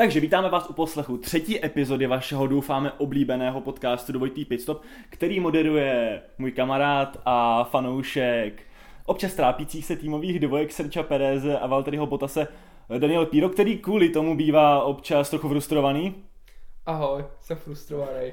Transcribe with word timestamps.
Takže 0.00 0.20
vítáme 0.20 0.48
vás 0.48 0.70
u 0.70 0.72
poslechu 0.72 1.18
třetí 1.18 1.64
epizody 1.64 2.06
vašeho 2.06 2.46
doufáme 2.46 2.92
oblíbeného 2.92 3.60
podcastu 3.60 4.12
Dvojitý 4.12 4.44
Pitstop, 4.44 4.82
který 5.10 5.40
moderuje 5.40 6.22
můj 6.38 6.52
kamarád 6.52 7.20
a 7.24 7.64
fanoušek 7.64 8.62
občas 9.06 9.34
trápících 9.34 9.84
se 9.84 9.96
týmových 9.96 10.40
dvojek 10.40 10.72
Serča 10.72 11.02
Pereze 11.02 11.58
a 11.58 11.66
Valtteriho 11.66 12.06
Botase 12.06 12.48
Daniel 12.98 13.26
Píro, 13.26 13.48
který 13.48 13.78
kvůli 13.78 14.08
tomu 14.08 14.36
bývá 14.36 14.82
občas 14.82 15.30
trochu 15.30 15.48
frustrovaný. 15.48 16.14
Ahoj, 16.86 17.24
jsem 17.40 17.56
frustrovaný. 17.56 18.32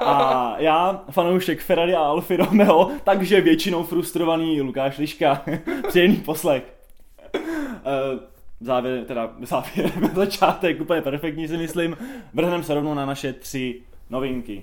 A 0.00 0.54
já, 0.58 1.04
fanoušek 1.10 1.60
Ferrari 1.60 1.94
a 1.94 2.00
Alfa 2.00 2.36
Romeo, 2.36 2.90
takže 3.04 3.40
většinou 3.40 3.82
frustrovaný 3.82 4.60
Lukáš 4.60 4.98
Liška. 4.98 5.42
Příjemný 5.88 6.16
poslech. 6.16 6.62
Uh, 7.34 8.37
závěr, 8.60 9.04
teda 9.04 9.34
závěr, 9.42 9.92
začátek 10.14 10.80
úplně 10.80 11.02
perfektní 11.02 11.48
si 11.48 11.56
myslím. 11.56 11.96
Vrhneme 12.34 12.64
se 12.64 12.74
rovnou 12.74 12.94
na 12.94 13.06
naše 13.06 13.32
tři 13.32 13.82
novinky. 14.10 14.62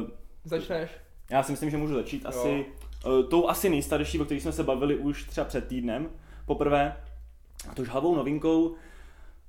Uh, 0.00 0.08
Začneš? 0.44 0.90
Já 1.30 1.42
si 1.42 1.52
myslím, 1.52 1.70
že 1.70 1.76
můžu 1.76 1.94
začít 1.94 2.26
asi 2.26 2.66
uh, 3.06 3.22
tou 3.28 3.48
asi 3.48 3.68
nejstarší, 3.68 4.20
o 4.20 4.24
které 4.24 4.40
jsme 4.40 4.52
se 4.52 4.62
bavili 4.62 4.96
už 4.96 5.24
třeba 5.24 5.44
před 5.44 5.66
týdnem. 5.66 6.08
Poprvé, 6.46 6.96
a 7.70 7.74
to 7.74 7.84
žhavou 7.84 8.16
novinkou, 8.16 8.76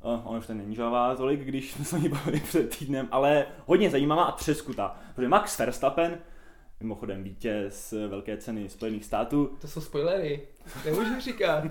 Uh, 0.04 0.22
on 0.24 0.38
už 0.38 0.48
ten 0.48 0.58
není 0.58 0.76
žavá 0.76 1.16
tolik, 1.16 1.40
když 1.40 1.72
jsme 1.72 1.86
se 1.86 1.96
o 1.96 2.00
ní 2.00 2.10
bavili 2.10 2.40
před 2.40 2.78
týdnem, 2.78 3.08
ale 3.12 3.46
hodně 3.66 3.90
zajímavá 3.90 4.24
a 4.24 4.32
třeskutá, 4.32 4.96
protože 5.16 5.28
Max 5.28 5.60
Verstappen 5.60 6.18
Mimochodem 6.80 7.24
vítěz 7.24 7.94
velké 8.08 8.38
ceny 8.38 8.70
Spojených 8.70 9.06
států. 9.06 9.52
To 9.62 9.68
jsou 9.68 9.82
spoilery, 9.82 10.48
nemůžu 10.86 11.20
říkat. 11.20 11.64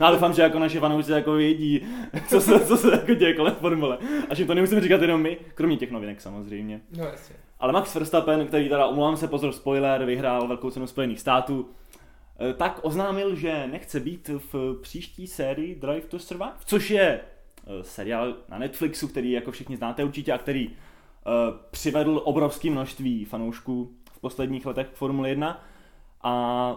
no 0.00 0.06
ale 0.06 0.16
doufám, 0.16 0.32
že 0.32 0.42
jako 0.42 0.58
naše 0.58 0.80
fanoušci 0.80 1.12
jako 1.12 1.32
vědí, 1.32 1.86
co 2.28 2.40
se, 2.40 2.60
co 2.60 2.76
se 2.76 2.90
jako 2.90 3.14
děje 3.14 3.34
kolem 3.34 3.54
formule. 3.54 3.98
A 4.30 4.34
že 4.34 4.44
to 4.44 4.54
nemusíme 4.54 4.80
říkat 4.80 5.02
jenom 5.02 5.22
my, 5.22 5.38
kromě 5.54 5.76
těch 5.76 5.90
novinek 5.90 6.20
samozřejmě. 6.20 6.80
No 6.96 7.04
jasně. 7.04 7.36
Ale 7.60 7.72
Max 7.72 7.94
Verstappen, 7.94 8.46
který 8.46 8.68
teda, 8.68 8.86
umluvám 8.86 9.16
se, 9.16 9.28
pozor, 9.28 9.52
spoiler, 9.52 10.04
vyhrál 10.04 10.48
velkou 10.48 10.70
cenu 10.70 10.86
Spojených 10.86 11.20
států, 11.20 11.70
eh, 12.50 12.54
tak 12.54 12.80
oznámil, 12.82 13.34
že 13.34 13.66
nechce 13.66 14.00
být 14.00 14.30
v 14.52 14.78
příští 14.82 15.26
sérii 15.26 15.74
Drive 15.74 16.06
to 16.06 16.18
Survive, 16.18 16.52
což 16.66 16.90
je 16.90 17.20
eh, 17.20 17.84
seriál 17.84 18.36
na 18.48 18.58
Netflixu, 18.58 19.08
který 19.08 19.30
jako 19.30 19.50
všichni 19.50 19.76
znáte 19.76 20.04
určitě 20.04 20.32
a 20.32 20.38
který 20.38 20.68
uh, 21.28 21.56
přivedl 21.70 22.20
obrovské 22.24 22.70
množství 22.70 23.24
fanoušků 23.24 23.96
v 24.18 24.20
posledních 24.20 24.66
letech 24.66 24.86
Formule 24.94 25.28
1 25.28 25.64
a 26.22 26.74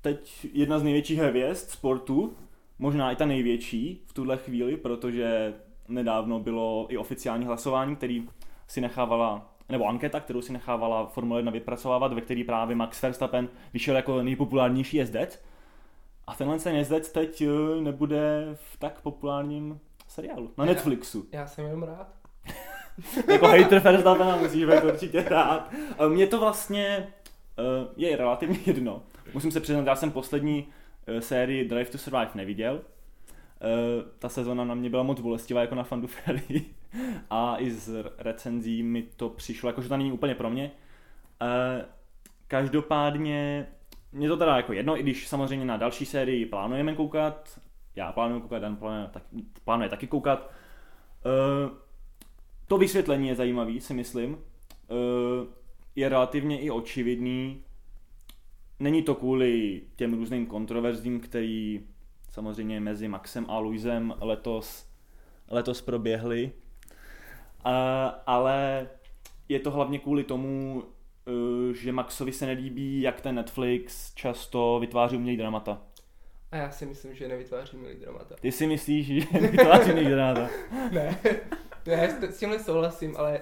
teď 0.00 0.46
jedna 0.52 0.78
z 0.78 0.82
největších 0.82 1.18
hvězd 1.18 1.70
sportu, 1.70 2.36
možná 2.78 3.12
i 3.12 3.16
ta 3.16 3.26
největší 3.26 4.02
v 4.06 4.12
tuhle 4.12 4.36
chvíli, 4.36 4.76
protože 4.76 5.54
nedávno 5.88 6.40
bylo 6.40 6.86
i 6.88 6.96
oficiální 6.96 7.46
hlasování, 7.46 7.96
který 7.96 8.28
si 8.66 8.80
nechávala, 8.80 9.54
nebo 9.68 9.88
anketa, 9.88 10.20
kterou 10.20 10.42
si 10.42 10.52
nechávala 10.52 11.06
Formule 11.06 11.38
1 11.38 11.52
vypracovávat, 11.52 12.12
ve 12.12 12.20
který 12.20 12.44
právě 12.44 12.76
Max 12.76 13.02
Verstappen 13.02 13.48
vyšel 13.72 13.96
jako 13.96 14.22
nejpopulárnější 14.22 14.96
jezdec. 14.96 15.42
A 16.26 16.34
tenhle 16.34 16.58
ten 16.58 16.76
jezdec 16.76 17.12
teď 17.12 17.40
eh, 17.40 17.80
nebude 17.80 18.48
v 18.54 18.76
tak 18.76 19.00
populárním 19.00 19.80
seriálu 20.08 20.50
na 20.58 20.64
Netflixu. 20.64 21.26
Já, 21.32 21.40
já 21.40 21.46
jsem 21.46 21.64
jenom 21.64 21.82
rád. 21.82 22.21
Jako 23.28 23.46
hater 23.46 23.78
Verstappena 23.78 24.36
musíš 24.36 24.64
být 24.64 24.84
určitě 24.84 25.22
rád. 25.22 25.72
Mně 26.08 26.26
to 26.26 26.40
vlastně 26.40 27.08
uh, 27.58 27.92
je 27.96 28.16
relativně 28.16 28.58
jedno. 28.66 29.02
Musím 29.34 29.50
se 29.50 29.60
přiznat, 29.60 29.86
já 29.86 29.96
jsem 29.96 30.10
poslední 30.10 30.66
uh, 31.08 31.18
sérii 31.18 31.68
Drive 31.68 31.90
to 31.90 31.98
Survive 31.98 32.30
neviděl. 32.34 32.80
Ta 34.18 34.28
sezona 34.28 34.64
na 34.64 34.74
mě 34.74 34.90
byla 34.90 35.02
moc 35.02 35.20
bolestivá 35.20 35.60
jako 35.60 35.74
na 35.74 35.82
fandu 35.82 36.06
Ferrari 36.06 36.64
a 37.30 37.56
i 37.58 37.70
z 37.70 38.04
recenzí 38.18 38.82
mi 38.82 39.02
to 39.02 39.28
přišlo, 39.28 39.68
jako 39.68 39.82
že 39.82 39.88
to 39.88 39.96
není 39.96 40.12
úplně 40.12 40.34
pro 40.34 40.50
mě. 40.50 40.70
Každopádně 42.48 43.66
mě 44.12 44.28
to 44.28 44.36
teda 44.36 44.56
jako 44.56 44.72
jedno, 44.72 44.98
i 44.98 45.02
když 45.02 45.28
samozřejmě 45.28 45.64
na 45.64 45.76
další 45.76 46.06
sérii 46.06 46.46
plánujeme 46.46 46.94
koukat, 46.94 47.60
já 47.96 48.12
plánuju 48.12 48.40
koukat, 48.40 48.62
Dan 48.62 48.76
plánuje, 48.76 49.08
tak, 49.12 49.22
plánuje 49.64 49.88
taky 49.88 50.06
koukat. 50.06 50.50
Uh, 51.24 51.70
to 52.66 52.78
vysvětlení 52.78 53.28
je 53.28 53.34
zajímavý, 53.34 53.80
si 53.80 53.94
myslím. 53.94 54.38
Eh, 54.90 55.46
je 55.96 56.08
relativně 56.08 56.60
i 56.60 56.70
očividný. 56.70 57.64
Není 58.80 59.02
to 59.02 59.14
kvůli 59.14 59.82
těm 59.96 60.14
různým 60.14 60.46
kontroverzím, 60.46 61.20
který 61.20 61.86
samozřejmě 62.30 62.80
mezi 62.80 63.08
Maxem 63.08 63.46
a 63.48 63.58
Luisem 63.58 64.14
letos, 64.20 64.86
letos 65.50 65.82
proběhly. 65.82 66.52
Ale 68.26 68.88
je 69.48 69.60
to 69.60 69.70
hlavně 69.70 69.98
kvůli 69.98 70.24
tomu, 70.24 70.82
eh, 71.26 71.74
že 71.74 71.92
Maxovi 71.92 72.32
se 72.32 72.46
nelíbí, 72.46 73.00
jak 73.00 73.20
ten 73.20 73.34
Netflix 73.34 74.14
často 74.14 74.78
vytváří 74.80 75.16
umělý 75.16 75.36
dramata. 75.36 75.82
A 76.50 76.56
já 76.56 76.70
si 76.70 76.86
myslím, 76.86 77.14
že 77.14 77.28
nevytváří 77.28 77.76
umělý 77.76 77.96
dramata. 77.96 78.34
Ty 78.40 78.52
si 78.52 78.66
myslíš, 78.66 79.06
že 79.06 79.40
nevytváří 79.40 79.90
umělý 79.90 80.10
dramata? 80.10 80.48
ne. 80.92 81.18
Já 81.86 82.08
s 82.08 82.38
tímhle 82.38 82.58
souhlasím, 82.58 83.16
ale 83.16 83.40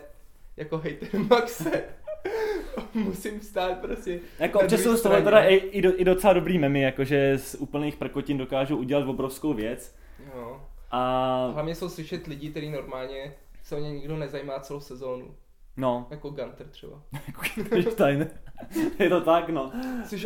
jako 0.56 0.77
hater 0.77 1.21
Maxe 1.31 1.83
musím 2.95 3.41
stát 3.41 3.78
prostě. 3.78 4.21
Jako 4.39 4.61
občas 4.61 4.81
jsou 4.81 4.97
z 4.97 5.03
toho 5.03 5.23
teda 5.23 5.45
i, 5.45 5.55
i, 5.55 5.83
do, 5.83 6.01
i 6.01 6.05
docela 6.05 6.33
dobrý 6.33 6.59
memy, 6.59 6.81
jakože 6.81 7.39
z 7.39 7.55
úplných 7.55 7.97
prkotin 7.97 8.39
dokážou 8.39 8.77
udělat 8.77 9.09
obrovskou 9.09 9.55
věc. 9.55 9.95
Jo. 10.34 10.61
A... 10.91 11.51
Hlavně 11.55 11.75
jsou 11.75 11.89
slyšet 11.89 12.27
lidi, 12.27 12.51
kteří 12.51 12.71
normálně 12.71 13.34
se 13.62 13.77
o 13.77 13.78
ně 13.78 13.91
nikdo 13.91 14.17
nezajímá 14.17 14.61
celou 14.61 14.81
sezónu. 14.81 15.34
No. 15.77 16.07
Jako 16.11 16.31
Gunter 16.31 16.67
třeba. 16.71 17.03
jako 17.27 17.91
Stein. 17.91 18.31
je 18.99 19.09
to 19.09 19.21
tak, 19.21 19.49
no. 19.49 19.72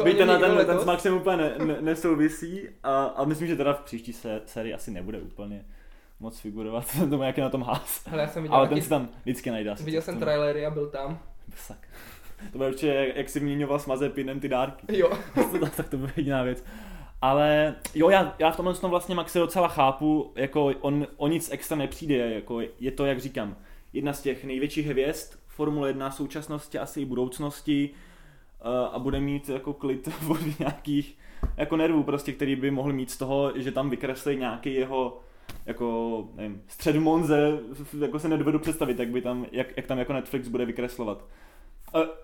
Byť 0.05 0.17
ten, 0.19 0.29
ten, 0.41 0.67
ten 0.67 0.79
s 0.79 0.85
Maxem 0.85 1.15
úplně 1.15 1.37
ne, 1.37 1.55
ne, 1.65 1.77
nesouvisí 1.81 2.69
a, 2.83 3.05
a 3.05 3.25
myslím, 3.25 3.49
že 3.49 3.57
teda 3.57 3.73
v 3.73 3.81
příští 3.81 4.13
se, 4.13 4.43
sérii 4.47 4.75
asi 4.75 4.91
nebude 4.91 5.21
úplně 5.21 5.65
moc 6.25 6.41
figurovat, 6.41 6.87
tomu 7.11 7.23
jak 7.23 7.37
je 7.37 7.43
na 7.43 7.51
tom 7.51 7.63
hás. 7.63 8.07
Hele, 8.07 8.23
já 8.23 8.29
jsem 8.29 8.43
viděl 8.43 8.57
Ale 8.57 8.69
ten 8.69 8.83
si 8.83 8.89
tam 8.89 9.09
vždycky 9.23 9.51
najde. 9.51 9.75
Viděl 9.81 10.03
jsem 10.03 10.19
trailery 10.19 10.67
a 10.67 10.71
byl 10.71 10.87
tam. 10.87 11.19
Sak. 11.57 11.89
To 12.53 12.59
bylo 12.59 12.71
určitě, 12.71 12.87
jak, 12.87 13.17
jak 13.17 13.29
si 13.29 13.41
měňoval 13.41 13.79
s 13.79 13.87
Mazepinem 13.87 14.41
ty 14.41 14.49
dárky. 14.49 14.87
Jo. 14.99 15.19
tak 15.77 15.89
to 15.89 15.97
byla 15.97 16.11
jediná 16.17 16.43
věc. 16.43 16.65
Ale 17.23 17.75
jo, 17.95 18.09
já, 18.09 18.35
já 18.39 18.51
v 18.51 18.57
tomhle 18.57 18.75
tom 18.75 18.91
vlastně 18.91 19.15
Maxi 19.15 19.39
docela 19.39 19.69
chápu, 19.69 20.33
jako 20.37 20.67
on 20.81 21.07
o 21.17 21.29
nic 21.29 21.51
extra 21.53 21.77
nepřijde, 21.77 22.35
jako 22.35 22.61
je 22.81 22.91
to, 22.91 23.07
jak 23.07 23.21
říkám, 23.21 23.57
jedna 23.93 24.13
z 24.13 24.23
těch 24.23 24.45
největších 24.45 24.87
hvězd 24.87 25.35
Formule 25.47 25.89
1 25.89 26.11
současnosti, 26.11 26.79
asi 26.79 27.01
i 27.01 27.05
budoucnosti 27.05 27.91
uh, 27.91 28.95
a 28.95 28.99
bude 28.99 29.21
mít 29.21 29.49
jako 29.49 29.73
klid 29.73 30.09
od 30.29 30.59
nějakých 30.59 31.19
jako 31.57 31.77
nervů 31.77 32.03
prostě, 32.03 32.33
který 32.33 32.57
by 32.57 32.71
mohl 32.71 32.93
mít 32.93 33.11
z 33.11 33.17
toho, 33.17 33.53
že 33.55 33.73
tam 33.73 33.91
vykreslí 33.91 34.37
nějaký 34.37 34.75
jeho 34.75 35.21
jako, 35.67 36.29
nevím, 36.35 36.63
střed 36.67 36.97
Monze, 36.97 37.59
jako 38.01 38.19
se 38.19 38.29
nedovedu 38.29 38.59
představit, 38.59 38.99
jak, 38.99 39.09
by 39.09 39.23
tam, 39.23 39.47
jak, 39.53 39.77
jak 39.77 39.87
tam 39.87 39.99
jako 39.99 40.13
Netflix 40.13 40.49
bude 40.49 40.65
vykreslovat. 40.65 41.25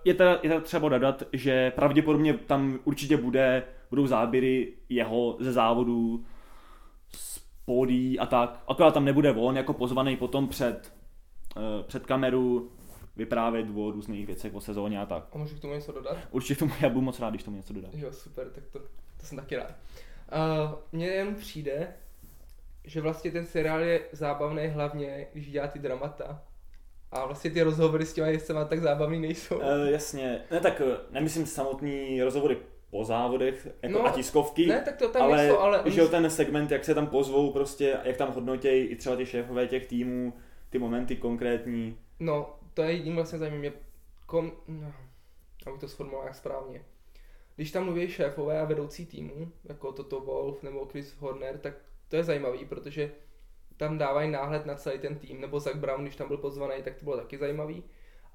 Je 0.05 0.13
teda, 0.13 0.31
je 0.31 0.49
teda 0.49 0.59
třeba 0.59 0.89
dodat, 0.89 1.23
že 1.33 1.71
pravděpodobně 1.71 2.33
tam 2.33 2.79
určitě 2.83 3.17
bude, 3.17 3.63
budou 3.89 4.07
záběry 4.07 4.73
jeho 4.89 5.37
ze 5.39 5.53
závodu, 5.53 6.25
z 7.15 7.39
pódí 7.65 8.19
a 8.19 8.25
tak. 8.25 8.63
Akorát 8.67 8.93
tam 8.93 9.05
nebude 9.05 9.31
on 9.31 9.57
jako 9.57 9.73
pozvaný 9.73 10.17
potom 10.17 10.47
před, 10.47 10.93
uh, 11.55 11.63
před 11.87 12.05
kameru 12.05 12.71
vyprávět 13.15 13.67
o 13.75 13.91
různých 13.91 14.25
věcech 14.27 14.53
o 14.53 14.61
sezóně 14.61 15.01
a 15.01 15.05
tak. 15.05 15.27
A 15.33 15.37
můžu 15.37 15.55
k 15.55 15.59
tomu 15.59 15.73
něco 15.73 15.91
dodat? 15.91 16.17
Určitě 16.31 16.55
k 16.55 16.59
tomu, 16.59 16.71
já 16.81 16.89
budu 16.89 17.01
moc 17.01 17.19
rád, 17.19 17.29
když 17.29 17.43
tomu 17.43 17.57
něco 17.57 17.73
dodá. 17.73 17.87
Jo, 17.93 18.11
super, 18.11 18.49
tak 18.49 18.63
to, 18.71 18.79
to 19.19 19.25
jsem 19.25 19.37
taky 19.37 19.55
rád. 19.55 19.71
Uh, 19.71 20.71
mně 20.91 21.07
jen 21.07 21.35
přijde, 21.35 21.93
že 22.83 23.01
vlastně 23.01 23.31
ten 23.31 23.45
seriál 23.45 23.79
je 23.79 24.01
zábavný 24.11 24.67
hlavně, 24.67 25.27
když 25.33 25.51
dělá 25.51 25.67
ty 25.67 25.79
dramata. 25.79 26.43
A 27.11 27.25
vlastně 27.25 27.51
ty 27.51 27.61
rozhovory 27.61 28.05
s 28.05 28.13
těma 28.13 28.27
jezdcema 28.27 28.65
tak 28.65 28.79
zábavný 28.79 29.19
nejsou. 29.19 29.55
Uh, 29.55 29.63
jasně, 29.89 30.41
ne 30.51 30.59
tak 30.59 30.81
eh, 30.81 30.97
nemyslím 31.11 31.45
samotný 31.45 32.23
rozhovory 32.23 32.57
po 32.89 33.05
závodech, 33.05 33.67
jako 33.81 33.99
no, 33.99 34.05
a 34.05 34.11
tiskovky, 34.11 34.65
ne, 34.65 34.81
tak 34.81 34.97
to 34.97 35.09
tam 35.09 35.21
ale, 35.21 35.49
jsou, 35.49 35.57
ale 35.57 35.83
že 35.85 36.07
ten 36.07 36.29
segment, 36.29 36.71
jak 36.71 36.85
se 36.85 36.95
tam 36.95 37.07
pozvou 37.07 37.51
prostě, 37.51 37.97
jak 38.03 38.17
tam 38.17 38.33
hodnotějí 38.33 38.87
i 38.87 38.95
třeba 38.95 39.15
ty 39.15 39.25
šéfové 39.25 39.67
těch 39.67 39.85
týmů, 39.85 40.33
ty 40.69 40.79
momenty 40.79 41.15
konkrétní. 41.15 41.97
No, 42.19 42.55
to 42.73 42.81
je 42.81 42.91
jediný 42.91 43.15
vlastně 43.15 43.39
zajímavé. 43.39 43.71
Kom... 44.25 44.51
No, 44.67 44.93
abych 45.67 45.79
to 45.79 45.87
sformuloval 45.87 46.27
jak 46.27 46.35
správně. 46.35 46.81
Když 47.55 47.71
tam 47.71 47.85
mluví 47.85 48.07
šéfové 48.07 48.61
a 48.61 48.65
vedoucí 48.65 49.05
týmu, 49.05 49.51
jako 49.63 49.91
Toto 49.91 50.19
Wolf 50.19 50.63
nebo 50.63 50.85
Chris 50.85 51.15
Horner, 51.19 51.57
tak 51.57 51.73
to 52.11 52.17
je 52.17 52.23
zajímavý, 52.23 52.65
protože 52.65 53.11
tam 53.77 53.97
dávají 53.97 54.31
náhled 54.31 54.65
na 54.65 54.75
celý 54.75 54.99
ten 54.99 55.15
tým, 55.15 55.41
nebo 55.41 55.59
Zach 55.59 55.75
Brown, 55.75 56.01
když 56.03 56.15
tam 56.15 56.27
byl 56.27 56.37
pozvaný, 56.37 56.83
tak 56.83 56.95
to 56.95 57.03
bylo 57.05 57.17
taky 57.17 57.37
zajímavý. 57.37 57.83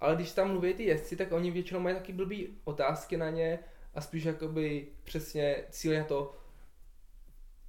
Ale 0.01 0.17
když 0.17 0.33
tam 0.33 0.49
mluví 0.51 0.75
ty 0.75 0.85
jezdci, 0.85 1.17
tak 1.17 1.33
oni 1.33 1.51
většinou 1.51 1.81
mají 1.81 1.97
taky 1.97 2.13
blbý 2.13 2.49
otázky 2.65 3.17
na 3.17 3.31
ně 3.31 3.59
a 3.95 4.01
spíš 4.01 4.25
jakoby 4.25 4.87
přesně 5.05 5.57
cílí 5.71 5.99
na 5.99 6.05
to, 6.05 6.35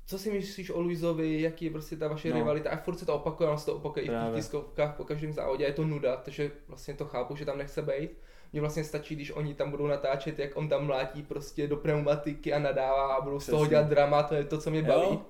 co 0.05 0.19
si 0.19 0.31
myslíš 0.31 0.69
o 0.69 0.81
Luizovi, 0.81 1.41
jaký 1.41 1.65
je 1.65 1.71
prostě 1.71 1.97
ta 1.97 2.07
vaše 2.07 2.29
No. 2.29 2.35
rivalita 2.35 2.69
a 2.69 2.77
furt 2.77 2.97
se 2.97 3.05
to 3.05 3.15
opakuje, 3.15 3.49
on 3.49 3.57
se 3.57 3.65
to 3.65 3.75
opakuje 3.75 4.05
i 4.05 4.09
v 4.09 4.11
těch 4.11 4.35
tiskovkách 4.35 4.95
po 4.95 5.03
každém 5.03 5.33
závodě, 5.33 5.65
a 5.65 5.67
je 5.67 5.73
to 5.73 5.85
nuda, 5.85 6.17
takže 6.17 6.51
vlastně 6.67 6.93
to 6.93 7.05
chápu, 7.05 7.35
že 7.35 7.45
tam 7.45 7.57
nechce 7.57 7.81
být. 7.81 8.11
Mně 8.51 8.61
vlastně 8.61 8.83
stačí, 8.83 9.15
když 9.15 9.31
oni 9.31 9.53
tam 9.53 9.71
budou 9.71 9.87
natáčet, 9.87 10.39
jak 10.39 10.57
on 10.57 10.69
tam 10.69 10.85
mlátí 10.85 11.23
prostě 11.23 11.67
do 11.67 11.77
pneumatiky 11.77 12.53
a 12.53 12.59
nadává 12.59 13.15
a 13.15 13.21
budou 13.21 13.39
z 13.39 13.45
toho 13.45 13.65
dělat 13.67 13.87
drama, 13.87 14.23
to 14.23 14.35
je 14.35 14.43
to, 14.43 14.57
co 14.57 14.69
mě 14.71 14.83
baví. 14.83 15.09
Jo? 15.11 15.21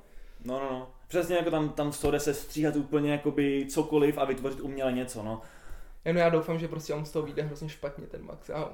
No, 0.47 0.59
no, 0.59 0.69
no. 0.71 0.89
Přesně 1.07 1.35
jako 1.35 1.51
tam, 1.51 1.69
tam 1.69 1.91
z 1.91 1.99
toho 1.99 2.11
jde 2.11 2.19
se 2.19 2.33
stříhat 2.33 2.75
úplně 2.75 3.11
jakoby 3.11 3.65
cokoliv 3.69 4.17
a 4.17 4.25
vytvořit 4.25 4.59
uměle 4.59 4.91
něco, 4.91 5.23
no. 5.23 5.41
Jenom 6.05 6.17
já 6.17 6.29
doufám, 6.29 6.59
že 6.59 6.67
prostě 6.67 6.93
on 6.93 7.05
z 7.05 7.11
toho 7.11 7.25
vyjde 7.25 7.41
hrozně 7.41 7.69
špatně, 7.69 8.07
ten 8.07 8.25
Max. 8.25 8.49
Já, 8.49 8.71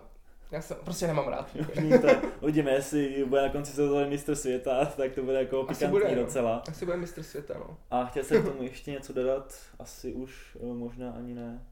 já 0.52 0.62
se 0.62 0.76
prostě 0.76 1.08
nemám 1.08 1.28
rád. 1.28 1.50
Uvidíme, 2.42 2.72
jestli 2.72 3.26
bude 3.26 3.42
na 3.42 3.50
konci 3.50 3.72
sezóny 3.72 4.10
mistr 4.10 4.36
světa, 4.36 4.86
tak 4.86 5.12
to 5.12 5.24
bude 5.24 5.40
jako 5.40 5.62
Asi 5.62 5.68
pikantní 5.68 6.00
bude, 6.00 6.16
no. 6.16 6.22
docela. 6.22 6.64
Asi 6.70 6.86
bude 6.86 6.98
mistr 6.98 7.24
světa, 7.24 7.54
no. 7.58 7.78
A 7.92 8.06
chtěl 8.06 8.24
jsem 8.24 8.42
k 8.42 8.46
tomu 8.46 8.64
ještě 8.64 8.92
něco 8.92 9.14
dodat, 9.14 9.56
asi 9.80 10.14
už 10.14 10.58
eh, 10.62 10.74
možná 10.74 11.12
ani 11.12 11.34
ne. 11.34 11.66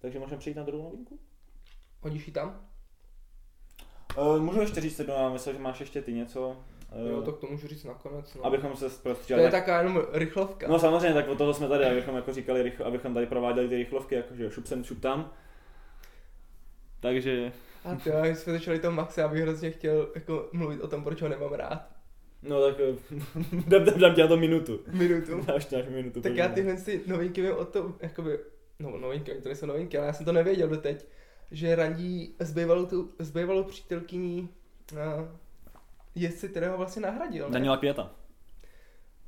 Takže 0.00 0.18
můžeme 0.18 0.38
přejít 0.38 0.56
na 0.56 0.62
druhou 0.62 0.84
novinku? 0.84 1.18
Hodíš 2.00 2.26
ji 2.26 2.32
tam? 2.32 2.66
Uh, 4.18 4.40
můžu 4.40 4.60
ještě 4.60 4.80
říct 4.80 4.98
jedno, 4.98 5.14
já 5.14 5.28
myslím, 5.28 5.54
že 5.54 5.62
máš 5.62 5.80
ještě 5.80 6.02
ty 6.02 6.12
něco. 6.12 6.56
Uh, 6.94 7.10
Jo, 7.10 7.22
tak 7.22 7.36
to 7.36 7.46
můžu 7.46 7.68
říct 7.68 7.84
nakonec, 7.84 8.34
no. 8.34 8.46
Abychom 8.46 8.76
se 8.76 8.90
To 8.90 8.96
prostřídali. 9.02 9.42
je 9.42 9.50
taková 9.50 9.78
jenom 9.78 10.02
rychlovka. 10.12 10.68
No 10.68 10.78
samozřejmě, 10.78 11.14
tak 11.14 11.28
od 11.28 11.38
toho 11.38 11.54
jsme 11.54 11.68
tady, 11.68 11.84
abychom 11.86 12.16
jako 12.16 12.32
říkali, 12.32 12.62
rychl, 12.62 12.84
abychom 12.84 13.14
tady 13.14 13.26
prováděli 13.26 13.68
ty 13.68 13.76
rychlovky, 13.76 14.14
jakože 14.14 14.50
šup 14.50 14.66
sem, 14.66 14.84
šup 14.84 15.00
tam. 15.00 15.30
Takže, 17.00 17.52
A 17.84 17.94
ty, 17.94 18.10
když 18.22 18.38
jsme 18.38 18.52
začali 18.52 18.78
to 18.78 18.90
Maxe, 18.90 19.20
já 19.20 19.28
bych 19.28 19.42
hrozně 19.42 19.70
chtěl 19.70 20.08
jako 20.14 20.48
mluvit 20.52 20.80
o 20.80 20.88
tom, 20.88 21.04
proč 21.04 21.22
ho 21.22 21.28
nemám 21.28 21.52
rád. 21.52 21.88
no 22.42 22.60
tak 22.60 22.76
eh, 22.80 23.20
dám, 23.66 23.84
dám, 23.84 23.98
dám 24.00 24.14
ti 24.14 24.20
na 24.20 24.26
to 24.28 24.36
minutu. 24.36 24.80
Minutu. 24.92 25.40
Dáš 25.46 25.66
dáš 25.66 25.84
minutu. 25.88 26.20
Tak 26.20 26.36
já 26.36 26.48
tyhle 26.48 26.76
ty 26.76 27.00
novinky 27.06 27.42
vím 27.42 27.56
o 27.56 27.64
tom, 27.64 27.94
jakoby, 28.00 28.38
no 28.78 28.98
novinky, 28.98 29.34
to 29.34 29.48
nejsou 29.48 29.66
novinky, 29.66 29.98
ale 29.98 30.06
já 30.06 30.12
jsem 30.12 30.26
to 30.26 30.32
nevěděl 30.32 30.68
doteď, 30.68 31.06
že 31.50 31.74
randí 31.76 32.34
s 32.38 32.52
bývalou, 32.52 32.86
tu, 32.86 33.12
s 33.18 33.30
bývalou 33.30 33.64
přítelkyní 33.64 34.48
uh, 34.92 34.98
jezdce, 36.14 36.48
kterého 36.48 36.76
vlastně 36.76 37.02
nahradil. 37.02 37.46
Ne? 37.48 37.52
Daniela 37.52 37.76
Květa. 37.76 38.10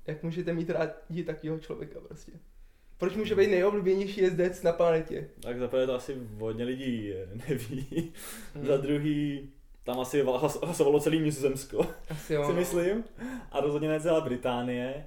Jak 0.07 0.23
můžete 0.23 0.53
mít 0.53 0.71
rádi 0.71 1.25
takového 1.25 1.59
člověka 1.59 2.01
prostě? 2.01 2.33
Proč 2.99 3.17
může 3.17 3.35
být 3.35 3.51
nejoblíbenější 3.51 4.21
jezdec 4.21 4.63
na 4.63 4.73
planetě? 4.73 5.29
Tak 5.43 5.59
za 5.59 5.69
prvé 5.69 5.87
to 5.87 5.95
asi 5.95 6.17
hodně 6.39 6.65
lidí 6.65 7.13
neví. 7.49 8.13
Hmm. 8.55 8.67
Za 8.67 8.77
druhý, 8.77 9.51
tam 9.85 10.01
asi 10.01 10.23
hlas- 10.25 10.65
hlasovalo 10.65 11.01
celý 11.01 11.21
Nizozemsko, 11.21 11.87
Asi 12.11 12.35
jo. 12.35 12.43
si 12.47 12.53
no. 12.53 12.59
myslím. 12.59 13.05
A 13.53 13.61
rozhodně 13.61 13.89
ne 13.89 14.01
celá 14.01 14.21
Británie. 14.21 15.07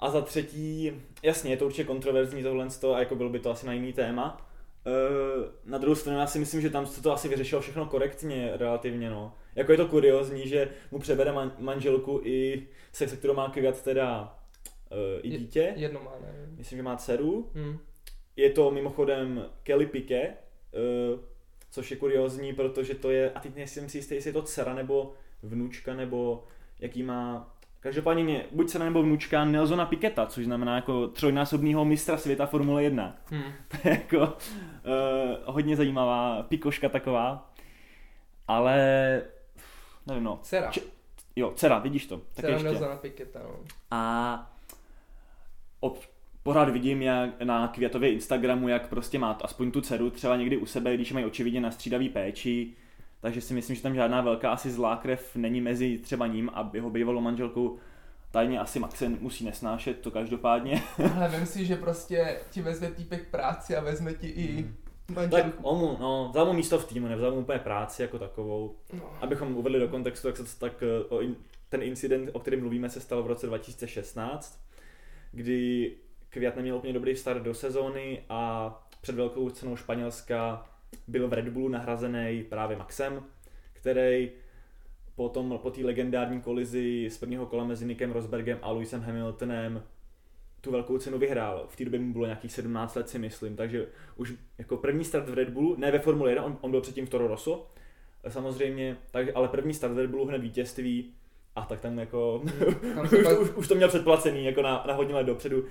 A 0.00 0.10
za 0.10 0.20
třetí, 0.20 0.92
jasně, 1.22 1.50
je 1.50 1.56
to 1.56 1.66
určitě 1.66 1.84
kontroverzní 1.84 2.42
tohle 2.42 2.66
a 2.94 2.98
jako 2.98 3.16
bylo 3.16 3.30
by 3.30 3.38
to 3.38 3.50
asi 3.50 3.66
na 3.66 3.72
jiný 3.72 3.92
téma. 3.92 4.49
Eh, 4.86 5.50
Na 5.64 5.78
druhou 5.78 5.94
stranu 5.94 6.18
já 6.18 6.26
si 6.26 6.38
myslím, 6.38 6.60
že 6.60 6.70
tam 6.70 6.86
se 6.86 7.02
to 7.02 7.12
asi 7.12 7.28
vyřešilo 7.28 7.60
všechno 7.60 7.86
korektně 7.86 8.52
relativně, 8.56 9.10
no. 9.10 9.34
Jako 9.54 9.72
je 9.72 9.78
to 9.78 9.88
kuriozní, 9.88 10.48
že 10.48 10.68
mu 10.90 10.98
převede 10.98 11.32
man- 11.32 11.52
manželku 11.58 12.20
i 12.24 12.66
se, 12.92 13.08
se 13.08 13.16
kterou 13.16 13.34
má 13.34 13.48
květ 13.50 13.82
teda 13.82 14.38
eh, 14.92 15.20
i 15.20 15.30
dítě. 15.30 15.72
Jedno 15.76 16.00
má, 16.04 16.12
ne? 16.22 16.34
Myslím, 16.56 16.76
že 16.76 16.82
má 16.82 16.96
dceru. 16.96 17.50
Hmm. 17.54 17.78
Je 18.36 18.50
to 18.50 18.70
mimochodem 18.70 19.44
Kelly 19.62 19.86
Piquet, 19.86 20.30
uh, 21.12 21.20
což 21.70 21.90
je 21.90 21.96
kuriozní, 21.96 22.52
protože 22.54 22.94
to 22.94 23.10
je, 23.10 23.30
a 23.30 23.40
teď 23.40 23.54
nejsem 23.56 23.88
si 23.88 23.98
jistý, 23.98 24.14
jestli 24.14 24.28
je 24.28 24.32
to 24.34 24.42
dcera 24.42 24.74
nebo 24.74 25.14
vnučka, 25.42 25.94
nebo 25.94 26.44
jaký 26.80 27.02
má 27.02 27.56
Každopádně 27.80 28.24
mě 28.24 28.44
buď 28.50 28.68
dcera 28.68 28.84
nebo 28.84 29.02
vnučka 29.02 29.44
Nelsona 29.44 29.86
Piketa, 29.86 30.26
což 30.26 30.44
znamená 30.44 30.76
jako 30.76 31.08
trojnásobného 31.08 31.84
mistra 31.84 32.16
světa 32.16 32.46
Formule 32.46 32.82
1. 32.82 33.16
Hmm. 33.26 33.42
To 33.68 33.88
je 33.88 33.94
jako 33.94 34.18
uh, 34.18 34.34
hodně 35.44 35.76
zajímavá 35.76 36.42
pikoška 36.42 36.88
taková. 36.88 37.52
Ale 38.48 38.76
nevím 40.06 40.24
no. 40.24 40.38
Dcera. 40.42 40.70
Č- 40.70 40.80
Jo, 41.36 41.52
dcera, 41.56 41.78
vidíš 41.78 42.06
to. 42.06 42.16
Tak 42.16 42.26
Dcera 42.34 42.48
ještě. 42.52 42.64
Nelsona 42.68 42.96
Piketa, 42.96 43.38
no. 43.42 43.56
A 43.90 44.52
ob, 45.80 45.98
pořád 46.42 46.68
vidím 46.68 47.02
jak 47.02 47.42
na 47.42 47.68
Květově 47.68 48.12
Instagramu, 48.12 48.68
jak 48.68 48.88
prostě 48.88 49.18
má 49.18 49.38
aspoň 49.42 49.70
tu 49.70 49.80
dceru 49.80 50.10
třeba 50.10 50.36
někdy 50.36 50.56
u 50.56 50.66
sebe, 50.66 50.94
když 50.94 51.12
mají 51.12 51.24
očividně 51.26 51.60
na 51.60 51.70
střídavý 51.70 52.08
péči. 52.08 52.72
Takže 53.20 53.40
si 53.40 53.54
myslím, 53.54 53.76
že 53.76 53.82
tam 53.82 53.94
žádná 53.94 54.20
velká 54.20 54.52
asi 54.52 54.70
zlá 54.70 54.96
krev 54.96 55.36
není 55.36 55.60
mezi 55.60 55.98
třeba 55.98 56.26
ním 56.26 56.50
a 56.54 56.70
jeho 56.72 56.90
bývalou 56.90 57.20
manželkou. 57.20 57.78
Tajně 58.30 58.60
asi 58.60 58.78
Maxen 58.78 59.18
musí 59.20 59.44
nesnášet, 59.44 60.00
to 60.00 60.10
každopádně. 60.10 60.82
Ale 61.16 61.28
vem 61.28 61.46
si, 61.46 61.66
že 61.66 61.76
prostě 61.76 62.40
ti 62.50 62.62
vezme 62.62 62.90
týpek 62.90 63.30
práci 63.30 63.76
a 63.76 63.80
vezme 63.80 64.14
ti 64.14 64.26
i 64.26 64.70
tak 65.14 65.16
manželku. 65.16 65.62
on 65.62 65.78
mu, 65.78 65.96
no, 66.00 66.28
vzal 66.30 66.46
mu 66.46 66.52
místo 66.52 66.78
v 66.78 66.88
týmu, 66.88 67.08
nevzal 67.08 67.32
mu 67.32 67.40
úplně 67.40 67.58
práci 67.58 68.02
jako 68.02 68.18
takovou. 68.18 68.76
No. 68.92 69.12
Abychom 69.20 69.56
uvedli 69.56 69.80
do 69.80 69.88
kontextu, 69.88 70.28
tak, 70.28 70.36
se, 70.36 70.58
tak 70.58 70.82
eh, 70.82 71.04
o 71.08 71.20
in, 71.20 71.36
ten 71.68 71.82
incident, 71.82 72.30
o 72.32 72.40
kterém 72.40 72.60
mluvíme, 72.60 72.90
se 72.90 73.00
stal 73.00 73.22
v 73.22 73.26
roce 73.26 73.46
2016, 73.46 74.60
kdy 75.32 75.92
Květ 76.30 76.56
neměl 76.56 76.76
úplně 76.76 76.92
dobrý 76.92 77.16
start 77.16 77.42
do 77.42 77.54
sezóny 77.54 78.22
a 78.28 78.74
před 79.00 79.14
velkou 79.14 79.50
cenou 79.50 79.76
Španělska 79.76 80.69
byl 81.08 81.28
v 81.28 81.32
Red 81.32 81.48
Bullu 81.48 81.68
nahrazený 81.68 82.44
právě 82.48 82.76
Maxem, 82.76 83.22
který 83.72 84.30
potom 85.14 85.58
po 85.62 85.70
té 85.70 85.80
legendární 85.80 86.40
kolizi 86.40 87.08
z 87.10 87.18
prvního 87.18 87.46
kola 87.46 87.64
mezi 87.64 87.86
Nickem 87.86 88.12
Rosbergem 88.12 88.58
a 88.62 88.72
Lewisem 88.72 89.00
Hamiltonem 89.00 89.82
tu 90.60 90.70
velkou 90.70 90.98
cenu 90.98 91.18
vyhrál. 91.18 91.66
V 91.68 91.76
té 91.76 91.84
době 91.84 92.00
mu 92.00 92.12
bylo 92.12 92.24
nějakých 92.26 92.52
17 92.52 92.94
let 92.94 93.08
si 93.08 93.18
myslím, 93.18 93.56
takže 93.56 93.86
už 94.16 94.34
jako 94.58 94.76
první 94.76 95.04
start 95.04 95.28
v 95.28 95.34
Red 95.34 95.50
Bullu, 95.50 95.76
ne 95.78 95.90
ve 95.90 95.98
Formule 95.98 96.30
1, 96.30 96.44
on, 96.44 96.58
on 96.60 96.70
byl 96.70 96.80
předtím 96.80 97.06
v 97.06 97.10
Toro 97.10 97.26
Rosso, 97.26 97.66
samozřejmě, 98.28 98.96
takže, 99.10 99.32
ale 99.32 99.48
první 99.48 99.74
start 99.74 99.94
v 99.94 99.98
Red 99.98 100.10
Bullu 100.10 100.26
hned 100.26 100.38
vítězství 100.38 101.12
a 101.56 101.62
tak 101.62 101.80
tam 101.80 101.98
jako 101.98 102.42
Tam 102.94 103.04
už, 103.04 103.10
pak- 103.24 103.40
už, 103.40 103.50
už, 103.50 103.68
to 103.68 103.74
měl 103.74 103.88
předplacený 103.88 104.44
jako 104.44 104.62
na, 104.62 104.84
na 104.86 104.94
hodně 104.94 105.14
let 105.14 105.24
dopředu 105.24 105.64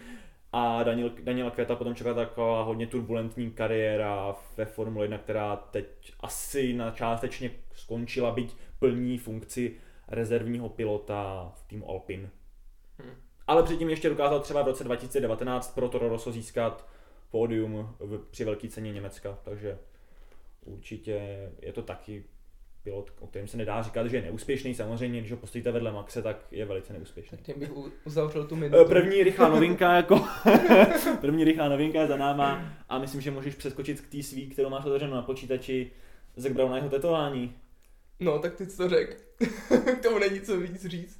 a 0.52 0.84
Daniel, 0.84 1.12
Daniela 1.24 1.52
Květa 1.52 1.76
potom 1.76 1.96
čeká 1.96 2.14
taková 2.14 2.64
hodně 2.64 2.88
turbulentní 2.88 3.52
kariéra 3.52 4.36
ve 4.58 4.66
Formule 4.66 5.06
1, 5.06 5.18
která 5.18 5.56
teď 5.56 6.14
asi 6.20 6.74
na 6.74 6.92
částečně 6.92 7.52
skončila, 7.76 8.32
byť 8.32 8.56
plní 8.80 9.18
funkci 9.18 9.76
rezervního 10.08 10.70
pilota 10.70 11.52
v 11.56 11.68
týmu 11.68 11.90
Alpine. 11.90 12.30
Hmm. 13.00 13.14
Ale 13.48 13.64
předtím 13.64 13.90
ještě 13.90 14.10
dokázal 14.10 14.40
třeba 14.40 14.62
v 14.62 14.68
roce 14.68 14.84
2019 14.84 15.76
pro 15.76 15.90
Toro 15.90 16.10
Rosso 16.10 16.32
získat 16.32 16.88
pódium 17.32 17.96
v, 18.00 18.18
při 18.32 18.46
velké 18.46 18.68
ceně 18.68 18.94
Německa, 18.94 19.40
takže 19.44 19.78
určitě 20.66 21.50
je 21.62 21.74
to 21.74 21.82
taky 21.82 22.24
pilot, 22.84 23.12
o 23.20 23.28
kterém 23.28 23.48
se 23.48 23.58
nedá 23.58 23.82
říkat, 23.82 24.08
že 24.08 24.18
je 24.18 24.22
neúspěšný. 24.22 24.76
Samozřejmě, 24.76 25.20
když 25.20 25.32
ho 25.32 25.38
postavíte 25.38 25.72
vedle 25.72 25.92
Maxe, 25.92 26.22
tak 26.22 26.46
je 26.52 26.66
velice 26.66 26.94
neúspěšný. 26.94 27.38
Tak 27.38 27.46
tím 27.46 27.60
bych 27.60 27.72
uzavřel 28.06 28.44
tu 28.44 28.56
Eh, 28.56 28.60
minutu. 28.60 28.86
První 28.86 29.24
rychlá 29.24 29.50
novinka 29.50 29.96
jako 29.96 30.26
první 31.22 31.44
rychlá 31.44 31.70
novinka 31.70 32.02
je 32.02 32.08
za 32.08 32.18
náma 32.18 32.74
a 32.90 33.00
myslím, 33.00 33.22
že 33.22 33.32
můžeš 33.32 33.56
přeskočit 33.56 34.02
k 34.02 34.10
té 34.12 34.24
svý, 34.24 34.50
kterou 34.50 34.70
máš 34.70 34.86
otevřenou 34.86 35.14
na 35.14 35.22
počítači 35.22 35.92
Zack 36.36 36.54
Brown 36.56 36.72
na 36.72 36.78
jeho 36.78 36.90
tetování. 36.90 37.56
No, 38.20 38.40
tak 38.40 38.56
ty 38.56 38.66
jsi 38.66 38.78
to 38.78 38.90
řekl. 38.90 39.14
K 40.00 40.04
tomu 40.04 40.20
není 40.20 40.42
co 40.42 40.60
víc 40.60 40.86
říct. 40.86 41.20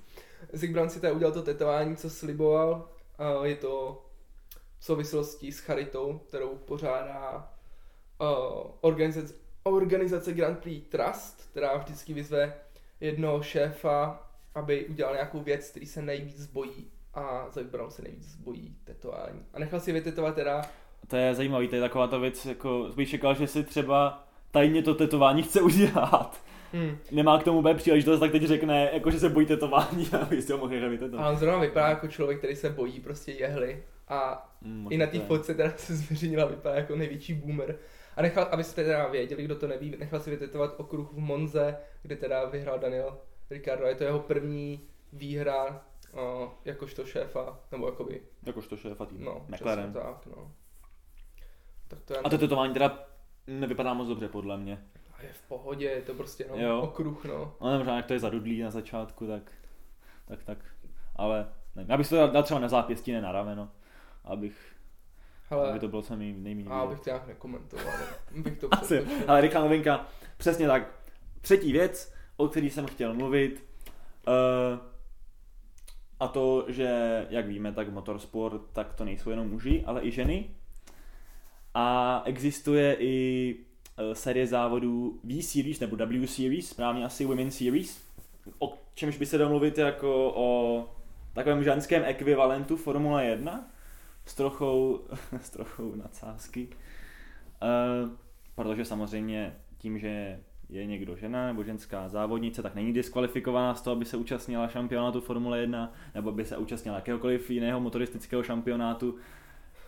Zig 0.54 0.72
Brown 0.72 0.90
si 0.90 1.00
tady 1.00 1.14
udělal 1.14 1.34
to 1.34 1.42
tetování, 1.42 1.96
co 1.96 2.10
sliboval. 2.10 2.90
A 3.18 3.46
je 3.46 3.56
to 3.56 4.06
v 4.80 4.86
souvislosti 4.86 5.52
s 5.52 5.60
charitou, 5.60 6.22
kterou 6.28 6.56
pořádá 6.56 7.54
uh, 8.22 8.72
organizace, 8.82 9.34
organizace 9.64 10.34
Grand 10.34 10.60
Prix 10.60 10.90
Trust, 10.90 11.50
která 11.52 11.78
vždycky 11.78 12.14
vyzve 12.14 12.54
jednoho 13.02 13.42
šéfa, 13.42 14.28
aby 14.56 14.86
udělal 14.86 15.14
nějakou 15.14 15.40
věc, 15.40 15.70
který 15.70 15.86
se 15.86 16.02
nejvíc 16.02 16.46
bojí. 16.46 16.88
A 17.14 17.50
Zig 17.52 17.68
Brown 17.68 17.92
se 17.92 18.02
nejvíc 18.02 18.36
bojí 18.36 18.76
tetování. 18.84 19.40
A 19.54 19.60
nechal 19.60 19.80
si 19.80 19.92
vytetovat 19.92 20.36
teda 20.36 20.62
To 21.08 21.16
je 21.16 21.36
zajímavý, 21.36 21.68
to 21.68 21.76
je 21.76 21.82
taková 21.82 22.08
ta 22.08 22.18
věc, 22.18 22.46
jako 22.46 22.90
bych 22.96 23.10
čekal, 23.10 23.36
že 23.36 23.48
si 23.48 23.64
třeba 23.64 24.28
tajně 24.52 24.84
to 24.84 24.96
tetování 24.96 25.44
chce 25.44 25.62
udělat. 25.62 26.44
Hmm. 26.74 26.98
Nemá 27.12 27.40
k 27.40 27.44
tomu 27.44 27.62
bude 27.62 27.74
příležitost, 27.74 28.20
tak 28.20 28.32
teď 28.32 28.44
řekne, 28.44 28.90
jako, 28.94 29.12
že 29.12 29.20
se 29.20 29.30
bojí 29.30 29.46
tetování 29.46 30.08
a 30.22 30.26
vy 30.26 30.42
jste 30.42 30.54
ho 30.54 30.60
mohli 30.60 30.86
A 30.86 30.88
vytetovat. 30.88 31.32
on 31.32 31.38
zrovna 31.38 31.60
vypadá 31.60 31.90
jako 31.90 32.08
člověk, 32.08 32.38
který 32.38 32.56
se 32.56 32.70
bojí 32.70 33.00
prostě 33.00 33.32
jehly. 33.32 33.84
A 34.08 34.46
Mm, 34.62 34.88
I 34.90 34.98
na 34.98 35.08
té 35.08 35.20
fotce 35.20 35.54
teda 35.54 35.72
se 35.78 35.96
zveřejnila, 35.96 36.46
vypadá 36.46 36.76
jako 36.76 36.96
největší 36.96 37.34
boomer. 37.34 37.76
A 38.20 38.22
nechal, 38.22 38.48
abyste 38.52 38.84
teda 38.84 39.08
věděli, 39.08 39.44
kdo 39.44 39.56
to 39.56 39.68
neví, 39.68 39.96
nechal 40.00 40.20
si 40.20 40.30
vytetovat 40.30 40.74
okruh 40.78 41.12
v 41.14 41.18
Monze, 41.18 41.78
kde 42.02 42.16
teda 42.16 42.46
vyhrál 42.46 42.80
Daniel 42.80 43.18
Ricardo. 43.50 43.86
Je 43.86 43.96
to 43.96 44.04
jeho 44.04 44.20
první 44.20 44.88
výhra 45.14 45.86
o, 46.14 46.52
jakožto 46.66 47.06
šéfa, 47.06 47.60
nebo 47.72 47.86
jakoby, 47.86 48.22
Jakožto 48.46 48.78
šéfa 48.78 49.06
týmu. 49.06 49.26
no, 49.26 49.46
McLaren. 49.48 49.94
tak, 49.94 50.26
no. 50.26 50.52
Tak 51.88 52.00
to 52.02 52.14
A 52.26 52.30
to 52.30 52.38
tetování 52.38 52.74
teda 52.74 53.08
nevypadá 53.48 53.94
moc 53.94 54.08
dobře, 54.08 54.28
podle 54.30 54.58
mě. 54.58 54.84
a 55.18 55.22
je 55.24 55.34
v 55.34 55.42
pohodě, 55.42 55.86
je 55.86 56.02
to 56.02 56.14
prostě 56.14 56.46
no, 56.50 56.58
Jo. 56.58 56.82
okruh, 56.82 57.26
no. 57.26 57.54
No 57.62 57.78
možná 57.78 57.98
jak 57.98 58.06
to 58.06 58.14
je 58.14 58.20
zadudlý 58.20 58.62
na 58.62 58.72
začátku, 58.72 59.28
tak, 59.28 59.52
tak, 60.28 60.44
tak. 60.44 60.58
Ale 61.16 61.50
nevím, 61.76 61.92
já 61.92 61.98
bych 61.98 62.10
to 62.10 62.16
dal, 62.16 62.28
dal 62.32 62.44
třeba 62.44 62.60
na 62.60 62.68
zápěstí, 62.68 63.12
ne 63.12 63.22
na 63.22 63.32
rameno, 63.32 63.72
abych, 64.24 64.69
Ale, 65.50 65.70
aby 65.70 65.80
to 65.80 65.88
bylo 65.88 66.02
co 66.02 66.16
nej, 66.16 66.34
nejméně. 66.34 66.70
a 66.70 66.80
abych 66.80 67.00
to 67.00 67.10
nějak 67.10 67.28
nekomentoval, 67.28 67.94
bych 68.36 68.58
to 68.58 68.74
Asi, 68.74 69.06
ale 69.28 69.42
rychlá 69.42 69.62
novinka, 69.62 70.08
přesně 70.38 70.68
tak. 70.68 70.84
Třetí 71.42 71.72
věc, 71.72 72.14
o 72.38 72.48
který 72.48 72.70
jsem 72.70 72.86
chtěl 72.86 73.14
mluvit, 73.14 73.64
uh, 74.28 74.80
a 76.20 76.28
to, 76.28 76.66
že, 76.68 77.28
jak 77.30 77.48
víme, 77.48 77.72
tak 77.72 77.90
motorsport, 77.90 78.62
tak 78.74 78.94
to 78.94 79.06
nejsou 79.06 79.30
jenom 79.30 79.50
muži, 79.50 79.84
ale 79.86 80.02
i 80.04 80.12
ženy. 80.12 80.50
A 81.74 82.22
existuje 82.26 82.96
i 83.00 83.56
uh, 83.56 84.14
série 84.14 84.48
závodů 84.48 85.20
V 85.24 85.42
Series 85.42 85.80
nebo 85.80 85.96
W 85.96 86.28
Series, 86.28 86.70
správně 86.70 87.06
asi 87.06 87.26
Women 87.26 87.52
Series, 87.52 88.02
o 88.60 88.78
čemž 88.94 89.18
by 89.18 89.26
se 89.26 89.38
dalo 89.38 89.50
mluvit 89.50 89.78
jako 89.78 90.34
o 90.36 90.90
takovém 91.34 91.64
ženském 91.64 92.04
ekvivalentu 92.06 92.78
Formule 92.78 93.26
1 93.26 93.72
s 94.26 94.36
trochou, 94.36 95.00
s 95.42 95.50
trochou 95.50 95.96
nadsázky. 95.96 96.68
Uh, 97.62 98.12
protože 98.56 98.86
samozřejmě 98.86 99.56
tím, 99.78 100.00
že 100.00 100.40
je 100.70 100.86
někdo 100.86 101.16
žena 101.16 101.48
nebo 101.48 101.64
ženská 101.64 102.10
závodnice, 102.10 102.64
tak 102.64 102.76
není 102.76 102.94
diskvalifikovaná 102.94 103.76
z 103.76 103.82
toho, 103.82 103.96
aby 103.96 104.06
se 104.06 104.18
účastnila 104.18 104.68
šampionátu 104.68 105.22
Formule 105.22 105.60
1 105.60 105.94
nebo 106.16 106.32
by 106.32 106.46
se 106.46 106.58
účastnila 106.58 106.98
jakéhokoliv 106.98 107.50
jiného 107.50 107.80
motoristického 107.80 108.44
šampionátu. 108.44 109.16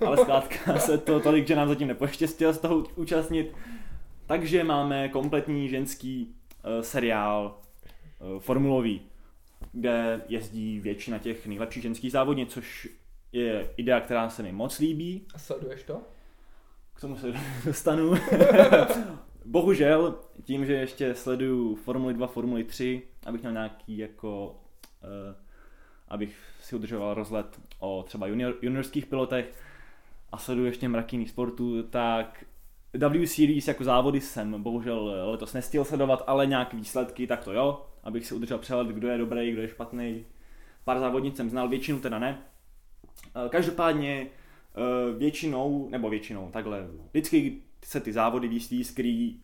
Ale 0.05 0.17
zkrátka 0.17 0.77
se 0.79 0.97
to 0.97 1.19
tolik, 1.19 1.47
že 1.47 1.55
nám 1.55 1.67
zatím 1.67 1.87
nepoštěstilo 1.87 2.53
z 2.53 2.57
toho 2.57 2.83
účastnit. 2.95 3.55
Takže 4.25 4.63
máme 4.63 5.09
kompletní 5.09 5.69
ženský 5.69 6.27
uh, 6.27 6.81
seriál 6.81 7.57
uh, 8.19 8.39
formulový, 8.39 9.01
kde 9.73 10.21
jezdí 10.27 10.79
většina 10.79 11.19
těch 11.19 11.47
nejlepších 11.47 11.83
ženských 11.83 12.11
závodnic, 12.11 12.53
což 12.53 12.89
je 13.31 13.69
idea, 13.77 13.99
která 13.99 14.29
se 14.29 14.43
mi 14.43 14.51
moc 14.51 14.79
líbí. 14.79 15.25
A 15.33 15.39
sleduješ 15.39 15.83
to? 15.83 16.01
K 16.93 17.01
tomu 17.01 17.17
se 17.17 17.33
dostanu. 17.65 18.13
Bohužel, 19.45 20.19
tím, 20.43 20.65
že 20.65 20.73
ještě 20.73 21.15
sleduju 21.15 21.75
Formuli 21.75 22.13
2, 22.13 22.27
Formuli 22.27 22.63
3, 22.63 23.01
abych 23.25 23.41
měl 23.41 23.53
nějaký 23.53 23.97
jako, 23.97 24.55
uh, 25.03 25.35
abych 26.07 26.37
si 26.61 26.75
udržoval 26.75 27.13
rozhled 27.13 27.59
o 27.79 28.03
třeba 28.03 28.27
junior, 28.27 28.55
juniorských 28.61 29.05
pilotech 29.05 29.53
a 30.31 30.37
sleduju 30.37 30.67
ještě 30.67 30.89
mraky 30.89 31.15
jiných 31.15 31.29
sportů, 31.29 31.83
tak 31.83 32.45
W 32.93 33.27
Series 33.27 33.67
jako 33.67 33.83
závody 33.83 34.21
jsem 34.21 34.63
bohužel 34.63 35.13
letos 35.25 35.53
nestihl 35.53 35.85
sledovat, 35.85 36.23
ale 36.27 36.45
nějaké 36.45 36.77
výsledky, 36.77 37.27
tak 37.27 37.43
to 37.43 37.53
jo, 37.53 37.85
abych 38.03 38.27
si 38.27 38.35
udržel 38.35 38.57
přehled, 38.57 38.87
kdo 38.87 39.07
je 39.07 39.17
dobrý, 39.17 39.51
kdo 39.51 39.61
je 39.61 39.67
špatný. 39.67 40.25
Pár 40.83 40.99
závodnic 40.99 41.37
jsem 41.37 41.49
znal, 41.49 41.69
většinu 41.69 41.99
teda 41.99 42.19
ne. 42.19 42.41
Eh, 43.45 43.49
Každopádně 43.49 44.27
eh, 44.27 45.17
většinou, 45.17 45.87
nebo 45.89 46.09
většinou, 46.09 46.49
takhle, 46.51 46.87
vždycky 47.11 47.61
se 47.85 47.99
ty 47.99 48.13
závody 48.13 48.47
výstí, 48.47 48.83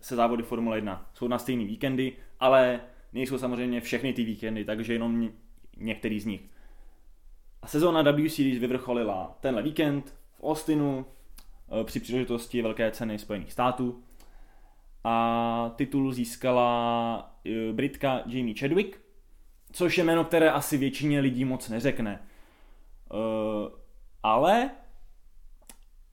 se 0.01 0.15
závody 0.15 0.43
Formule 0.43 0.77
1. 0.77 1.09
Jsou 1.13 1.27
na 1.27 1.39
stejný 1.39 1.65
víkendy, 1.65 2.13
ale 2.39 2.79
nejsou 3.13 3.37
samozřejmě 3.37 3.81
všechny 3.81 4.13
ty 4.13 4.23
víkendy, 4.23 4.65
takže 4.65 4.93
jenom 4.93 5.21
ně- 5.21 5.31
některý 5.77 6.19
z 6.19 6.25
nich. 6.25 6.41
A 7.61 7.67
sezóna 7.67 8.01
W 8.11 8.29
Series 8.29 8.59
vyvrcholila 8.59 9.37
tenhle 9.39 9.63
víkend 9.63 10.15
v 10.39 10.43
Austinu 10.43 11.05
eh, 11.81 11.83
při 11.83 11.99
příležitosti 11.99 12.61
Velké 12.61 12.91
ceny 12.91 13.19
Spojených 13.19 13.53
států. 13.53 14.03
A 15.03 15.73
titul 15.75 16.13
získala 16.13 17.35
Britka 17.71 18.21
Jamie 18.25 18.55
Chadwick, 18.59 18.97
což 19.71 19.97
je 19.97 20.03
jméno, 20.03 20.23
které 20.23 20.51
asi 20.51 20.77
většině 20.77 21.19
lidí 21.19 21.45
moc 21.45 21.69
neřekne. 21.69 22.19
Eh, 23.11 23.71
ale 24.23 24.69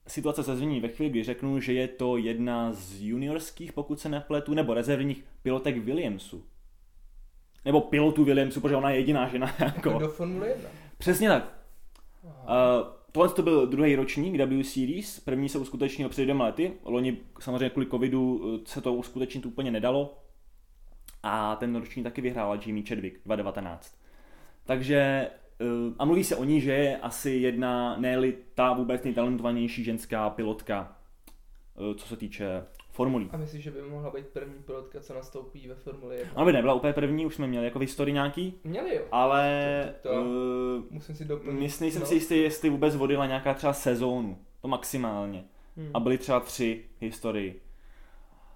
situace 0.07 0.43
se 0.43 0.55
změní 0.55 0.79
ve 0.79 0.87
chvíli, 0.87 1.09
kdy 1.09 1.23
řeknu, 1.23 1.59
že 1.59 1.73
je 1.73 1.87
to 1.87 2.17
jedna 2.17 2.73
z 2.73 3.01
juniorských, 3.01 3.73
pokud 3.73 3.99
se 3.99 4.09
nepletu, 4.09 4.53
nebo 4.53 4.73
rezervních 4.73 5.23
pilotek 5.41 5.77
Williamsu. 5.77 6.45
Nebo 7.65 7.81
pilotů 7.81 8.23
Williamsu, 8.23 8.61
protože 8.61 8.75
ona 8.75 8.89
je 8.89 8.99
jediná 8.99 9.27
žena. 9.27 9.55
Jako 9.59 9.99
do 9.99 10.07
Formule 10.07 10.47
1. 10.47 10.69
Přesně 10.97 11.29
tak. 11.29 11.57
Uh, 12.23 12.31
tohle 13.11 13.29
to 13.29 13.41
byl 13.41 13.67
druhý 13.67 13.95
ročník 13.95 14.41
W 14.41 14.63
Series, 14.63 15.19
první 15.19 15.49
se 15.49 15.57
uskutečnil 15.57 16.09
před 16.09 16.21
dvěma 16.21 16.45
lety, 16.45 16.73
loni 16.83 17.17
samozřejmě 17.39 17.69
kvůli 17.69 17.87
covidu 17.87 18.41
eh, 18.55 18.65
se 18.65 18.81
to 18.81 18.93
uskutečnit 18.93 19.45
úplně 19.45 19.71
nedalo 19.71 20.17
a 21.23 21.55
ten 21.55 21.75
ročník 21.75 22.03
taky 22.03 22.21
vyhrála 22.21 22.59
Jimmy 22.65 22.83
Chadwick 22.83 23.19
2019. 23.25 23.97
Takže 24.65 25.29
a 25.99 26.05
mluví 26.05 26.23
se 26.23 26.35
o 26.35 26.43
ní, 26.43 26.61
že 26.61 26.71
je 26.71 26.97
asi 26.97 27.31
jedna, 27.31 27.97
ne 27.97 28.33
ta 28.55 28.73
vůbec 28.73 29.03
nejtalentovanější 29.03 29.83
ženská 29.83 30.29
pilotka, 30.29 30.97
eh, 31.91 31.95
co 31.95 32.07
se 32.07 32.17
týče 32.17 32.63
formulí. 32.91 33.29
A 33.31 33.37
myslíš, 33.37 33.63
že 33.63 33.71
by 33.71 33.81
mohla 33.81 34.11
být 34.11 34.27
první 34.27 34.63
pilotka, 34.65 34.99
co 34.99 35.13
nastoupí 35.13 35.67
ve 35.67 35.75
Formule 35.75 36.15
1? 36.15 36.35
Ona 36.35 36.45
by 36.45 36.53
nebyla 36.53 36.73
úplně 36.73 36.93
první, 36.93 37.25
už 37.25 37.35
jsme 37.35 37.47
měli 37.47 37.65
jako 37.65 37.79
v 37.79 37.81
historii 37.81 38.13
nějaký, 38.13 38.53
Měli 38.63 38.95
jo. 38.95 39.01
ale 39.11 39.93
To- 40.01 40.09
to- 40.09 40.15
eh, 40.15 40.83
Musím 40.93 41.15
si 41.15 41.25
doplnit. 41.25 41.59
Mys, 41.59 41.79
nejsem 41.79 42.01
no. 42.01 42.07
si 42.07 42.13
jistý, 42.13 42.37
jestli 42.37 42.69
vůbec 42.69 42.95
vodila 42.95 43.25
nějaká 43.25 43.53
třeba 43.53 43.73
sezónu. 43.73 44.37
To 44.61 44.67
maximálně. 44.67 45.43
Hmm. 45.77 45.91
A 45.93 45.99
byly 45.99 46.17
třeba 46.17 46.39
tři 46.39 46.83
v 46.97 47.01
historii. 47.01 47.61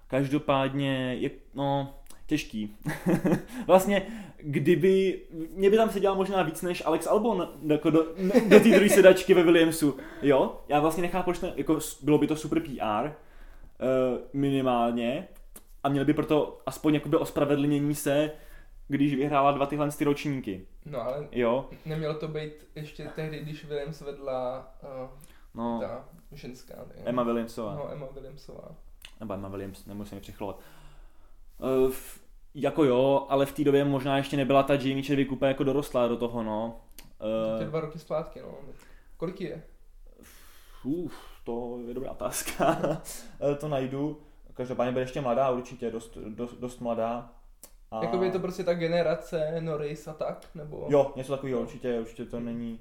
Každopádně 0.06 1.14
je, 1.20 1.30
no, 1.54 1.94
těžký. 2.30 2.76
vlastně, 3.66 4.06
kdyby, 4.38 5.20
mě 5.54 5.70
by 5.70 5.76
tam 5.76 5.90
seděl 5.90 6.14
možná 6.14 6.42
víc 6.42 6.62
než 6.62 6.82
Alex 6.86 7.06
Albon 7.06 7.48
jako 7.66 7.90
do, 7.90 8.06
do 8.48 8.60
té 8.60 8.68
druhé 8.68 8.88
sedačky 8.88 9.34
ve 9.34 9.42
Williamsu. 9.42 9.96
Jo, 10.22 10.60
já 10.68 10.80
vlastně 10.80 11.02
nechápu, 11.02 11.24
proč 11.24 11.40
ne, 11.40 11.52
jako 11.56 11.78
bylo 12.02 12.18
by 12.18 12.26
to 12.26 12.36
super 12.36 12.60
PR, 12.60 13.06
uh, 13.06 13.12
minimálně, 14.32 15.28
a 15.82 15.88
měli 15.88 16.04
by 16.04 16.14
proto 16.14 16.60
aspoň 16.66 16.94
jakoby 16.94 17.16
ospravedlnění 17.16 17.94
se, 17.94 18.30
když 18.88 19.14
vyhrála 19.14 19.52
dva 19.52 19.66
tyhle 19.66 19.90
ty 19.90 20.04
ročníky. 20.04 20.66
No 20.86 21.00
ale 21.00 21.28
Jo, 21.32 21.68
nemělo 21.86 22.14
to 22.14 22.28
být 22.28 22.52
ještě 22.74 23.10
tehdy, 23.14 23.38
když 23.38 23.64
Williams 23.64 24.00
vedla 24.00 24.72
uh, 24.82 25.10
no, 25.54 25.80
ta 25.80 26.08
ženská. 26.32 26.74
Ne? 26.74 27.02
Emma 27.04 27.22
Williamsová. 27.22 27.74
No, 27.74 27.92
Emma 27.92 28.06
Williamsová. 28.14 28.68
nebo 29.20 29.34
Emma 29.34 29.48
Williams, 29.48 29.86
nemusím 29.86 30.20
přichlovat. 30.20 30.58
Uh, 31.58 31.92
jako 32.54 32.84
jo, 32.84 33.26
ale 33.28 33.46
v 33.46 33.52
té 33.52 33.64
době 33.64 33.84
možná 33.84 34.16
ještě 34.16 34.36
nebyla 34.36 34.62
ta 34.62 34.74
Jamie 34.74 35.02
Chadwick 35.02 35.32
úplně 35.32 35.48
jako 35.48 35.64
dorostlá 35.64 36.08
do 36.08 36.16
toho, 36.16 36.42
no. 36.42 36.80
To 37.18 37.26
je 37.26 37.64
Uh, 37.64 37.70
dva 37.70 37.80
roky 37.80 37.98
zpátky, 37.98 38.40
no. 38.40 38.54
Kolik 39.16 39.40
je? 39.40 39.62
uf, 40.84 41.14
to 41.44 41.78
je 41.86 41.94
dobrá 41.94 42.10
otázka. 42.10 42.78
Eh, 43.52 43.54
to 43.54 43.68
najdu. 43.68 44.20
Každopádně 44.54 44.92
bude 44.92 45.02
ještě 45.02 45.20
mladá, 45.20 45.50
určitě 45.50 45.90
dost, 45.90 46.16
dost, 46.16 46.54
dost 46.54 46.80
mladá. 46.80 47.32
A... 47.90 48.04
Jakoby 48.04 48.26
je 48.26 48.32
to 48.32 48.38
prostě 48.38 48.64
ta 48.64 48.74
generace 48.74 49.60
Norris 49.60 50.08
a 50.08 50.12
tak, 50.12 50.46
nebo? 50.54 50.86
Jo, 50.90 51.12
něco 51.16 51.32
takového, 51.32 51.60
určitě, 51.60 52.00
určitě 52.00 52.24
to 52.24 52.40
není. 52.40 52.80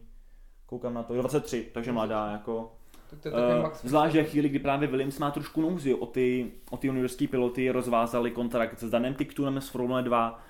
Koukám 0.65 0.93
na 0.93 1.03
to, 1.03 1.13
jo, 1.13 1.21
23, 1.21 1.71
takže 1.73 1.91
mladá, 1.91 2.31
jako. 2.31 2.71
To 3.09 3.29
Uh, 3.29 3.61
max. 3.63 3.85
zvlášť 3.85 4.15
ve 4.15 4.23
chvíli, 4.23 4.49
kdy 4.49 4.59
právě 4.59 4.87
Williams 4.87 5.19
má 5.19 5.31
trošku 5.31 5.61
nouzi. 5.61 5.93
O 5.93 6.05
ty, 6.05 6.51
o 6.69 6.77
ty 6.77 6.87
juniorský 6.87 7.27
piloty, 7.27 7.71
rozvázali 7.71 8.31
kontrakt 8.31 8.79
s 8.79 8.89
Danem 8.89 9.13
Tictunem 9.13 9.61
z 9.61 9.69
Formule 9.69 10.03
2, 10.03 10.43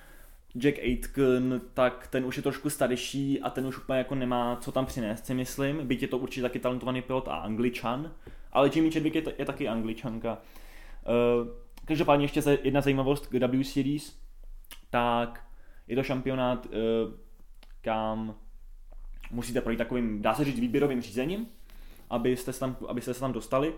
Jack 0.54 0.78
Aitken, 0.78 1.60
tak 1.74 2.06
ten 2.06 2.24
už 2.24 2.36
je 2.36 2.42
trošku 2.42 2.70
starší 2.70 3.40
a 3.40 3.50
ten 3.50 3.66
už 3.66 3.78
úplně 3.78 3.98
jako 3.98 4.14
nemá 4.14 4.56
co 4.60 4.72
tam 4.72 4.86
přinést, 4.86 5.26
si 5.26 5.34
myslím, 5.34 5.86
byť 5.86 6.02
je 6.02 6.08
to 6.08 6.18
určitě 6.18 6.42
taky 6.42 6.58
talentovaný 6.58 7.02
pilot 7.02 7.28
a 7.28 7.34
angličan, 7.34 8.12
ale 8.52 8.70
Jimmy 8.74 8.90
Chadwick 8.90 9.14
je, 9.14 9.22
je 9.38 9.44
taky 9.44 9.68
angličanka. 9.68 10.32
Uh, 10.32 11.48
každopádně 11.84 12.24
ještě 12.24 12.58
jedna 12.62 12.80
zajímavost 12.80 13.26
k 13.26 13.32
W 13.32 13.64
Series, 13.64 14.18
tak 14.90 15.46
je 15.88 15.96
to 15.96 16.02
šampionát, 16.02 16.66
uh, 16.66 16.72
kam 17.80 18.34
musíte 19.30 19.60
projít 19.60 19.76
takovým, 19.76 20.22
dá 20.22 20.34
se 20.34 20.44
říct, 20.44 20.60
výběrovým 20.60 21.00
řízením, 21.00 21.46
abyste 22.10 22.52
se 22.52 22.60
tam, 22.60 22.76
abyste 22.88 23.14
se 23.14 23.20
tam 23.20 23.32
dostali. 23.32 23.74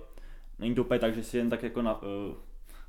Není 0.58 0.74
to 0.74 0.84
úplně 0.84 1.00
tak, 1.00 1.14
že 1.14 1.22
si 1.22 1.38
jen 1.38 1.50
tak 1.50 1.62
jako 1.62 1.82
na, 1.82 2.02
uh, 2.02 2.08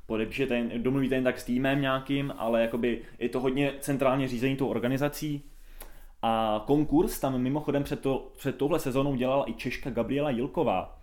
podepíšete, 0.06 0.70
domluvíte 0.78 1.14
jen 1.14 1.24
tak 1.24 1.38
s 1.38 1.44
týmem 1.44 1.80
nějakým, 1.80 2.34
ale 2.38 2.62
jakoby 2.62 3.02
je 3.18 3.28
to 3.28 3.40
hodně 3.40 3.72
centrálně 3.80 4.28
řízení 4.28 4.56
tou 4.56 4.68
organizací. 4.68 5.42
A 6.22 6.64
konkurs 6.66 7.20
tam 7.20 7.38
mimochodem 7.38 7.84
před, 7.84 8.00
to, 8.00 8.32
před 8.36 8.56
touhle 8.56 8.78
sezónou 8.78 9.14
dělala 9.14 9.50
i 9.50 9.52
Češka 9.52 9.90
Gabriela 9.90 10.30
Jilková. 10.30 10.98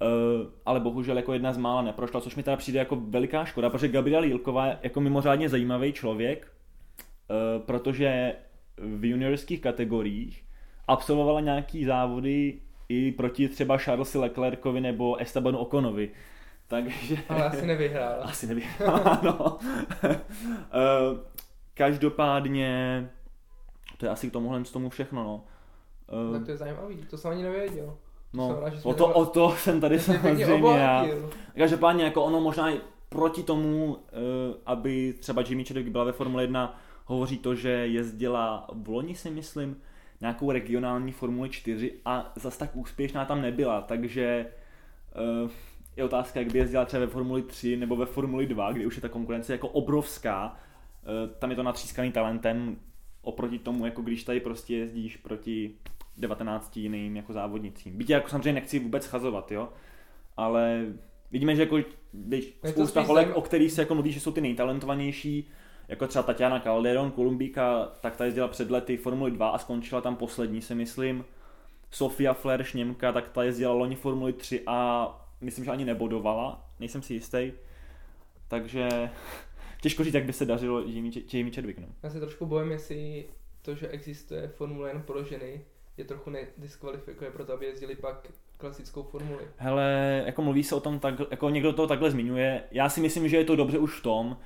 Uh, 0.00 0.46
ale 0.66 0.80
bohužel 0.80 1.16
jako 1.16 1.32
jedna 1.32 1.52
z 1.52 1.58
mála 1.58 1.82
neprošla, 1.82 2.20
což 2.20 2.36
mi 2.36 2.42
teda 2.42 2.56
přijde 2.56 2.78
jako 2.78 2.96
veliká 2.96 3.44
škoda, 3.44 3.70
protože 3.70 3.88
Gabriela 3.88 4.24
Jilková 4.24 4.66
je 4.66 4.78
jako 4.82 5.00
mimořádně 5.00 5.48
zajímavý 5.48 5.92
člověk, 5.92 6.52
uh, 7.30 7.62
protože 7.62 8.34
v 8.78 9.04
juniorských 9.04 9.60
kategoriích 9.60 10.44
absolvovala 10.88 11.40
nějaký 11.40 11.84
závody 11.84 12.60
i 12.88 13.12
proti 13.12 13.48
třeba 13.48 13.76
Charlesi 13.78 14.18
Leclercovi 14.18 14.80
nebo 14.80 15.16
Estebanu 15.16 15.58
Okonovi. 15.58 16.10
Takže... 16.68 17.16
Ale 17.28 17.44
asi 17.44 17.66
nevyhrála. 17.66 18.16
Asi 18.24 18.46
nevím. 18.46 18.64
no. 19.22 19.58
Eh, 20.72 21.36
Každopádně 21.74 23.10
To 23.98 24.06
je 24.06 24.10
asi 24.10 24.30
k 24.30 24.32
tomuhle 24.32 24.64
z 24.64 24.70
tomu 24.70 24.88
všechno, 24.90 25.24
no. 25.24 25.44
Tak 26.06 26.40
Uh, 26.40 26.44
to 26.44 26.50
je 26.50 26.56
zajímavý, 26.56 26.96
to 27.10 27.18
jsem 27.18 27.30
ani 27.30 27.42
nevěděl. 27.42 27.96
no, 28.32 28.48
jsem 28.48 28.58
rád, 28.58 28.72
o 28.82 28.94
to, 28.94 29.06
o 29.06 29.26
to 29.26 29.50
jsem 29.50 29.80
tady 29.80 30.00
samozřejmě 30.00 30.44
já. 30.76 31.06
Každopádně 31.56 32.04
jako 32.04 32.24
ono 32.24 32.40
možná 32.40 32.70
i 32.70 32.80
proti 33.08 33.42
tomu, 33.42 33.84
uh, 33.86 33.98
aby 34.66 35.14
třeba 35.20 35.42
Jimmy 35.48 35.64
Chadwick 35.64 35.88
byla 35.88 36.04
ve 36.04 36.12
Formule 36.12 36.42
1, 36.42 36.80
hovoří 37.04 37.38
to, 37.38 37.54
že 37.54 37.70
jezdila 37.70 38.68
v 38.72 38.88
loni 38.88 39.14
si 39.14 39.30
myslím 39.30 39.76
nějakou 40.20 40.50
regionální 40.50 41.12
Formuli 41.12 41.48
4 41.48 41.92
a 42.04 42.32
zas 42.36 42.56
tak 42.56 42.76
úspěšná 42.76 43.24
tam 43.24 43.42
nebyla, 43.42 43.80
takže 43.80 44.46
uh, 45.44 45.50
je 45.96 46.04
otázka, 46.04 46.40
jak 46.40 46.52
by 46.52 46.58
jezdila 46.58 46.84
třeba 46.84 47.00
ve 47.00 47.06
Formuli 47.06 47.42
3 47.42 47.76
nebo 47.76 47.96
ve 47.96 48.06
Formuli 48.06 48.46
2, 48.46 48.72
kde 48.72 48.86
už 48.86 48.96
je 48.96 49.02
ta 49.02 49.08
konkurence 49.08 49.52
jako 49.52 49.68
obrovská. 49.68 50.46
Uh, 50.48 51.30
tam 51.38 51.50
je 51.50 51.56
to 51.56 51.62
natřískaný 51.62 52.12
talentem 52.12 52.76
oproti 53.22 53.58
tomu, 53.58 53.84
jako 53.84 54.02
když 54.02 54.24
tady 54.24 54.40
prostě 54.40 54.76
jezdíš 54.76 55.16
proti 55.16 55.74
19 56.16 56.76
jiným 56.76 57.16
jako 57.16 57.32
závodnicím. 57.32 57.98
Byť 57.98 58.10
jako 58.10 58.28
samozřejmě 58.28 58.52
nechci 58.52 58.78
vůbec 58.78 59.04
schazovat, 59.04 59.52
jo, 59.52 59.68
ale 60.36 60.86
vidíme, 61.30 61.56
že 61.56 61.62
jako 61.62 61.78
když 62.12 62.58
spousta 62.68 63.00
holek, 63.00 63.26
zajím- 63.26 63.36
o 63.36 63.40
kterých 63.40 63.72
se 63.72 63.82
jako 63.82 63.94
mluví, 63.94 64.12
že 64.12 64.20
jsou 64.20 64.32
ty 64.32 64.40
nejtalentovanější, 64.40 65.48
jako 65.88 66.06
třeba 66.06 66.22
Tatiana 66.22 66.60
Calderon, 66.60 67.10
Kolumbíka, 67.10 67.92
tak 68.00 68.16
ta 68.16 68.24
jezdila 68.24 68.48
před 68.48 68.70
lety 68.70 68.96
Formuli 68.96 69.30
2 69.30 69.48
a 69.48 69.58
skončila 69.58 70.00
tam 70.00 70.16
poslední, 70.16 70.62
si 70.62 70.74
myslím. 70.74 71.24
Sofia 71.90 72.34
Flerš, 72.34 72.72
Němka, 72.72 73.12
tak 73.12 73.28
ta 73.28 73.42
jezdila 73.42 73.72
loni 73.72 73.96
Formuli 73.96 74.32
3 74.32 74.62
a 74.66 75.08
myslím, 75.40 75.64
že 75.64 75.70
ani 75.70 75.84
nebodovala, 75.84 76.70
nejsem 76.80 77.02
si 77.02 77.14
jistý. 77.14 77.52
Takže 78.48 78.88
těžko 79.80 80.04
říct, 80.04 80.14
jak 80.14 80.24
by 80.24 80.32
se 80.32 80.44
dařilo 80.44 80.80
Jamie, 80.80 81.12
Jamie 81.32 81.54
Chadwick. 81.54 81.78
No. 81.78 81.86
Já 82.02 82.10
se 82.10 82.20
trošku 82.20 82.46
bojím, 82.46 82.70
jestli 82.70 83.24
to, 83.62 83.74
že 83.74 83.88
existuje 83.88 84.48
formule 84.48 84.90
jen 84.90 85.02
pro 85.02 85.24
ženy, 85.24 85.60
je 85.96 86.04
trochu 86.04 86.30
nediskvalifikuje 86.30 87.30
pro 87.30 87.44
to, 87.44 87.52
aby 87.52 87.66
jezdili 87.66 87.96
pak 87.96 88.28
klasickou 88.56 89.02
formuli. 89.02 89.44
Hele, 89.56 90.22
jako 90.26 90.42
mluví 90.42 90.64
se 90.64 90.74
o 90.74 90.80
tom 90.80 90.98
tak, 90.98 91.14
jako 91.30 91.50
někdo 91.50 91.72
to 91.72 91.86
takhle 91.86 92.10
zmiňuje. 92.10 92.62
Já 92.70 92.88
si 92.88 93.00
myslím, 93.00 93.28
že 93.28 93.36
je 93.36 93.44
to 93.44 93.56
dobře 93.56 93.78
už 93.78 94.00
v 94.00 94.02
tom, 94.02 94.36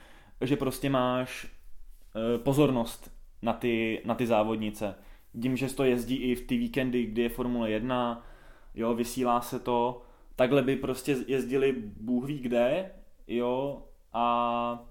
že 0.41 0.57
prostě 0.57 0.91
máš 0.91 1.47
eh, 1.47 2.39
pozornost 2.39 3.13
na 3.43 3.53
ty, 3.53 4.03
na 4.05 4.15
ty 4.15 4.27
závodnice. 4.27 4.95
Tím, 5.43 5.57
že 5.57 5.75
to 5.75 5.85
jezdí 5.85 6.17
i 6.17 6.35
v 6.35 6.47
ty 6.47 6.57
víkendy, 6.57 7.07
kdy 7.07 7.23
je 7.23 7.29
Formule 7.29 7.71
1, 7.71 8.27
jo, 8.75 8.95
vysílá 8.95 9.41
se 9.41 9.61
to, 9.61 10.03
takhle 10.37 10.63
by 10.63 10.77
prostě 10.77 11.17
jezdili 11.27 11.75
Bůh 12.01 12.25
ví 12.25 12.39
kde, 12.39 12.91
jo, 13.29 13.83
a 14.13 14.85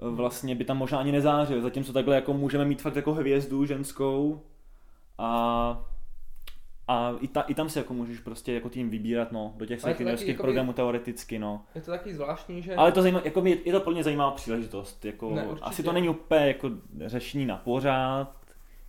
vlastně 0.00 0.54
by 0.54 0.64
tam 0.64 0.78
možná 0.78 0.98
ani 0.98 1.12
nezářil, 1.12 1.60
zatímco 1.60 1.92
takhle 1.92 2.14
jako 2.14 2.34
můžeme 2.34 2.64
mít 2.64 2.82
fakt 2.82 2.96
jako 2.96 3.14
hvězdu 3.14 3.64
ženskou 3.64 4.42
a 5.18 5.89
a 6.90 7.14
i, 7.20 7.28
ta, 7.28 7.40
i 7.40 7.54
tam 7.54 7.68
si 7.68 7.78
jako 7.78 7.94
můžeš 7.94 8.18
prostě 8.20 8.52
jako 8.52 8.68
tým 8.68 8.90
vybírat, 8.90 9.32
no, 9.32 9.52
do 9.56 9.66
těch 9.66 9.84
Ale 9.84 9.94
seniorských 9.94 10.28
jakoby- 10.28 10.42
programů 10.42 10.72
teoreticky, 10.72 11.38
no. 11.38 11.64
Je 11.74 11.80
to 11.80 11.90
taky 11.90 12.14
zvláštní, 12.14 12.62
že... 12.62 12.74
Ale 12.74 12.92
to 12.92 13.02
zajímá, 13.02 13.20
jako 13.24 13.46
je, 13.46 13.56
je 13.64 13.72
to 13.72 13.80
plně 13.80 14.04
zajímavá 14.04 14.30
příležitost, 14.30 15.04
jako 15.04 15.34
Ne, 15.34 15.42
určitě. 15.46 15.64
asi 15.64 15.82
to 15.82 15.92
není 15.92 16.08
úplně 16.08 16.46
jako 16.46 16.70
řešení 17.06 17.46
na 17.46 17.56
pořád, 17.56 18.34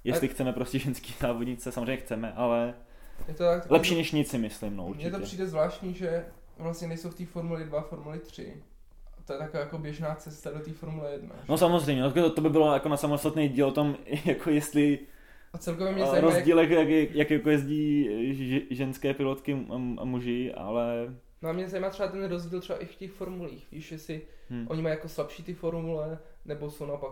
jestli 0.03 0.27
chceme 0.27 0.53
prostě 0.53 0.79
ženský 0.79 1.13
závodnice, 1.19 1.71
samozřejmě 1.71 1.97
chceme, 1.97 2.33
ale 2.35 2.73
je 3.27 3.33
to 3.33 3.43
tak, 3.43 3.71
lepší 3.71 3.95
než 3.95 4.11
nic 4.11 4.29
si 4.29 4.37
myslím, 4.37 4.75
no 4.75 4.87
Mně 4.95 5.11
to 5.11 5.19
přijde 5.19 5.47
zvláštní, 5.47 5.93
že 5.93 6.25
vlastně 6.57 6.87
nejsou 6.87 7.09
v 7.09 7.15
té 7.15 7.25
Formuli 7.25 7.65
2, 7.65 7.81
Formuli 7.81 8.19
3. 8.19 8.53
A 9.19 9.23
to 9.25 9.33
je 9.33 9.39
taková 9.39 9.59
jako 9.59 9.77
běžná 9.77 10.15
cesta 10.15 10.51
do 10.51 10.59
té 10.59 10.71
Formule 10.71 11.11
1. 11.11 11.29
že? 11.37 11.43
No 11.49 11.57
samozřejmě, 11.57 12.01
no, 12.01 12.11
to, 12.11 12.29
to 12.29 12.41
by 12.41 12.49
bylo 12.49 12.73
jako 12.73 12.89
na 12.89 12.97
samostatný 12.97 13.49
díl 13.49 13.67
o 13.67 13.71
tom, 13.71 13.95
jako 14.25 14.49
jestli 14.49 14.99
A 15.53 15.57
celkově 15.57 15.93
mě 15.93 16.05
zajímá, 16.05 16.15
jak, 16.15 16.35
rozdílech, 16.35 16.69
jak, 16.69 16.89
jak, 16.89 17.11
jak 17.11 17.31
jako 17.31 17.49
jezdí 17.49 18.09
ženské 18.69 19.13
pilotky 19.13 19.65
a, 19.99 20.03
muži, 20.05 20.53
ale 20.53 21.15
no 21.41 21.49
a 21.49 21.53
mě 21.53 21.69
zajímá 21.69 21.89
třeba 21.89 22.09
ten 22.09 22.23
rozdíl 22.23 22.61
třeba 22.61 22.79
i 22.79 22.85
v 22.85 22.95
těch 22.95 23.11
formulích. 23.11 23.71
Víš, 23.71 23.91
jestli 23.91 24.21
hm. 24.49 24.65
oni 24.69 24.81
mají 24.81 24.95
jako 24.95 25.09
slabší 25.09 25.43
ty 25.43 25.53
formule, 25.53 26.19
nebo 26.45 26.71
jsou 26.71 26.85
naopak 26.85 27.11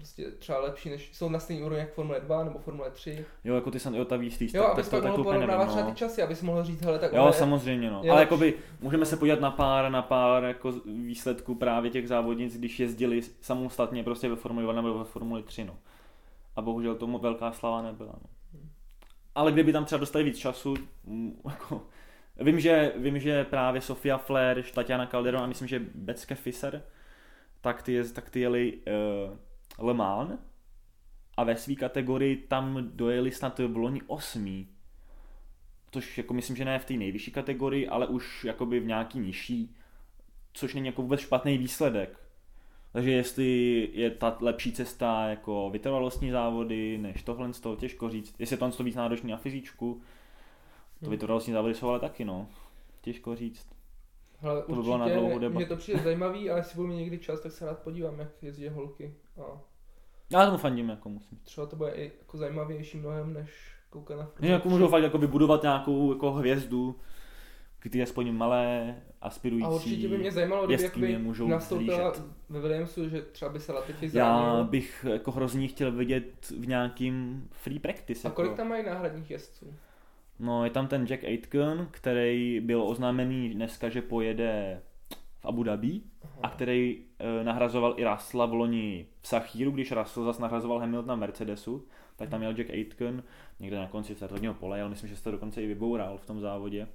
prostě 0.00 0.30
třeba 0.30 0.58
lepší, 0.58 0.90
než 0.90 1.10
jsou 1.12 1.28
na 1.28 1.38
stejný 1.38 1.62
úrovni 1.62 1.80
jak 1.80 1.92
Formule 1.92 2.20
2 2.20 2.44
nebo 2.44 2.58
Formule 2.58 2.90
3. 2.90 3.24
jo, 3.44 3.54
jako 3.54 3.70
ty 3.70 3.78
jsem, 3.78 3.94
jo, 3.94 4.04
ta 4.04 4.16
výstý, 4.16 4.48
Jo, 4.54 4.62
tak, 4.62 4.72
abys 4.72 4.88
tak, 4.88 4.90
pak 4.90 5.02
tak 5.02 5.10
mohl 5.10 5.16
to 5.16 5.28
úplně 5.28 5.38
porovnávat 5.38 5.68
třeba 5.68 5.84
no. 5.84 5.90
ty 5.90 5.96
časy, 5.96 6.22
abys 6.22 6.42
mohl 6.42 6.64
říct, 6.64 6.82
hele, 6.82 6.98
tak 6.98 7.12
Jo, 7.12 7.26
je- 7.26 7.32
samozřejmě, 7.32 7.90
no. 7.90 8.02
Ale 8.10 8.20
jakoby 8.20 8.54
můžeme 8.80 9.06
se 9.06 9.16
podívat 9.16 9.40
na 9.40 9.50
pár, 9.50 9.90
na 9.90 10.02
pár 10.02 10.44
jako 10.44 10.72
výsledků 10.86 11.54
právě 11.54 11.90
těch 11.90 12.08
závodnic, 12.08 12.56
když 12.56 12.80
jezdili 12.80 13.22
samostatně 13.40 14.04
prostě 14.04 14.28
ve 14.28 14.36
Formuli 14.36 14.64
2 14.64 14.72
nebo 14.72 14.98
ve 14.98 15.04
Formuli 15.04 15.42
3, 15.42 15.64
no. 15.64 15.76
A 16.56 16.62
bohužel 16.62 16.94
tomu 16.94 17.18
velká 17.18 17.52
slava 17.52 17.82
nebyla, 17.82 18.12
no. 18.12 18.30
Ale 19.34 19.52
kdyby 19.52 19.72
tam 19.72 19.84
třeba 19.84 19.98
dostali 19.98 20.24
víc 20.24 20.38
času, 20.38 20.74
mm, 21.04 21.40
jako, 21.50 21.86
vím, 22.40 22.60
že, 22.60 22.92
vím, 22.96 23.18
že 23.18 23.44
právě 23.44 23.80
Sofia 23.80 24.18
Flair, 24.18 24.62
Tatiana 24.62 25.06
Calderon 25.06 25.42
a 25.42 25.46
myslím, 25.46 25.68
že 25.68 25.82
Becke 25.94 26.34
Fisser, 26.34 26.82
tak 27.60 27.82
ty, 27.82 28.12
tak 28.12 28.30
ty 28.30 28.40
jeli 28.40 28.78
uh, 29.78 29.86
Le 29.86 29.94
Mans 29.94 30.30
a 31.36 31.44
ve 31.44 31.56
své 31.56 31.74
kategorii 31.74 32.36
tam 32.36 32.90
dojeli 32.92 33.32
snad 33.32 33.58
v 33.58 33.76
loni 33.76 34.02
osmý 34.06 34.68
což 35.90 36.18
jako 36.18 36.34
myslím, 36.34 36.56
že 36.56 36.64
ne 36.64 36.78
v 36.78 36.84
té 36.84 36.94
nejvyšší 36.94 37.30
kategorii, 37.30 37.88
ale 37.88 38.06
už 38.06 38.44
jakoby 38.44 38.80
v 38.80 38.86
nějaký 38.86 39.18
nižší, 39.18 39.76
což 40.52 40.74
není 40.74 40.86
jako 40.86 41.02
vůbec 41.02 41.20
špatný 41.20 41.58
výsledek. 41.58 42.18
Takže 42.92 43.10
jestli 43.10 43.88
je 43.92 44.10
ta 44.10 44.36
lepší 44.40 44.72
cesta 44.72 45.28
jako 45.28 45.70
vytrvalostní 45.70 46.30
závody, 46.30 46.98
než 46.98 47.22
tohle 47.22 47.52
z 47.52 47.60
toho 47.60 47.76
těžko 47.76 48.10
říct. 48.10 48.34
Jestli 48.38 48.54
je 48.54 48.58
tohle 48.58 48.72
to 48.76 48.82
víc 48.84 48.94
náročný 48.96 49.30
na 49.30 49.36
fyzičku, 49.36 49.94
to 51.00 51.06
Hmm. 51.06 51.10
vytrvalostní 51.10 51.52
závody 51.52 51.74
jsou 51.74 51.88
ale 51.88 52.00
taky, 52.00 52.24
no. 52.24 52.46
Těžko 53.00 53.36
říct. 53.36 53.66
Hele, 54.38 54.62
To 54.62 54.74
by 54.74 54.82
bylo 54.82 54.98
na 54.98 55.08
dlouhou 55.08 55.26
určitě, 55.26 55.40
debatu. 55.40 55.56
mě 55.58 55.66
to 55.66 55.76
přijde 55.76 56.00
zajímavý, 56.02 56.50
ale 56.50 56.58
jestli 56.60 56.76
budu 56.76 56.88
mít 56.88 56.96
někdy 56.96 57.18
čas, 57.18 57.40
tak 57.40 57.52
se 57.52 57.66
rád 57.66 57.78
podívám, 57.78 58.18
jak 58.20 58.28
jezdí 58.42 58.68
holky. 58.68 59.14
A 59.42 59.60
Já 60.30 60.46
tomu 60.46 60.58
fandím, 60.58 60.88
jako 60.88 61.08
musím. 61.08 61.38
třeba 61.44 61.66
to 61.66 61.76
bude 61.76 61.90
i 61.90 62.12
jako 62.18 62.38
zajímavější 62.38 62.98
mnohem, 62.98 63.32
než 63.32 63.74
koukat 63.90 64.18
na 64.18 64.30
Že 64.40 64.52
jako 64.52 64.68
můžou 64.68 64.88
fakt 64.88 65.02
jako 65.02 65.18
vybudovat 65.18 65.62
nějakou 65.62 66.12
jako 66.12 66.32
hvězdu, 66.32 66.96
který 67.80 68.02
aspoň 68.02 68.32
malé, 68.32 68.96
aspirující. 69.20 69.66
A 69.66 69.68
určitě 69.68 70.08
by 70.08 70.18
mě 70.18 70.32
zajímalo, 70.32 70.66
kdyby 70.66 70.82
jakoby 70.82 71.18
můžou 71.18 71.48
nastoupila 71.48 72.10
zhlížet. 72.10 72.32
ve 72.48 72.60
Williamsu, 72.60 73.08
že 73.08 73.22
třeba 73.22 73.52
by 73.52 73.60
se 73.60 73.72
Latifi 73.72 74.06
Já 74.06 74.10
zranil. 74.10 74.64
bych 74.64 75.06
jako 75.12 75.30
hrozně 75.30 75.68
chtěl 75.68 75.92
vidět 75.92 76.52
v 76.58 76.68
nějakým 76.68 77.48
free 77.50 77.78
practice. 77.78 78.28
A 78.28 78.30
kolik 78.30 78.50
jako. 78.50 78.56
tam 78.56 78.68
mají 78.68 78.86
náhradních 78.86 79.30
jezdců? 79.30 79.74
No 80.38 80.64
je 80.64 80.70
tam 80.70 80.86
ten 80.88 81.06
Jack 81.06 81.24
Aitken, 81.24 81.88
který 81.90 82.60
byl 82.60 82.82
oznámený 82.82 83.48
dneska, 83.50 83.88
že 83.88 84.02
pojede 84.02 84.82
v 85.40 85.46
Abu 85.46 85.62
Dhabi 85.62 86.00
a 86.42 86.48
který 86.48 87.04
e, 87.18 87.44
nahrazoval 87.44 87.94
i 87.96 88.04
Russella 88.04 88.46
v 88.46 88.54
loni 88.54 89.06
v 89.20 89.28
Sachíru, 89.28 89.70
když 89.70 89.92
Russell 89.92 90.26
zase 90.26 90.42
nahrazoval 90.42 90.78
Hamiltona 90.78 91.14
v 91.14 91.18
Mercedesu, 91.18 91.86
tak 92.16 92.28
tam 92.28 92.40
měl 92.40 92.52
Jack 92.54 92.70
Aitken 92.70 93.22
někde 93.60 93.78
na 93.78 93.88
konci 93.88 94.14
startovního 94.14 94.54
pole, 94.54 94.80
ale 94.80 94.90
myslím, 94.90 95.08
že 95.08 95.16
se 95.16 95.24
to 95.24 95.30
dokonce 95.30 95.62
i 95.62 95.66
vyboural 95.66 96.18
v 96.18 96.26
tom 96.26 96.40
závodě. 96.40 96.86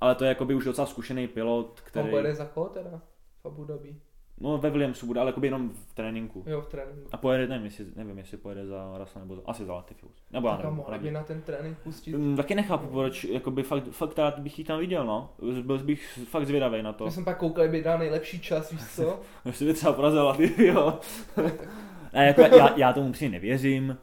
Ale 0.00 0.14
to 0.14 0.24
je 0.24 0.28
jakoby 0.28 0.54
už 0.54 0.64
docela 0.64 0.86
zkušený 0.86 1.28
pilot, 1.28 1.66
On 1.66 1.72
který... 1.84 2.10
pojede 2.10 2.34
za 2.34 2.44
koho 2.44 2.68
teda? 2.68 3.00
V 3.42 3.46
Abu 3.46 3.64
Dhabi. 3.64 3.96
No 4.40 4.58
ve 4.58 4.70
Williamsu 4.70 5.06
bude, 5.06 5.20
ale 5.20 5.28
jakoby 5.28 5.46
jenom 5.46 5.70
v 5.70 5.94
tréninku. 5.94 6.44
Jo, 6.46 6.60
v 6.60 6.68
tréninku. 6.68 7.08
A 7.12 7.16
pojede, 7.16 7.46
nevím, 7.46 7.64
jestli, 7.64 7.86
nevím, 7.96 8.18
jestli 8.18 8.36
pojede 8.36 8.66
za 8.66 8.98
Russell 8.98 9.24
nebo 9.24 9.36
za, 9.36 9.42
asi 9.46 9.64
za 9.64 9.74
Latifi. 9.74 10.06
Nebo 10.30 10.48
já 10.48 10.56
Tak 10.56 10.60
a 10.64 10.68
nevím. 10.68 10.76
mohli 10.76 10.92
nevím. 10.92 11.06
by 11.06 11.10
na 11.10 11.22
ten 11.22 11.42
trénink 11.42 11.78
pustit. 11.78 12.16
Mm, 12.16 12.36
Taky 12.36 12.54
nechápu, 12.54 12.86
proč, 12.86 13.24
jakoby 13.24 13.62
fakt, 13.62 13.88
fakt 13.90 14.18
rád 14.18 14.38
bych 14.38 14.58
ji 14.58 14.64
tam 14.64 14.78
viděl, 14.80 15.06
no. 15.06 15.30
Byl 15.62 15.78
bych 15.78 16.18
fakt 16.24 16.46
zvědavý 16.46 16.82
na 16.82 16.92
to. 16.92 17.04
My 17.04 17.10
jsme 17.10 17.24
pak 17.24 17.38
koukali, 17.38 17.68
by 17.68 17.82
dal 17.82 17.98
nejlepší 17.98 18.40
čas, 18.40 18.70
víš 18.72 18.86
co? 18.94 19.20
Ještě 19.44 19.64
by 19.64 19.74
třeba 19.74 19.92
porazila, 19.92 20.36
ty, 20.36 20.66
jo. 20.66 20.98
ne, 22.12 22.26
jako 22.26 22.40
já, 22.40 22.76
já 22.78 22.92
tomu 22.92 23.12
přijde 23.12 23.32
nevěřím, 23.32 23.98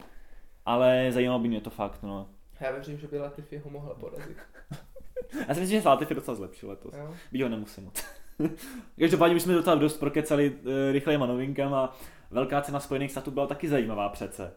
ale 0.66 1.08
zajímalo 1.12 1.40
by 1.40 1.48
mě 1.48 1.62
to 1.62 1.70
fakt, 1.70 2.04
no. 2.04 2.28
Já 2.60 2.72
věřím, 2.72 2.98
že 2.98 3.08
by 3.08 3.20
Latifi 3.20 3.58
ho 3.58 3.70
mohla 3.70 3.94
porazit. 3.96 4.38
Já 5.48 5.54
si 5.54 5.60
myslím, 5.60 5.82
že 5.82 5.90
Latifi 5.90 6.16
docela 6.16 6.36
zlepšil 6.36 6.70
letos. 6.70 6.96
Byť 7.32 7.42
ho 7.42 7.50
nemusím 7.50 7.84
moc. 7.84 8.06
Každopádně 9.00 9.36
už 9.36 9.42
jsme 9.42 9.54
docela 9.54 9.76
dost 9.76 9.98
prokecali 9.98 10.50
uh, 10.50 10.72
rychlejma 10.92 11.26
novinkama. 11.26 11.98
Velká 12.32 12.62
cena 12.62 12.80
Spojených 12.80 13.12
států 13.12 13.32
byla 13.32 13.48
taky 13.48 13.68
zajímavá 13.68 14.10
přece. 14.10 14.54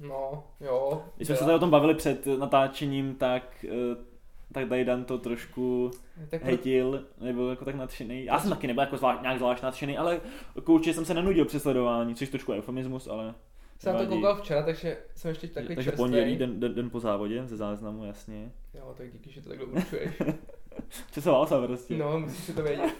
No, 0.00 0.44
jo. 0.60 1.04
Když 1.16 1.28
jsme 1.28 1.36
se 1.36 1.44
tady 1.44 1.56
o 1.56 1.58
tom 1.58 1.70
bavili 1.70 1.94
před 1.94 2.26
natáčením, 2.26 3.14
tak, 3.14 3.64
uh, 3.64 4.04
tak 4.52 4.68
tady 4.68 4.84
Dan 4.84 5.04
to 5.04 5.18
trošku 5.18 5.90
tak 6.30 6.40
pro... 6.40 6.46
hejtil, 6.46 7.04
nebyl 7.20 7.48
jako 7.48 7.64
tak 7.64 7.74
nadšený. 7.74 8.24
Já 8.24 8.38
jsem 8.38 8.50
taky 8.50 8.66
nebyl 8.66 8.82
jako 8.82 8.96
zvlášť, 8.96 9.22
nějak 9.22 9.38
zvlášť 9.38 9.62
nadšený, 9.62 9.98
ale 9.98 10.20
určitě 10.66 10.94
jsem 10.94 11.04
se 11.04 11.14
nenudil 11.14 11.44
při 11.44 11.60
sledování, 11.60 12.14
což 12.14 12.28
trošku 12.28 12.52
eufemismus, 12.52 13.08
ale 13.08 13.34
jsem 13.80 13.96
to 13.96 14.06
koukal 14.06 14.36
včera, 14.36 14.62
takže 14.62 14.98
jsem 15.14 15.28
ještě 15.28 15.48
takový 15.48 15.74
Takže 15.74 15.90
čerstvý. 15.90 16.02
pondělí, 16.04 16.36
den, 16.36 16.60
den, 16.60 16.74
den, 16.74 16.90
po 16.90 17.00
závodě, 17.00 17.46
ze 17.46 17.56
záznamu, 17.56 18.04
jasně. 18.04 18.52
Jo, 18.74 18.94
tak 18.96 19.12
díky, 19.12 19.30
že 19.30 19.42
to 19.42 19.48
takhle 19.48 19.66
určuješ. 19.66 20.22
Časoval 21.12 21.46
jsem 21.46 21.66
prostě. 21.66 21.96
No, 21.96 22.20
musíš 22.20 22.44
si 22.44 22.54
to 22.54 22.62
vědět. 22.62 22.94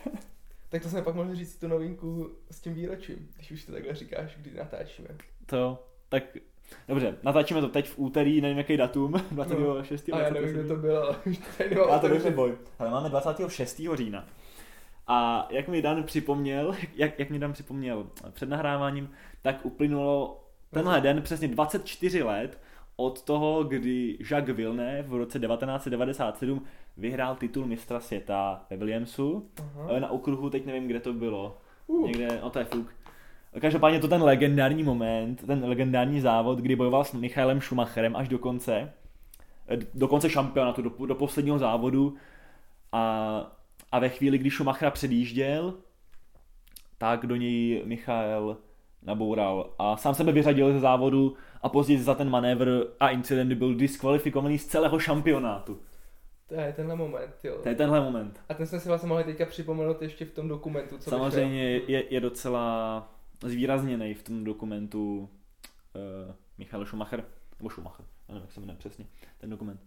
Tak 0.69 0.83
to 0.83 0.89
jsme 0.89 1.03
pak 1.03 1.15
mohli 1.15 1.37
říct 1.37 1.57
tu 1.57 1.69
novinku 1.69 2.31
s 2.51 2.61
tím 2.61 2.75
výročím, 2.75 3.29
když 3.37 3.51
už 3.51 3.65
to 3.65 3.73
takhle 3.73 3.95
říkáš, 3.95 4.37
kdy 4.37 4.55
natáčíme. 4.55 5.09
To, 5.47 5.87
tak 6.09 6.23
Dobře, 6.89 7.17
natáčíme 7.23 7.61
to 7.61 7.69
teď 7.69 7.89
v 7.89 7.99
úterý, 7.99 8.41
nevím 8.41 8.59
jaký 8.59 8.77
datum, 8.77 9.13
26. 9.31 10.09
No, 10.13 10.17
a 10.17 10.21
já 10.21 10.31
nevím, 10.31 10.51
kdo 10.53 10.69
to 10.69 10.77
byl, 10.77 10.99
ale 10.99 11.17
už 11.27 11.39
tady 11.59 11.75
nemám 11.75 11.89
Já 11.91 12.21
to 12.21 12.31
boj. 12.31 12.55
Ale 12.79 12.91
máme 12.91 13.09
26. 13.09 13.81
října. 13.95 14.27
A 15.07 15.49
jak 15.51 15.69
mi 15.69 15.83
Dan 15.83 16.03
připomněl, 16.03 16.75
jak, 16.95 17.19
jak 17.19 17.31
mi 17.31 17.39
Dan 17.39 17.53
připomněl 17.53 18.07
před 18.31 18.49
nahráváním, 18.49 19.11
tak 19.43 19.67
uplynulo 19.67 20.45
tenhle 20.71 21.01
den 21.01 21.23
přesně 21.23 21.49
24 21.49 22.23
let 22.23 22.59
od 23.01 23.23
toho, 23.23 23.65
kdy 23.65 24.19
Jacques 24.31 24.57
Villeneuve 24.57 25.03
v 25.03 25.15
roce 25.15 25.39
1997 25.39 26.63
vyhrál 26.97 27.37
titul 27.37 27.67
mistra 27.67 28.01
světa 28.01 28.65
ve 28.71 28.77
Williamsu. 28.77 29.49
Aha. 29.59 30.01
Na 30.01 30.11
okruhu, 30.11 30.51
teď 30.51 30.67
nevím, 30.67 30.87
kde 30.87 31.01
to 31.01 31.13
bylo. 31.13 31.59
Uh. 31.87 32.07
Někde, 32.07 32.41
no 32.43 32.51
to 32.51 32.59
je 32.59 32.65
fuk. 32.65 32.95
Každopádně 33.61 34.01
to 34.01 34.09
ten 34.09 34.23
legendární 34.23 34.83
moment, 34.83 35.47
ten 35.47 35.65
legendární 35.65 36.21
závod, 36.21 36.59
kdy 36.59 36.77
bojoval 36.77 37.05
s 37.05 37.13
Michaelem 37.13 37.61
Schumacherem 37.61 38.17
až 38.17 38.29
do 38.29 38.39
konce, 38.39 38.93
eh, 39.69 39.79
do 39.95 40.09
konce 40.09 40.31
šampionátu, 40.31 40.83
do, 40.83 41.07
do 41.07 41.15
posledního 41.15 41.59
závodu 41.59 42.15
a, 42.93 43.03
a 43.93 43.99
ve 43.99 44.09
chvíli, 44.09 44.39
kdy 44.39 44.51
Schumachera 44.51 44.91
předjížděl, 44.91 45.75
tak 46.99 47.27
do 47.27 47.37
něj 47.37 47.83
Michael 47.85 48.57
naboural 49.03 49.71
a 49.79 49.97
sám 49.97 50.15
sebe 50.15 50.33
vyřadil 50.33 50.73
ze 50.73 50.81
závodu 50.81 51.37
a 51.63 51.69
později 51.69 52.03
za 52.03 52.15
ten 52.15 52.31
manévr 52.31 52.69
a 53.01 53.09
incident 53.09 53.53
byl 53.53 53.75
diskvalifikovaný 53.75 54.59
z 54.59 54.67
celého 54.67 54.99
šampionátu. 54.99 55.81
To 56.49 56.55
je 56.55 56.73
tenhle 56.73 56.97
moment, 56.97 57.35
jo. 57.45 57.59
To 57.63 57.69
je 57.69 57.75
tenhle 57.75 58.01
moment. 58.01 58.41
A 58.49 58.55
ten 58.55 58.67
jsme 58.67 58.81
si 58.81 58.89
vlastně 58.89 59.09
mohli 59.09 59.25
teďka 59.25 59.47
připomenout 59.47 60.03
ještě 60.03 60.25
v 60.25 60.33
tom 60.33 60.49
dokumentu, 60.49 60.99
co 60.99 61.11
Samozřejmě 61.11 61.73
vyšel. 61.73 61.91
je, 61.91 62.15
je 62.15 62.21
docela 62.21 63.09
zvýrazněný 63.43 64.15
v 64.15 64.23
tom 64.23 64.45
dokumentu 64.45 65.19
uh, 65.19 66.35
Michal 66.59 66.85
Schumacher, 66.85 67.25
nebo 67.59 67.71
Schumacher, 67.71 68.07
nevím, 68.29 68.43
jak 68.43 68.53
se 68.53 68.61
jmenuje 68.61 68.79
přesně, 68.79 69.07
ten 69.39 69.51
dokument. 69.51 69.81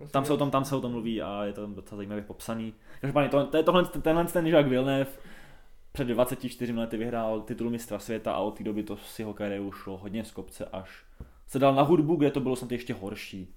Uh, 0.00 0.06
tam, 0.06 0.24
se 0.24 0.32
o 0.32 0.36
tom, 0.36 0.50
tam 0.50 0.64
se 0.64 0.76
o 0.76 0.80
tom 0.80 0.92
mluví 0.92 1.22
a 1.22 1.44
je 1.44 1.52
to 1.52 1.60
tam 1.60 1.74
docela 1.74 1.96
zajímavě 1.96 2.24
popsaný. 2.24 2.74
Každopádně 3.00 3.28
to, 3.28 3.46
to 3.46 3.56
je 3.56 3.62
tohle, 3.62 3.84
tenhle 3.84 4.24
ten 4.24 4.46
Jacques 4.46 4.70
Villeneuve 4.70 5.10
před 5.98 6.08
24 6.08 6.72
lety 6.72 6.96
vyhrál 6.96 7.40
titul 7.40 7.70
mistra 7.70 7.98
světa 7.98 8.32
a 8.32 8.38
od 8.38 8.58
té 8.58 8.64
doby 8.64 8.82
to 8.82 8.96
s 8.96 9.18
jeho 9.18 9.34
kariérou 9.34 9.72
šlo 9.72 9.96
hodně 9.96 10.24
z 10.24 10.30
kopce 10.30 10.64
až 10.64 11.04
se 11.46 11.58
dal 11.58 11.74
na 11.74 11.82
hudbu, 11.82 12.16
kde 12.16 12.30
to 12.30 12.40
bylo 12.40 12.56
snad 12.56 12.72
ještě 12.72 12.94
horší. 12.94 13.54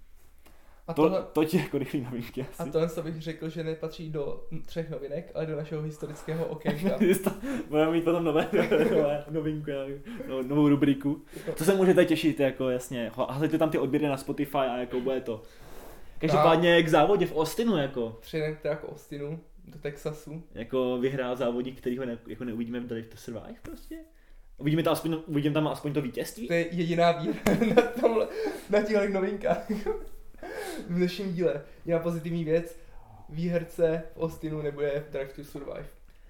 A 0.87 0.93
To, 0.93 1.01
tohle, 1.01 1.23
to 1.33 1.45
ti 1.45 1.57
jako 1.57 1.77
rychlý 1.77 2.01
novinky 2.01 2.41
a 2.41 2.63
asi. 2.63 2.71
tohle 2.71 2.89
to 2.89 3.03
bych 3.03 3.21
řekl, 3.21 3.49
že 3.49 3.63
nepatří 3.63 4.09
do 4.09 4.43
třech 4.65 4.89
novinek, 4.89 5.31
ale 5.35 5.45
do 5.45 5.55
našeho 5.55 5.81
historického 5.81 6.45
okénka. 6.45 6.99
Budeme 7.69 7.91
mít 7.91 8.03
potom 8.03 8.23
nové, 8.23 8.49
nové 8.91 9.25
novinku, 9.29 9.71
no, 10.29 10.43
novou 10.43 10.69
rubriku. 10.69 11.21
To 11.57 11.63
se 11.63 11.75
můžete 11.75 12.05
těšit, 12.05 12.39
jako 12.39 12.69
jasně. 12.69 13.11
Hledajte 13.29 13.57
tam 13.57 13.69
ty 13.69 13.77
odběry 13.77 14.07
na 14.07 14.17
Spotify 14.17 14.57
a 14.57 14.77
jako 14.77 14.99
bude 15.01 15.21
to. 15.21 15.41
Každopádně 16.17 16.83
k 16.83 16.87
závodě 16.87 17.25
v 17.25 17.37
Austinu, 17.37 17.77
jako, 17.77 18.17
Přijedeme 18.21 18.57
teda 18.61 18.75
k 18.75 18.89
Austinu, 18.89 19.39
do 19.71 19.79
Texasu. 19.79 20.43
jako 20.53 20.97
vyhrál 20.97 21.35
závodník, 21.35 21.77
který 21.77 21.97
ho 21.97 22.05
ne, 22.05 22.17
jako 22.27 22.43
neuvidíme 22.43 22.79
v 22.79 22.87
Drive 22.87 23.07
to 23.07 23.17
Survive 23.17 23.59
prostě. 23.61 23.95
Uvidíme 24.57 24.83
tam 24.83 24.93
aspoň, 24.93 25.17
uvidíme 25.27 25.53
tam 25.53 25.67
aspoň 25.67 25.93
to 25.93 26.01
vítězství. 26.01 26.47
To 26.47 26.53
je 26.53 26.75
jediná 26.75 27.11
výhra 27.11 27.41
na, 27.75 27.81
tomhle, 27.81 28.27
na 28.69 28.81
těchto 28.81 29.09
novinkách. 29.09 29.69
v 30.89 30.95
dnešním 30.95 31.33
díle. 31.33 31.61
Jiná 31.85 31.99
pozitivní 31.99 32.43
věc, 32.43 32.79
výherce 33.29 34.03
v 34.15 34.21
Austinu 34.21 34.61
nebude 34.61 35.05
v 35.07 35.11
Drive 35.11 35.33
to 35.33 35.43
Survive. 35.43 35.85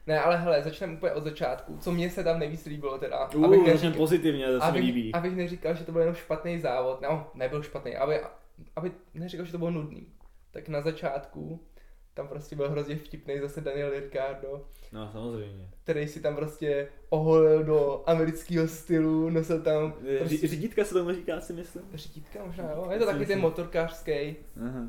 Ne, 0.08 0.19
ale 0.19 0.38
hele, 0.38 0.63
začneme 0.63 0.93
úplně 0.93 1.12
od 1.12 1.23
začátku. 1.23 1.77
Co 1.77 1.91
mně 1.91 2.10
se 2.10 2.23
tam 2.23 2.39
nejvíc 2.39 2.65
líbilo 2.65 2.97
teda. 2.97 3.30
Uh, 3.36 3.45
abych, 3.45 3.65
neříkal, 3.65 3.97
pozitivně, 3.97 4.47
to 4.47 4.62
se 4.62 4.71
mi 4.71 4.80
líbí. 4.80 5.13
abych, 5.13 5.15
abych 5.15 5.38
neříkal, 5.38 5.75
že 5.75 5.84
to 5.84 5.91
byl 5.91 6.01
jenom 6.01 6.15
špatný 6.15 6.60
závod. 6.60 7.01
No, 7.01 7.27
nebyl 7.34 7.63
špatný, 7.63 7.95
aby, 7.95 8.19
aby 8.75 8.91
neříkal, 9.13 9.45
že 9.45 9.51
to 9.51 9.58
bylo 9.58 9.71
nudný. 9.71 10.08
Tak 10.51 10.67
na 10.67 10.82
začátku 10.82 11.60
tam 12.13 12.28
prostě 12.28 12.56
byl 12.56 12.69
hrozně 12.69 12.95
vtipný 12.95 13.39
zase 13.39 13.62
Daniel 13.62 13.89
Ricciardo, 13.89 14.65
No 14.93 15.10
samozřejmě. 15.12 15.69
který 15.84 16.08
si 16.08 16.19
tam 16.21 16.36
prostě 16.36 16.88
oholil 17.10 17.63
do 17.63 18.04
amerického 18.06 18.67
stylu, 18.67 19.30
nosil 19.30 19.62
tam 19.62 19.91
prostě 19.91 20.36
Ři- 20.38 20.47
Řídítka 20.50 20.84
se 20.86 20.93
tomu 20.93 21.12
říká, 21.13 21.41
si 21.41 21.54
myslím. 21.54 21.84
Řídítka 21.93 22.39
možná, 22.45 22.71
jo. 22.71 22.88
Je 22.91 23.00
to 23.00 23.06
taky 23.06 23.26
ten 23.26 23.39
motorkářský, 23.39 24.36
Aha. 24.65 24.88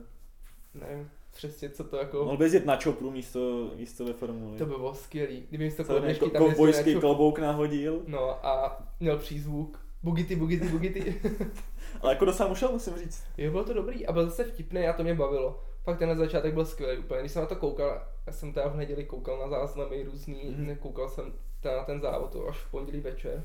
nevím 0.75 1.11
přesně 1.37 1.71
co 1.71 1.85
to 1.85 1.97
jako, 1.97 2.25
Mohl 2.25 2.37
bys 2.37 2.53
jet 2.55 2.67
na 2.67 2.77
čopru 2.77 3.11
místo, 3.11 3.71
místo 3.77 4.05
ve 4.05 4.13
formuli. 4.13 4.59
to 4.59 4.67
by 4.67 4.71
bylo 4.77 4.95
skvělý. 4.95 5.47
Kdyby 5.49 5.71
jsi 5.71 5.77
to 5.77 5.85
koloběžky 5.85 6.25
ko- 6.25 6.31
tam 6.31 6.43
kovbojský 6.43 6.95
klobouk 6.95 7.39
nahodil. 7.39 8.03
No 8.07 8.47
a 8.47 8.83
měl 9.01 9.19
přízvuk. 9.19 9.79
Bugity, 10.03 10.37
bugity, 10.37 10.69
bugity. 10.69 11.21
Ale 12.01 12.13
jako 12.13 12.25
docela 12.25 12.49
ušel, 12.49 12.73
musím 12.73 12.97
říct. 12.97 13.25
jo, 13.39 13.51
bylo 13.51 13.65
to 13.65 13.73
dobrý 13.75 14.07
a 14.07 14.13
byl 14.13 14.25
zase 14.25 14.45
vtipný 14.45 14.87
a 14.87 14.93
to 14.93 15.03
mě 15.03 15.15
bavilo. 15.15 15.63
Fakt 15.85 15.99
ten 15.99 16.19
začátek 16.19 16.55
byl 16.55 16.65
skvělý 16.65 16.99
úplně. 16.99 17.21
Když 17.21 17.33
jsem 17.33 17.43
na 17.43 17.49
to 17.49 17.57
koukal, 17.57 18.03
já 18.27 18.33
jsem 18.33 18.53
teda 18.53 18.69
v 18.69 18.77
neděli 18.77 19.05
koukal 19.05 19.39
na 19.39 19.49
záznamy 19.49 20.03
různý, 20.03 20.41
Mhm. 20.57 20.67
mm-hmm. 20.67 20.77
koukal 20.79 21.09
jsem 21.09 21.33
teda 21.61 21.77
na 21.77 21.85
ten 21.85 22.01
závod 22.01 22.33
to 22.33 22.49
až 22.49 22.57
v 22.59 22.71
pondělí 22.71 23.01
večer. 23.01 23.45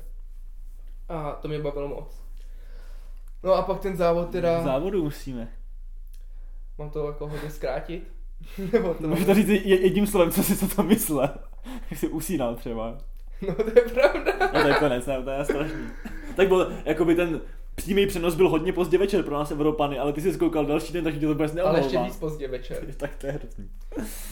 A 1.08 1.32
to 1.32 1.48
mě 1.48 1.58
bavilo 1.58 1.88
moc. 1.88 2.22
No 3.42 3.54
a 3.54 3.62
pak 3.62 3.80
ten 3.80 3.96
závod 3.96 4.30
teda, 4.30 4.60
V 4.60 4.64
závodu 4.64 5.04
musíme. 5.04 5.48
mám 6.78 6.90
to 6.90 7.06
jako 7.06 7.28
hodně 7.28 7.50
zkrátit. 7.50 8.12
Nebo 8.72 8.94
to 8.94 9.08
Můžu 9.08 9.24
to 9.24 9.34
říct 9.34 9.48
je- 9.48 9.80
jedním 9.80 10.06
slovem, 10.06 10.30
co 10.30 10.42
jsi 10.42 10.56
co 10.56 10.76
to 10.76 10.82
myslel. 10.82 11.28
Jak 11.90 12.00
jsi 12.00 12.08
usínal 12.08 12.54
třeba. 12.56 12.98
No 13.48 13.54
to 13.54 13.62
je 13.80 13.82
pravda. 13.94 14.32
No 14.54 14.62
to 14.62 14.68
je 14.68 14.74
konec, 14.74 15.06
ne, 15.06 15.22
to 15.22 15.30
je 15.30 15.44
strašný. 15.44 15.88
Tak 16.36 16.48
byl, 16.48 16.72
jakoby 16.84 17.14
ten 17.14 17.40
přímý 17.78 18.06
přenos 18.06 18.34
byl 18.34 18.48
hodně 18.48 18.72
pozdě 18.72 18.98
večer 18.98 19.22
pro 19.22 19.34
nás 19.34 19.50
Evropany, 19.50 19.98
ale 19.98 20.12
ty 20.12 20.20
jsi 20.20 20.38
koukal 20.38 20.66
další 20.66 20.92
den, 20.92 21.04
takže 21.04 21.20
tě 21.20 21.26
to 21.26 21.32
vůbec 21.32 21.50
Ale 21.52 21.56
neomlouvá. 21.62 21.84
ještě 21.84 21.98
víc 21.98 22.16
pozdě 22.16 22.48
večer. 22.48 22.86
Tak 22.96 23.16
to 23.16 23.26
je 23.26 23.32
hrozný. 23.32 23.70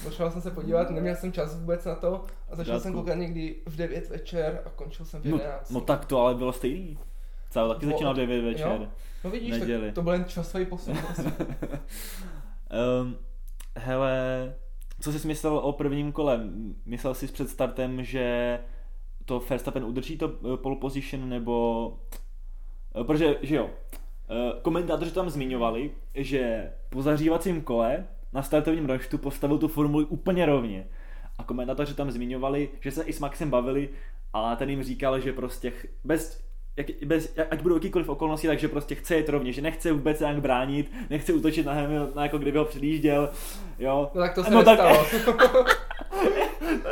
Potřeboval 0.04 0.32
jsem 0.32 0.42
se 0.42 0.50
podívat, 0.50 0.90
neměl 0.90 1.14
jsem 1.16 1.32
čas 1.32 1.58
vůbec 1.60 1.84
na 1.84 1.94
to 1.94 2.24
a 2.50 2.56
začal 2.56 2.80
jsem 2.80 2.92
Pořádku. 2.92 2.98
koukat 3.10 3.18
někdy 3.18 3.56
v 3.66 3.76
9 3.76 4.08
večer 4.10 4.62
a 4.66 4.70
končil 4.70 5.06
jsem 5.06 5.22
v 5.22 5.24
No, 5.24 5.36
11. 5.36 5.70
no 5.70 5.80
tak 5.80 6.04
to 6.04 6.20
ale 6.20 6.34
bylo 6.34 6.52
stejný. 6.52 6.98
Celé 7.50 7.74
taky 7.74 7.86
Bo- 7.86 7.92
začínal 7.92 8.14
9 8.14 8.42
večer. 8.44 8.66
jo? 8.80 8.88
no 9.24 9.30
vidíš, 9.30 9.50
neděli. 9.50 9.86
tak 9.86 9.94
to 9.94 10.02
byl 10.02 10.12
jen 10.12 10.24
časový 10.24 10.66
posun. 10.66 10.94
um, 13.02 13.16
hele, 13.76 14.54
co 15.00 15.12
jsi 15.12 15.26
myslel 15.26 15.56
o 15.58 15.72
prvním 15.72 16.12
kole? 16.12 16.40
Myslel 16.86 17.14
jsi 17.14 17.26
před 17.26 17.48
startem, 17.48 18.04
že 18.04 18.58
to 19.24 19.40
Verstappen 19.50 19.84
udrží 19.84 20.18
to 20.18 20.32
eh, 20.54 20.56
pole 20.56 20.76
position, 20.76 21.28
nebo... 21.28 21.98
eh, 23.00 23.04
Protože, 23.04 23.36
že 23.42 23.56
jo, 23.56 23.70
eh, 24.30 24.52
komentátoři 24.62 25.10
tam 25.10 25.30
zmiňovali, 25.30 25.90
že 26.14 26.72
po 26.90 27.02
zahřívacím 27.02 27.62
kole 27.62 28.04
na 28.32 28.42
startovním 28.42 28.86
roštu 28.86 29.18
postavil 29.18 29.58
tu 29.58 29.68
formuli 29.68 30.04
úplně 30.04 30.46
rovně. 30.46 30.86
A 31.38 31.44
komentátoři 31.44 31.94
tam 31.94 32.10
zmiňovali, 32.10 32.68
že 32.80 32.90
se 32.90 33.02
i 33.02 33.12
s 33.12 33.20
Maxem 33.20 33.50
bavili 33.50 33.88
a 34.32 34.56
ten 34.56 34.70
jim 34.70 34.82
říkal, 34.82 35.20
že 35.20 35.32
prostě 35.32 35.72
bez, 36.04 36.44
jak, 36.76 36.86
bez, 37.06 37.34
ať 37.50 37.62
budou 37.62 37.74
jakýkoliv 37.76 38.08
okolnosti, 38.08 38.46
takže 38.46 38.68
prostě 38.68 38.94
chce 38.94 39.14
jet 39.16 39.28
rovně, 39.28 39.52
že 39.52 39.62
nechce 39.62 39.92
vůbec 39.92 40.20
nějak 40.20 40.40
bránit, 40.40 40.92
nechce 41.10 41.32
útočit 41.32 41.66
na 41.66 41.72
Hamiltona, 41.72 42.22
jako 42.22 42.38
kdyby 42.38 42.58
ho 42.58 42.64
předjížděl, 42.64 43.30
jo. 43.78 44.10
No 44.14 44.20
tak 44.20 44.34
to 44.34 44.44
se 44.44 44.50
No 44.50 44.64
tak- 44.64 44.78
nestalo. 44.78 45.06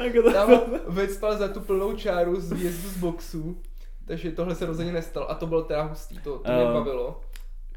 Jako 0.05 0.23
to, 0.23 0.33
Tam 0.33 0.61
vycpal 0.89 1.37
za 1.39 1.49
tu 1.49 1.61
plnou 1.61 1.93
čáru 1.97 2.41
z 2.41 2.53
výjezdu 2.53 2.89
z 2.89 2.97
boxu, 2.97 3.57
takže 4.07 4.33
tohle 4.33 4.55
se 4.55 4.67
rozhodně 4.67 4.93
nestalo 4.93 5.31
a 5.31 5.35
to 5.35 5.47
bylo 5.47 5.63
teda 5.63 5.83
hustý, 5.83 6.19
to, 6.19 6.39
to 6.39 6.53
mě 6.53 6.63
Eh, 6.63 6.73
bavilo. 6.73 7.21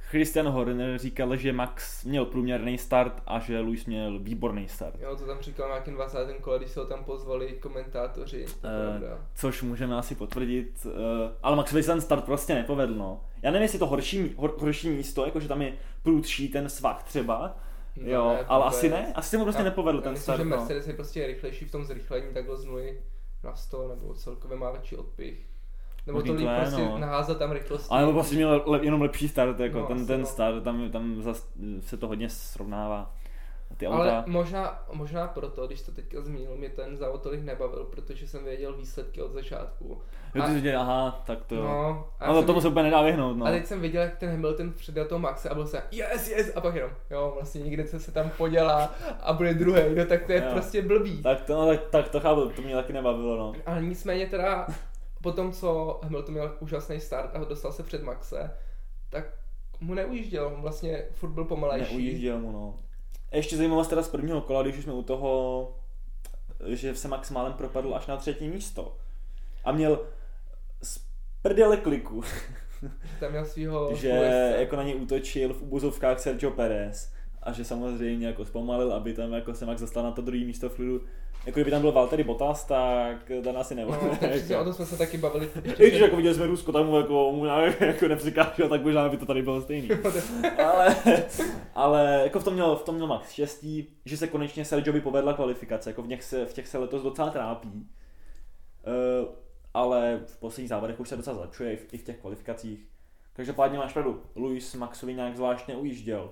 Christian 0.10 0.48
Horner 0.48 0.98
říkal, 1.00 1.36
že 1.36 1.54
Max 1.54 2.04
měl 2.06 2.26
průměrný 2.26 2.78
start 2.78 3.24
a 3.28 3.40
že 3.40 3.60
Lewis 3.60 3.86
měl 3.86 4.20
výborný 4.20 4.68
start. 4.68 4.96
Jo, 5.00 5.16
to 5.16 5.26
tam 5.26 5.38
říkal 5.42 5.68
na 5.70 5.76
nějakém 5.76 5.94
20. 5.94 6.34
kole, 6.42 6.58
když 6.60 6.72
se 6.72 6.80
ho 6.80 6.86
tam 6.86 7.04
pozvali 7.04 7.52
komentátoři, 7.54 8.46
pravda. 8.62 9.20
což 9.36 9.62
můžeme 9.64 9.96
asi 9.98 10.16
potvrdit, 10.16 10.88
eh, 10.90 11.32
ale 11.44 11.56
Maxovi 11.56 11.84
se 11.84 11.92
ten 11.92 12.02
start 12.02 12.26
prostě 12.26 12.54
nepovedl, 12.56 12.94
no. 12.96 13.22
Já 13.42 13.52
nevím, 13.52 13.64
jestli 13.64 13.80
to 13.80 13.88
horší, 13.88 14.34
hor, 14.38 14.56
horší 14.60 14.90
místo, 14.90 15.26
jakože 15.26 15.48
tam 15.48 15.62
je 15.62 15.74
prudší 16.04 16.50
ten 16.50 16.70
svah 16.70 17.04
třeba, 17.04 17.58
No, 17.96 18.10
jo, 18.12 18.28
ne, 18.34 18.46
ale 18.48 18.66
asi 18.66 18.90
ne, 18.90 19.14
asi 19.16 19.30
se 19.30 19.38
mu 19.38 19.44
prostě 19.44 19.60
Já- 19.62 19.66
nepovedl 19.70 19.98
já 19.98 20.02
ten 20.04 20.12
myslím, 20.12 20.24
start, 20.24 20.38
že 20.38 20.44
no. 20.46 20.58
Mercedes 20.58 20.88
je 20.88 20.94
prostě 20.94 21.28
rychlejší 21.28 21.66
v 21.66 21.72
tom 21.72 21.86
zrychlení, 21.86 22.34
takhle 22.34 22.58
z 22.58 22.66
nuly 22.66 23.02
na 23.44 23.56
100, 23.56 23.88
nebo 23.88 24.14
celkově 24.14 24.58
má 24.58 24.72
větší 24.72 24.96
odpich. 24.96 25.46
Nebo 26.08 26.22
to 26.22 26.34
líp 26.34 26.48
to 26.48 26.56
prostě 26.62 26.82
no. 26.82 26.98
naházat 26.98 27.38
tam 27.38 27.52
rychlost. 27.52 27.88
Ale 27.90 28.14
prostě 28.14 28.36
měl 28.36 28.64
le, 28.66 28.80
jenom 28.86 29.02
lepší 29.02 29.28
start, 29.28 29.60
jako 29.60 29.80
No, 29.80 29.86
ten, 29.86 30.08
ten 30.08 30.20
no. 30.20 30.26
start, 30.26 30.64
tam, 30.64 30.90
tam 30.92 31.22
zas, 31.22 31.48
se 31.80 31.98
to 31.98 32.08
hodně 32.08 32.30
srovnává. 32.30 33.14
Ty 33.78 33.88
Ale 33.88 34.08
auta, 34.12 34.24
možná, 34.28 34.84
možná 34.94 35.28
proto, 35.28 35.68
když 35.68 35.82
to 35.82 35.92
teďka 35.92 36.22
zmínil, 36.22 36.56
mě 36.56 36.70
ten 36.70 36.98
závod 36.98 37.22
tolik 37.24 37.44
nebavil, 37.44 37.84
protože 37.84 38.28
jsem 38.28 38.44
věděl 38.44 38.74
výsledky 38.74 39.22
od 39.22 39.32
začátku. 39.32 39.86
jo, 39.88 39.98
ty 40.34 40.40
a- 40.40 40.48
jsi 40.54 40.62
dělal, 40.62 40.82
aha, 40.82 41.24
tak 41.28 41.46
to. 41.46 41.56
No, 41.56 42.08
a, 42.20 42.26
ale 42.26 42.38
jsem 42.38 42.46
tomu 42.48 42.62
se 42.62 42.68
úplně 42.68 42.84
nedá 42.84 43.02
vyhnout, 43.02 43.38
no. 43.38 43.46
a 43.46 43.50
teď 43.52 43.66
jsem 43.66 43.82
viděl, 43.82 44.02
jak 44.02 44.18
ten 44.18 44.30
Hamilton 44.30 44.74
předal 44.74 45.06
toho 45.06 45.20
Maxe 45.20 45.50
a 45.50 45.54
byl 45.54 45.68
jsem 45.68 45.82
yes, 45.92 46.30
yes, 46.30 46.52
a 46.56 46.62
pak 46.62 46.76
jenom, 46.76 46.92
jo, 47.12 47.32
vlastně 47.36 47.62
někde 47.62 47.84
co 47.84 48.00
se 48.00 48.12
tam 48.12 48.30
podělá 48.38 48.92
a 49.22 49.34
bude 49.34 49.54
druhý, 49.54 49.82
no 49.98 50.06
tak 50.06 50.24
to 50.26 50.32
je 50.32 50.44
Jo. 50.44 50.50
prostě 50.52 50.82
blbý. 50.82 51.22
Tak 51.24 51.42
to, 51.42 51.54
no, 51.54 51.66
tak, 51.68 51.82
tak 51.90 52.10
to 52.10 52.20
chápu, 52.20 52.50
to 52.50 52.62
mě 52.62 52.76
taky 52.76 52.94
nebavilo, 52.94 53.38
no. 53.38 53.54
Ale 53.66 53.82
nicméně 53.82 54.28
teda 54.28 54.68
potom, 55.28 55.52
co 55.52 56.00
Hamilton 56.04 56.34
měl 56.34 56.56
úžasný 56.60 57.00
start 57.00 57.36
a 57.36 57.44
dostal 57.44 57.72
se 57.72 57.84
před 57.84 58.04
Maxe, 58.04 58.52
tak 59.10 59.26
mu 59.80 59.94
neujížděl, 59.94 60.48
on 60.48 60.62
vlastně 60.62 61.06
furt 61.12 61.30
byl 61.30 61.46
pomalejší. 61.46 61.94
Neujížděl 61.94 62.40
mu, 62.40 62.52
no. 62.52 62.80
Ještě 63.32 63.58
zajímavost 63.58 63.88
teda 63.88 64.04
z 64.04 64.10
prvního 64.10 64.42
kola, 64.42 64.64
když 64.64 64.78
už 64.78 64.84
jsme 64.84 64.94
u 64.94 65.04
toho, 65.04 65.76
že 66.68 66.96
se 66.96 67.08
Max 67.08 67.32
málem 67.32 67.54
propadl 67.54 67.96
až 67.96 68.08
na 68.08 68.18
třetí 68.18 68.48
místo. 68.48 68.98
A 69.64 69.72
měl 69.72 70.00
z 70.82 71.00
prdele 71.42 71.78
kliku, 71.78 72.24
Tam 73.20 73.32
měl 73.32 73.46
svýho 73.46 73.96
že 73.96 74.10
jako 74.60 74.76
na 74.76 74.84
něj 74.84 74.96
útočil 74.96 75.54
v 75.54 75.62
ubozovkách 75.62 76.20
Sergio 76.20 76.52
Perez 76.52 77.14
a 77.48 77.52
že 77.52 77.66
samozřejmě 77.66 78.28
jako 78.28 78.46
zpomalil, 78.46 78.94
aby 78.94 79.14
tam 79.14 79.34
jako 79.34 79.54
se 79.54 79.66
Max 79.66 79.82
dostal 79.82 80.04
na 80.04 80.12
to 80.12 80.22
druhé 80.22 80.46
místo 80.46 80.70
v 80.70 80.76
klidu. 80.76 81.02
Jako 81.46 81.60
kdyby 81.60 81.72
tam 81.72 81.82
byl 81.82 81.92
Valtteri 81.92 82.24
Bottas, 82.24 82.66
tak 82.66 83.32
ten 83.44 83.58
asi 83.58 83.76
nemohl. 83.76 84.00
No, 84.22 84.30
přesně 84.30 84.58
o 84.58 84.64
tom 84.64 84.74
jsme 84.74 84.86
se 84.86 84.98
taky 84.98 85.18
bavili. 85.18 85.50
I 85.80 85.88
když 85.88 86.02
jako 86.02 86.16
viděli 86.16 86.36
jsme 86.36 86.48
Rusko, 86.48 86.72
tam 86.72 86.88
mu 86.88 86.98
jako, 86.98 87.32
mu 87.32 87.46
jako 87.46 88.08
nepřikážel, 88.08 88.70
tak 88.70 88.84
možná 88.84 89.10
by 89.10 89.18
to 89.18 89.26
tady 89.26 89.42
bylo 89.42 89.62
stejný. 89.62 89.90
ale, 90.66 90.96
ale 91.76 92.22
jako 92.24 92.40
v 92.40 92.44
tom, 92.44 92.54
měl, 92.54 92.76
v 92.76 92.84
tom 92.84 92.96
měl 92.96 93.08
Max 93.08 93.32
štěstí, 93.32 93.88
že 94.06 94.18
se 94.18 94.28
konečně 94.28 94.66
Sergiovi 94.66 95.02
povedla 95.02 95.34
kvalifikace, 95.34 95.90
jako 95.90 96.02
v, 96.02 96.08
něch 96.08 96.24
se, 96.24 96.46
v 96.46 96.54
těch 96.54 96.68
se 96.68 96.78
letos 96.78 97.04
docela 97.04 97.30
trápí. 97.30 97.88
Uh, 98.88 99.28
ale 99.74 100.22
v 100.26 100.40
posledních 100.40 100.70
závodech 100.70 101.00
už 101.00 101.10
se 101.10 101.18
docela 101.18 101.36
zlepšuje 101.36 101.74
i 101.74 101.76
v, 101.76 101.94
i 101.94 101.98
v 101.98 102.04
těch 102.04 102.18
kvalifikacích. 102.18 102.80
Každopádně 103.34 103.78
máš 103.78 103.94
pravdu, 103.94 104.22
Luis 104.36 104.76
Maxovi 104.76 105.14
nějak 105.14 105.36
zvlášť 105.36 105.68
neujížděl, 105.68 106.32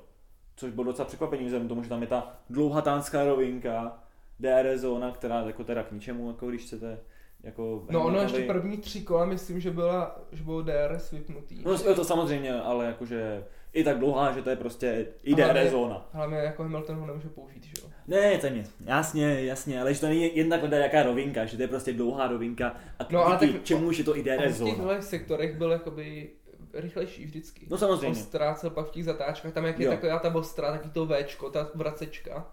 což 0.55 0.71
bylo 0.71 0.83
docela 0.83 1.07
překvapení 1.07 1.45
vzhledem 1.45 1.67
tomu, 1.67 1.83
že 1.83 1.89
tam 1.89 2.01
je 2.01 2.07
ta 2.07 2.33
dlouhatánská 2.49 3.25
rovinka, 3.25 3.99
DR 4.39 4.77
zóna, 4.77 5.11
která 5.11 5.41
jako 5.41 5.63
teda 5.63 5.83
k 5.83 5.91
ničemu, 5.91 6.27
jako 6.27 6.47
když 6.49 6.61
chcete 6.61 6.99
jako 7.43 7.85
No 7.89 8.03
ono 8.05 8.19
ještě 8.21 8.41
první 8.41 8.77
tři 8.77 9.01
kola, 9.01 9.25
myslím, 9.25 9.59
že 9.59 9.71
byla, 9.71 10.19
že 10.31 10.43
bylo 10.43 10.61
DRS 10.61 11.11
vypnutý. 11.11 11.61
No 11.65 11.77
to 11.95 12.05
samozřejmě, 12.05 12.53
ale 12.61 12.85
jakože 12.85 13.43
i 13.73 13.83
tak 13.83 13.99
dlouhá, 13.99 14.31
že 14.31 14.41
to 14.41 14.49
je 14.49 14.55
prostě 14.55 15.07
i 15.23 15.33
Ale 15.33 15.47
DR 15.47 15.53
ne- 15.53 15.69
zóna. 15.69 16.09
Hlavně 16.13 16.37
jako 16.37 16.63
Hamilton 16.63 16.95
ho 16.95 17.05
nemůže 17.07 17.29
použít, 17.29 17.63
že 17.63 17.71
jo. 17.83 17.89
Ne, 18.07 18.37
to 18.37 18.49
mě. 18.49 18.63
Jasně, 18.85 19.41
jasně, 19.41 19.81
ale 19.81 19.93
že 19.93 19.99
to 19.99 20.05
není 20.07 20.37
jen 20.37 20.49
takhle 20.49 20.79
jaká 20.79 21.03
rovinka, 21.03 21.45
že 21.45 21.57
to 21.57 21.63
je 21.63 21.67
prostě 21.67 21.93
dlouhá 21.93 22.27
rovinka 22.27 22.75
a 22.99 23.07
No, 23.11 23.25
ale 23.25 23.37
tak- 23.37 23.63
čemu 23.63 23.91
je 23.91 24.03
to 24.03 24.17
i 24.17 24.19
On 24.19 24.25
DR 24.25 24.47
v 24.47 24.51
zóna. 24.51 24.71
těchto 24.71 25.01
sektorech 25.09 25.57
byl 25.57 25.71
jakoby 25.71 26.29
rychlejší 26.75 27.25
vždycky. 27.25 27.67
No 27.69 27.73
On 27.73 27.77
samozřejmě. 27.77 28.15
ztrácel 28.15 28.69
pak 28.69 28.87
v 28.87 28.91
těch 28.91 29.05
zatáčkách, 29.05 29.53
tam 29.53 29.65
jak 29.65 29.79
je 29.79 29.85
Jo. 29.85 29.91
taková 29.91 30.19
ta 30.19 30.35
ostra, 30.35 30.71
taky 30.71 30.89
to 30.89 31.05
Včko, 31.07 31.49
ta 31.49 31.69
vracečka, 31.75 32.47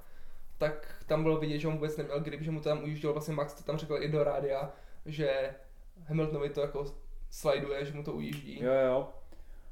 tak 0.58 0.94
tam 1.06 1.22
bylo 1.22 1.36
vidět, 1.36 1.58
že 1.58 1.68
on 1.68 1.74
vůbec 1.74 1.96
neměl 1.96 2.20
grip, 2.20 2.40
že 2.40 2.50
mu 2.50 2.60
to 2.60 2.68
tam 2.68 2.82
ujížděl, 2.84 3.12
vlastně 3.12 3.34
Max 3.34 3.54
to 3.54 3.62
tam 3.62 3.78
řekl 3.78 3.96
i 4.00 4.08
do 4.08 4.24
rádia, 4.24 4.70
že 5.06 5.54
Hamiltonovi 6.06 6.50
to 6.50 6.60
jako 6.60 6.84
slajduje, 7.30 7.84
že 7.84 7.92
mu 7.92 8.04
to 8.04 8.12
ujíždí. 8.12 8.58
Jo, 8.62 8.72
jo. 8.86 9.08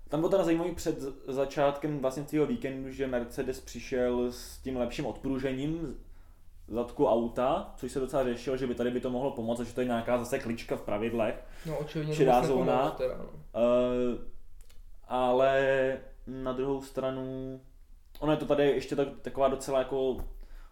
Tam 0.09 0.21
bylo 0.21 0.31
teda 0.31 0.45
zajímavý 0.45 0.75
před 0.75 0.99
začátkem 1.27 1.99
vlastně 1.99 2.23
tvýho 2.23 2.47
víkendu, 2.47 2.91
že 2.91 3.07
Mercedes 3.07 3.61
přišel 3.61 4.33
s 4.33 4.59
tím 4.59 4.77
lepším 4.77 5.07
odpružením 5.07 5.97
zadku 6.69 7.07
auta, 7.07 7.75
což 7.77 7.93
se 7.93 8.01
docela 8.01 8.25
řešil, 8.25 8.57
že 8.57 8.67
by 8.67 8.75
tady 8.75 8.91
by 8.91 9.01
to 9.01 9.11
mohlo 9.11 9.31
pomoct, 9.31 9.61
že 9.61 9.75
to 9.75 9.81
je 9.81 9.87
nějaká 9.87 10.19
zase 10.19 10.39
klička 10.39 10.77
v 10.77 10.83
pravidlech. 10.83 11.45
No 11.67 11.79
očividně 11.79 12.17
to 12.17 12.47
zóna. 12.47 12.91
Teda, 12.91 13.15
no. 13.19 13.25
Uh, 13.25 14.19
ale 15.11 15.99
na 16.27 16.53
druhou 16.53 16.83
stranu, 16.83 17.61
ono 18.21 18.33
je 18.33 18.39
to 18.39 18.47
tady 18.47 18.63
ještě 18.71 18.97
tak, 18.97 19.09
taková 19.23 19.49
docela 19.49 19.79
jako, 19.79 20.11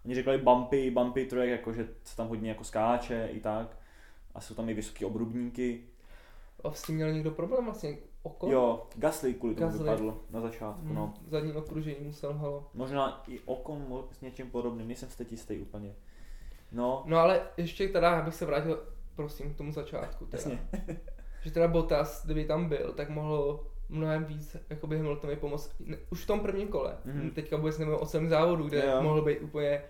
oni 0.05 0.15
říkali 0.15 0.37
bumpy, 0.37 0.91
bumpy 0.91 1.25
track, 1.25 1.47
jako 1.49 1.73
že 1.73 1.87
se 2.03 2.17
tam 2.17 2.27
hodně 2.27 2.49
jako 2.49 2.63
skáče 2.63 3.29
i 3.31 3.39
tak. 3.39 3.77
A 4.35 4.41
jsou 4.41 4.55
tam 4.55 4.69
i 4.69 4.73
vysoké 4.73 5.05
obrubníky. 5.05 5.83
A 6.63 6.71
s 6.71 6.83
tím 6.83 6.95
měl 6.95 7.11
někdo 7.13 7.31
problém 7.31 7.65
vlastně? 7.65 7.97
Oko? 8.23 8.51
Jo, 8.51 8.87
Gasly 8.95 9.33
kvůli 9.33 9.55
tomu 9.55 9.67
Gasly. 9.67 9.83
vypadl 9.83 10.21
na 10.29 10.41
začátku, 10.41 10.81
Hmm, 10.85 10.95
no. 10.95 11.13
Zadní 11.27 11.53
okružení 11.53 11.97
musel 12.05 12.33
halo. 12.33 12.69
Možná 12.73 13.23
i 13.27 13.39
Okon 13.45 13.85
mo- 13.89 14.07
s 14.11 14.21
něčím 14.21 14.49
podobným, 14.51 14.87
nejsem 14.87 15.09
si 15.09 15.17
teď 15.17 15.31
jistý 15.31 15.57
úplně. 15.59 15.95
No, 16.71 17.03
No 17.05 17.17
ale 17.17 17.41
ještě 17.57 17.87
teda, 17.87 18.19
abych 18.19 18.35
se 18.35 18.45
vrátil, 18.45 18.83
prosím, 19.15 19.53
k 19.53 19.57
tomu 19.57 19.71
začátku. 19.71 20.25
Teda. 20.25 20.43
jasně. 20.43 20.67
Že 21.41 21.51
teda 21.51 21.67
Bottas, 21.67 22.25
kdyby 22.25 22.45
tam 22.45 22.69
byl, 22.69 22.93
tak 22.93 23.09
mohl 23.09 23.65
mnohem 23.89 24.25
víc 24.25 24.55
jakoby 24.69 24.97
Hamiltonovi 24.97 25.39
pomoct. 25.39 25.71
Ne, 25.79 25.97
Už 26.09 26.23
v 26.23 26.27
tom 26.27 26.39
prvním 26.39 26.67
kole. 26.67 26.97
Mhm. 27.05 27.21
Mm-hmm. 27.21 27.33
Teďka 27.33 27.57
vůbec 27.57 27.77
nevím 27.77 27.93
o 27.93 28.05
celém 28.05 28.29
závodu, 28.29 28.63
kde 28.63 28.85
Jo. 28.85 29.01
mohl 29.01 29.21
být 29.21 29.39
úplně 29.39 29.81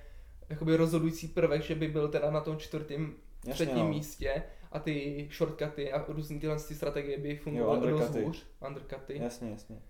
jakoby 0.50 0.76
rozhodující 0.78 1.28
prvek, 1.28 1.62
že 1.62 1.76
by 1.76 1.88
byl 1.88 2.08
teda 2.08 2.32
na 2.32 2.42
tom 2.42 2.58
čtvrtém, 2.58 3.14
třetím 3.52 3.78
no. 3.78 3.88
místě 3.90 4.44
a 4.72 4.80
ty 4.80 5.28
shortcuty 5.38 5.92
a 5.92 6.06
různé 6.08 6.40
tyhle 6.40 6.56
ty 6.56 6.76
strategie 6.76 7.18
by 7.18 7.36
fungovaly 7.36 7.80
dost 7.92 7.92
undercuty. 8.02 8.26
hůř. 8.26 8.46
Undercuty. 8.68 9.20
Jasně, 9.24 9.52
jasně. 9.52 9.82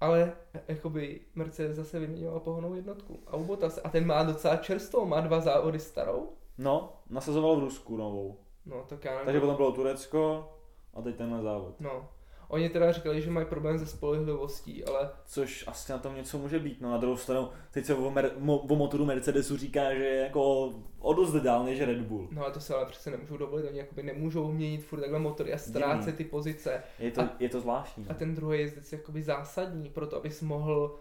Ale 0.00 0.32
jakoby 0.68 1.20
Mercedes 1.34 1.76
zase 1.76 1.98
vyměňoval 2.00 2.40
pohonou 2.40 2.74
jednotku. 2.74 3.20
A 3.26 3.36
u 3.36 3.44
Bottas, 3.44 3.80
a 3.84 3.88
ten 3.88 4.06
má 4.06 4.22
docela 4.22 4.56
čerstvou, 4.56 5.06
má 5.06 5.20
dva 5.20 5.40
závody 5.40 5.78
starou. 5.78 6.28
No, 6.58 6.92
nasazoval 7.10 7.56
v 7.56 7.60
Rusku 7.60 7.96
novou. 7.96 8.38
No, 8.66 8.84
tak 8.88 9.04
já 9.04 9.10
nevím. 9.10 9.24
Takže 9.26 9.40
potom 9.40 9.56
bylo 9.56 9.72
Turecko 9.72 10.52
a 10.94 11.02
teď 11.02 11.16
tenhle 11.16 11.42
závod. 11.42 11.80
No. 11.80 12.08
Oni 12.54 12.68
teda 12.68 12.92
říkali, 12.92 13.22
že 13.22 13.30
mají 13.30 13.46
problém 13.46 13.78
se 13.78 13.86
spolehlivostí, 13.86 14.84
ale 14.84 15.10
Což 15.26 15.64
asi 15.68 15.92
na 15.92 15.98
tom 15.98 16.14
něco 16.14 16.38
může 16.38 16.58
být. 16.58 16.80
No 16.80 16.90
na 16.90 16.96
druhou 16.96 17.16
stranu, 17.16 17.48
teď 17.70 17.84
se 17.84 17.94
o, 17.94 18.10
mer- 18.10 18.30
mo- 18.40 18.72
o 18.72 18.76
motoru 18.76 19.04
Mercedesu 19.04 19.56
říká, 19.56 19.94
že 19.94 20.04
je 20.04 20.20
jako 20.20 20.72
o 20.98 21.14
dost 21.14 21.32
dál 21.32 21.64
než 21.64 21.80
Red 21.80 21.98
Bull. 22.00 22.28
No 22.32 22.42
ale 22.42 22.52
to 22.52 22.60
se 22.60 22.74
ale 22.74 22.86
přece 22.86 23.10
nemůžou 23.10 23.36
dovolit, 23.36 23.68
oni 23.68 23.78
jakoby 23.78 24.02
nemůžou 24.02 24.52
měnit 24.52 24.84
furt 24.84 25.00
takhle 25.00 25.18
motory 25.18 25.52
a 25.52 25.58
ztrácet 25.58 26.16
ty 26.16 26.24
pozice. 26.24 26.82
Je 26.98 27.10
to, 27.10 27.20
A- 27.20 27.30
je 27.38 27.48
to 27.48 27.60
zvláštní. 27.60 28.06
A 28.08 28.14
ten 28.14 28.34
druhý 28.34 28.60
jezdec 28.60 28.92
je 28.92 28.98
jakoby 28.98 29.22
zásadní 29.22 29.90
pro 29.90 30.06
to, 30.06 30.16
abys 30.16 30.42
mohl 30.42 30.98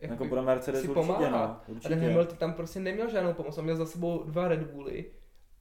jako 0.00 0.12
jakoby, 0.12 0.30
pro 0.30 0.42
Mercedes 0.42 0.80
si 0.80 0.88
určitě, 0.88 1.06
no. 1.08 1.14
pomáhat. 1.14 1.50
a 1.50 1.68
Určitě. 1.68 1.88
ten 1.88 2.00
Hamilton 2.04 2.36
tam 2.36 2.52
prostě 2.52 2.80
neměl 2.80 3.10
žádnou 3.10 3.32
pomoc, 3.32 3.58
on 3.58 3.64
měl 3.64 3.76
za 3.76 3.86
sebou 3.86 4.22
dva 4.24 4.48
Red 4.48 4.62
Bully 4.62 5.04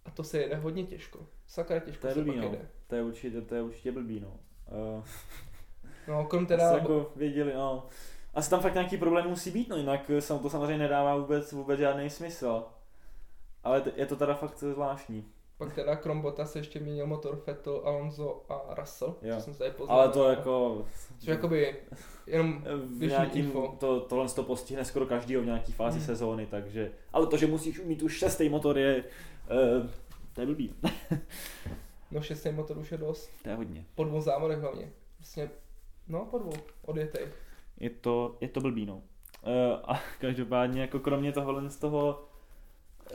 a 0.06 0.12
to 0.12 0.24
se 0.24 0.38
jede 0.38 0.56
hodně 0.56 0.84
těžko. 0.84 1.20
Sakra 1.48 1.80
těžko 1.80 2.02
To 2.02 2.08
je 2.08 2.14
se 2.14 2.20
blbý, 2.24 2.32
pak 2.32 2.42
no. 2.46 2.52
jede. 2.52 2.70
To 2.88 2.96
je 2.96 3.04
určitě, 3.04 3.42
to 3.42 3.56
je 3.56 3.62
určitě 3.62 3.92
blbý, 3.92 4.20
no. 4.20 4.40
Uh, 4.72 5.04
No, 6.08 6.26
krom 6.26 6.46
teda... 6.46 6.72
jako 6.72 7.12
věděli, 7.16 7.54
no. 7.54 7.86
Asi 8.34 8.50
tam 8.50 8.60
fakt 8.60 8.74
nějaký 8.74 8.98
problém 8.98 9.28
musí 9.30 9.52
být, 9.52 9.70
no 9.70 9.76
jinak 9.76 10.12
sam 10.20 10.40
to 10.40 10.50
samozřejmě 10.50 10.78
nedává 10.78 11.16
vůbec, 11.16 11.52
vůbec 11.52 11.80
žádný 11.80 12.10
smysl. 12.10 12.64
Ale 13.64 13.84
je 13.96 14.06
to 14.06 14.16
teda 14.16 14.34
fakt 14.34 14.58
zvláštní. 14.60 15.26
pak 15.58 15.74
teda 15.76 15.96
krom 15.96 16.22
Bota 16.22 16.46
se 16.46 16.60
ještě 16.60 16.80
měnil 16.80 17.08
motor 17.08 17.44
Vettel, 17.48 17.82
Alonso 17.86 18.42
a 18.50 18.76
Russell, 18.76 19.16
Jo. 19.22 19.36
co 19.36 19.42
jsem 19.42 19.54
se 19.54 19.60
tady 19.60 19.72
poznal. 19.72 20.00
Ale 20.00 20.10
to 20.10 20.30
jako... 20.30 20.86
Což 21.20 21.28
jakoby 21.28 21.76
jenom 22.28 22.64
v 22.86 23.00
nějakým, 23.08 23.46
info. 23.46 23.76
to, 23.80 24.00
tohle 24.00 24.30
to 24.30 24.44
postihne 24.44 24.86
skoro 24.86 25.06
každýho 25.06 25.42
v 25.42 25.46
nějaký 25.46 25.72
fázi 25.72 25.98
Hmm. 25.98 26.06
sezóny, 26.06 26.46
takže, 26.46 26.92
ale 27.14 27.28
to, 27.28 27.38
že 27.38 27.48
musíš 27.48 27.82
mít 27.82 28.02
už 28.02 28.18
šestý 28.18 28.50
motor 28.50 28.78
je, 28.78 29.04
uh, 29.84 29.90
to 30.34 30.42
je 30.42 30.48
blbý, 30.48 30.74
no 32.12 32.22
šestý 32.22 32.52
motor 32.52 32.78
už 32.78 32.92
je 32.92 32.98
dost. 32.98 33.30
to 33.44 33.50
je 33.50 33.56
hodně. 33.56 33.86
Po 33.96 34.04
dvou 34.04 34.22
závodech 34.22 34.60
hlavně. 34.60 34.92
Vlastně, 35.20 35.50
no 36.08 36.26
po 36.26 36.38
dvou, 36.38 36.54
odjetej. 36.86 37.28
Je 37.80 37.90
to, 37.90 38.38
je 38.42 38.48
to 38.48 38.62
blbý, 38.62 38.86
no. 38.86 38.96
Uh, 38.96 39.02
a 39.84 40.02
každopádně, 40.20 40.82
jako 40.82 41.00
kromě 41.00 41.32
tohohle 41.32 41.70
z 41.70 41.78
toho, 41.78 42.26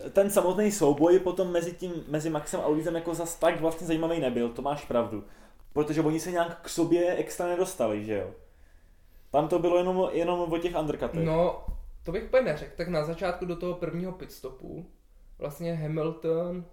eh, 0.06 0.10
ten 0.10 0.30
samotný 0.30 0.72
souboj 0.72 1.18
potom 1.18 1.52
mezi 1.52 1.72
tím, 1.72 1.92
mezi 2.08 2.30
Maxem 2.30 2.60
a 2.60 2.66
Luisem 2.66 2.94
jako 2.94 3.14
zas 3.14 3.38
tak 3.38 3.60
vlastně 3.60 3.86
zajímavý 3.86 4.20
nebyl, 4.20 4.48
to 4.48 4.62
máš 4.62 4.84
pravdu. 4.84 5.24
Protože 5.72 6.00
oni 6.00 6.20
se 6.20 6.30
nějak 6.30 6.60
k 6.60 6.68
sobě 6.68 7.16
extra 7.16 7.46
nedostali, 7.46 8.04
že 8.04 8.18
jo. 8.18 8.30
Tam 9.30 9.48
to 9.48 9.58
bylo 9.58 9.78
jenom, 9.78 10.08
jenom 10.12 10.52
o 10.52 10.58
těch 10.58 10.76
undercutech. 10.76 11.24
No, 11.24 11.66
to 12.04 12.12
bych 12.12 12.24
úplně 12.24 12.42
neřekl. 12.42 12.72
Tak 12.76 12.88
na 12.88 13.04
začátku 13.04 13.44
do 13.44 13.56
toho 13.56 13.74
prvního 13.74 14.12
pitstopu 14.12 14.86
vlastně 15.38 15.74
Hamilton 15.74 16.64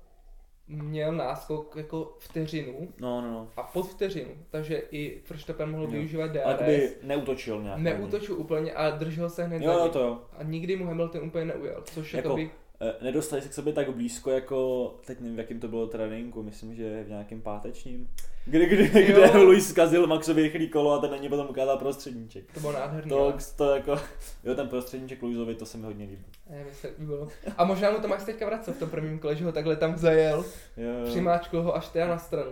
měl 0.67 1.11
náskok 1.11 1.75
jako 1.75 2.15
vteřinu 2.19 2.87
no, 2.99 3.21
no. 3.21 3.31
no. 3.31 3.47
a 3.57 3.63
pod 3.63 3.83
vteřinu, 3.89 4.31
takže 4.49 4.77
i 4.91 5.21
Verstappen 5.29 5.71
mohl 5.71 5.83
Jo. 5.83 5.89
využívat 5.91 6.31
Ale 6.45 6.53
DRS. 6.53 6.65
by 6.65 6.91
neutočil 7.03 7.61
nějak. 7.63 7.77
ně. 7.77 7.83
Neútočil 7.83 8.35
úplně, 8.35 8.73
ale 8.73 8.91
držel 8.99 9.29
se 9.29 9.43
hned 9.43 9.61
Jo, 9.61 9.73
za 9.79 9.87
to 9.89 9.99
jo. 9.99 10.19
A 10.37 10.43
nikdy 10.43 10.75
mu 10.75 10.85
Hamilton 10.85 11.23
úplně 11.23 11.45
neujel, 11.45 11.81
což 11.85 12.13
Jako- 12.13 12.27
jakoby, 12.27 12.51
Eh, 12.83 13.03
Nedostali 13.03 13.41
se 13.41 13.49
k 13.49 13.53
sobě 13.53 13.73
tak 13.73 13.89
blízko, 13.95 14.31
jako 14.31 14.87
teď 15.05 15.19
nevím, 15.19 15.35
v 15.35 15.39
jakým 15.39 15.59
to 15.59 15.67
bylo 15.67 15.87
tréninku, 15.87 16.43
myslím, 16.43 16.75
že 16.75 17.03
v 17.03 17.09
nějakém 17.09 17.41
pátečním. 17.41 18.09
Kdy, 18.45 18.65
kdy, 18.65 19.11
Jo. 19.11 19.27
kde 19.27 19.37
Luis 19.37 19.69
zkazil 19.69 20.07
Maxovi 20.07 20.41
rychlý 20.43 20.69
kolo 20.69 20.91
a 20.93 20.97
ten 21.01 21.11
na 21.11 21.17
něj 21.17 21.29
potom 21.29 21.47
ukázal 21.49 21.77
prostředníček. 21.77 22.51
to 22.53 22.59
bylo 22.59 22.73
nádherný. 22.73 23.09
To, 23.09 23.33
to 23.55 23.75
jako, 23.75 23.99
jo 24.43 24.55
ten 24.55 24.67
prostředníček 24.67 25.21
Luisovi, 25.23 25.55
to 25.55 25.65
se 25.65 25.77
mi 25.77 25.83
hodně 25.85 26.05
líbí. 26.05 26.25
Ne, 26.49 26.63
mi 26.63 26.73
se 26.73 26.93
líbilo. 26.99 27.27
A 27.57 27.63
možná 27.65 27.91
mu 27.91 27.99
to 27.99 28.07
Max 28.07 28.23
teďka 28.23 28.45
vracel 28.45 28.73
v 28.73 28.77
tom 28.79 28.89
prvním 28.89 29.19
kole, 29.19 29.35
že 29.35 29.45
ho 29.45 29.51
takhle 29.51 29.75
tam 29.75 29.97
zajel, 29.97 30.45
Jo, 30.77 30.89
jo. 30.89 31.05
přimáčkl 31.05 31.61
ho 31.61 31.75
až 31.75 31.87
teda 31.87 32.07
na 32.07 32.17
stranu. 32.17 32.51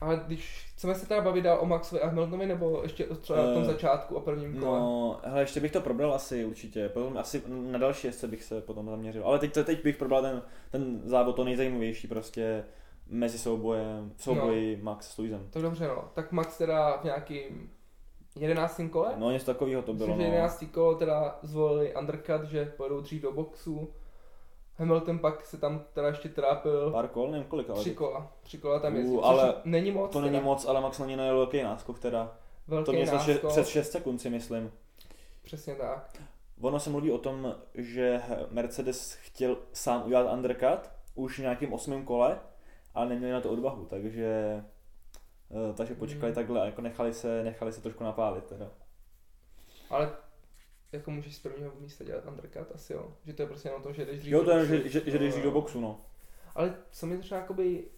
Ale 0.00 0.20
když 0.26 0.66
chceme 0.74 0.94
se 0.94 1.06
teda 1.08 1.20
bavit 1.20 1.42
dál 1.42 1.58
o 1.60 1.66
Maxovi 1.66 2.00
a 2.02 2.06
Hamiltonovi, 2.06 2.46
nebo 2.46 2.80
ještě 2.82 3.04
třeba 3.04 3.38
na 3.46 3.54
tom 3.54 3.62
Eh, 3.62 3.66
začátku 3.66 4.16
a 4.16 4.20
prvním 4.20 4.56
kole? 4.60 4.80
No, 4.80 5.20
hele, 5.24 5.42
ještě 5.42 5.60
bych 5.60 5.72
to 5.72 5.80
probral 5.80 6.14
asi 6.14 6.44
určitě, 6.44 6.88
potom 6.88 7.18
asi 7.18 7.42
na 7.48 7.78
další 7.78 8.06
jezdce 8.06 8.28
bych 8.28 8.42
se 8.44 8.60
potom 8.60 8.86
zaměřil, 8.90 9.22
ale 9.24 9.38
teď, 9.38 9.52
teď 9.64 9.84
bych 9.84 9.96
probral 9.96 10.22
ten, 10.22 10.42
ten 10.70 11.00
závod, 11.04 11.36
to 11.36 11.44
nejzajímavější 11.44 12.08
prostě, 12.08 12.64
mezi 13.12 13.38
soubojem, 13.38 14.12
souboji 14.16 14.76
no. 14.76 14.84
Max 14.84 15.08
s 15.10 15.18
Luisem. 15.18 15.48
Tak 15.50 15.62
dobře 15.62 15.88
no, 15.88 16.04
tak 16.14 16.32
Max 16.32 16.58
teda 16.58 16.96
v 16.96 17.04
nějakým 17.04 17.70
11. 18.36 18.80
kole? 18.90 19.14
No 19.16 19.30
něco 19.30 19.46
takového 19.46 19.82
to 19.82 19.94
bylo. 19.94 20.08
Myslím, 20.08 20.26
že 20.26 20.32
11. 20.32 20.64
kolo 20.72 20.94
teda 20.94 21.38
zvolili 21.42 21.94
undercut, 21.96 22.44
že 22.44 22.72
pojedou 22.76 23.00
dřív 23.00 23.22
do 23.22 23.32
boxu. 23.32 23.92
Hamilton 24.76 25.18
pak 25.18 25.46
se 25.46 25.58
tam 25.58 25.84
teda 25.92 26.08
ještě 26.08 26.28
trápil. 26.28 26.90
Pár 26.90 27.08
kol, 27.08 27.30
nevím 27.30 27.46
kolik, 27.46 27.70
ale... 27.70 27.78
Tři 27.78 27.94
kola. 27.94 28.32
Tři 28.42 28.58
kola 28.58 28.78
tam 28.78 28.96
jezdil, 28.96 29.18
Uh, 29.18 29.26
ale 29.26 29.54
není 29.64 29.90
moc. 29.90 30.12
To 30.12 30.18
teda. 30.18 30.30
není 30.32 30.44
moc, 30.44 30.66
ale 30.66 30.80
Max 30.80 30.98
na 30.98 31.06
ní 31.06 31.16
najel 31.16 31.36
velký 31.36 31.62
náskok 31.62 31.98
teda. 31.98 32.36
Velký 32.68 32.86
to 32.86 32.92
mě 32.92 33.06
náskok. 33.06 33.50
Přes 33.50 33.68
6 33.68 33.90
sekund 33.90 34.18
si 34.18 34.30
myslím. 34.30 34.72
Přesně 35.42 35.74
tak. 35.74 36.22
Ono 36.60 36.80
se 36.80 36.90
mluví 36.90 37.12
o 37.12 37.18
tom, 37.18 37.54
že 37.74 38.22
Mercedes 38.50 39.14
chtěl 39.14 39.56
sám 39.72 40.02
udělat 40.06 40.32
undercut 40.32 40.90
už 41.14 41.38
v 41.38 41.42
nějakým 41.42 41.72
osmém 41.72 42.04
kole, 42.04 42.40
ale 42.94 43.08
neměli 43.08 43.32
na 43.32 43.40
to 43.40 43.50
odvahu, 43.50 43.84
takže 43.86 44.26
eh, 45.50 45.72
takže 45.76 45.94
počkali 45.94 46.22
Hmm. 46.26 46.34
takhle 46.34 46.60
a 46.62 46.64
jako 46.64 46.80
nechali 46.80 47.14
se, 47.14 47.42
nechali 47.44 47.72
se 47.72 47.80
trošku 47.82 48.04
napálit 48.04 48.44
teda. 48.44 48.70
Ale 49.90 50.12
jako 50.92 51.10
můžeš 51.10 51.36
z 51.36 51.40
prvního 51.42 51.72
místa 51.80 52.04
dělat 52.04 52.26
undercut, 52.26 52.72
asi 52.74 52.92
jo. 52.92 53.16
Že 53.24 53.32
to 53.32 53.42
je 53.42 53.48
prostě 53.48 53.68
jenom 53.68 53.82
to, 53.82 53.92
že 53.92 54.04
jdeš 54.06 54.18
dřív 54.18 54.32
Jo, 54.32 54.38
do 54.38 54.44
to 54.44 54.50
je, 54.50 54.56
boxu. 54.58 54.72
že, 54.82 54.88
že, 54.88 55.10
že 55.10 55.18
jdeš 55.18 55.34
do 55.42 55.50
boxu, 55.50 55.80
no. 55.80 56.00
Ale 56.54 56.74
co 56.90 57.06
mě 57.06 57.18
třeba 57.18 57.40
jakoby 57.40 57.90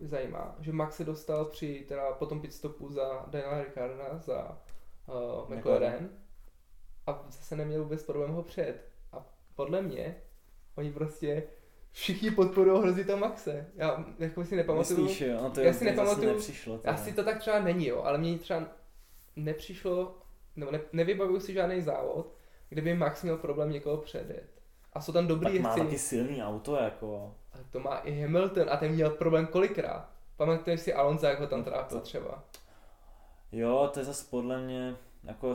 zajímá, 0.00 0.56
že 0.60 0.72
Max 0.72 0.96
se 0.96 1.04
dostal 1.04 1.44
při 1.44 1.84
teda 1.88 2.12
potom 2.12 2.40
pit 2.40 2.52
stopu 2.52 2.88
za 2.92 3.24
Daniela 3.28 3.62
Ricarda 3.62 4.18
za 4.18 4.58
uh, 5.08 5.50
McLaren 5.56 6.10
a 7.06 7.24
zase 7.30 7.56
neměl 7.56 7.82
vůbec 7.82 8.02
problém 8.02 8.30
ho 8.30 8.42
přejet. 8.42 8.88
A 9.12 9.26
podle 9.54 9.82
mě 9.82 10.22
oni 10.76 10.92
prostě 10.92 11.42
všichni 11.92 12.30
podporují 12.30 12.82
hrozí 12.82 13.04
to 13.04 13.16
Maxe. 13.16 13.66
Já 13.76 14.04
jako 14.18 14.44
si 14.44 14.56
nepamatuju. 14.56 15.00
Myslíš, 15.02 15.20
jo? 15.20 15.38
No 15.42 15.50
to 15.50 15.60
Já 15.60 15.72
si 15.72 15.84
nepamatuju- 15.84 16.26
nepřišlo. 16.26 16.78
teda. 16.78 16.94
Asi 16.94 17.12
to 17.12 17.24
tak 17.24 17.38
třeba 17.38 17.58
není, 17.60 17.86
jo, 17.86 18.02
ale 18.02 18.18
mně 18.18 18.38
třeba 18.38 18.62
nepřišlo, 19.36 20.14
nebo 20.56 20.70
ne, 20.70 20.80
nevybavuju 20.92 21.40
si 21.40 21.52
žádný 21.52 21.80
závod, 21.82 22.34
kde 22.68 22.82
by 22.82 22.94
Max 22.94 23.22
měl 23.22 23.36
problém 23.36 23.70
někoho 23.70 23.96
předjet. 23.96 24.46
A 24.92 25.00
jsou 25.00 25.12
tam 25.12 25.26
dobrý 25.26 25.52
tak 25.52 25.60
má 25.62 25.68
jezdci. 25.68 25.84
taky 25.84 25.98
silný 25.98 26.42
auto, 26.42 26.76
jako. 26.76 27.34
Ale 27.52 27.64
to 27.70 27.80
má 27.80 27.96
i 27.96 28.20
Hamilton 28.20 28.70
a 28.70 28.76
ten 28.76 28.92
měl 28.92 29.10
problém 29.10 29.46
kolikrát. 29.46 30.08
Pamatuješ 30.36 30.80
si 30.80 30.94
Alonso, 30.94 31.26
jak 31.26 31.40
ho 31.40 31.46
tam 31.46 31.64
trápil 31.64 31.98
To- 31.98 32.04
třeba. 32.04 32.44
Jo, 33.52 33.90
to 33.92 34.00
je 34.00 34.04
zase 34.04 34.26
podle 34.30 34.62
mě 34.62 34.96
jako 35.24 35.54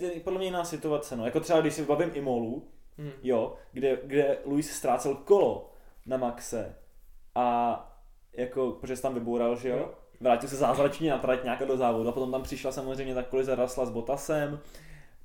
je 0.00 0.20
podle 0.20 0.38
mě 0.38 0.46
jiná 0.46 0.64
situace, 0.64 1.16
no. 1.16 1.24
Jako 1.24 1.40
třeba 1.40 1.60
když 1.60 1.74
si 1.74 1.84
bavím 1.84 2.10
Imolu, 2.14 2.68
Hm. 2.98 3.10
jo, 3.22 3.54
kde, 3.72 3.98
kde 4.04 4.38
Luis 4.44 4.70
ztrácel 4.70 5.14
kolo 5.14 5.70
na 6.06 6.16
Maxe 6.16 6.76
a 7.34 7.84
jako, 8.32 8.70
protože 8.80 8.96
se 8.96 9.02
tam 9.02 9.14
vyboural, 9.14 9.56
že 9.56 9.68
jo, 9.68 9.94
vrátil 10.20 10.48
se 10.48 10.56
zázračně 10.56 11.10
na 11.10 11.18
trať 11.18 11.44
nějak 11.44 11.66
do 11.66 11.76
závodu 11.76 12.08
a 12.08 12.12
potom 12.12 12.32
tam 12.32 12.42
přišla 12.42 12.72
samozřejmě 12.72 13.14
ta 13.14 13.22
kolize 13.22 13.54
Rasla 13.54 13.86
s 13.86 13.90
Botasem, 13.90 14.60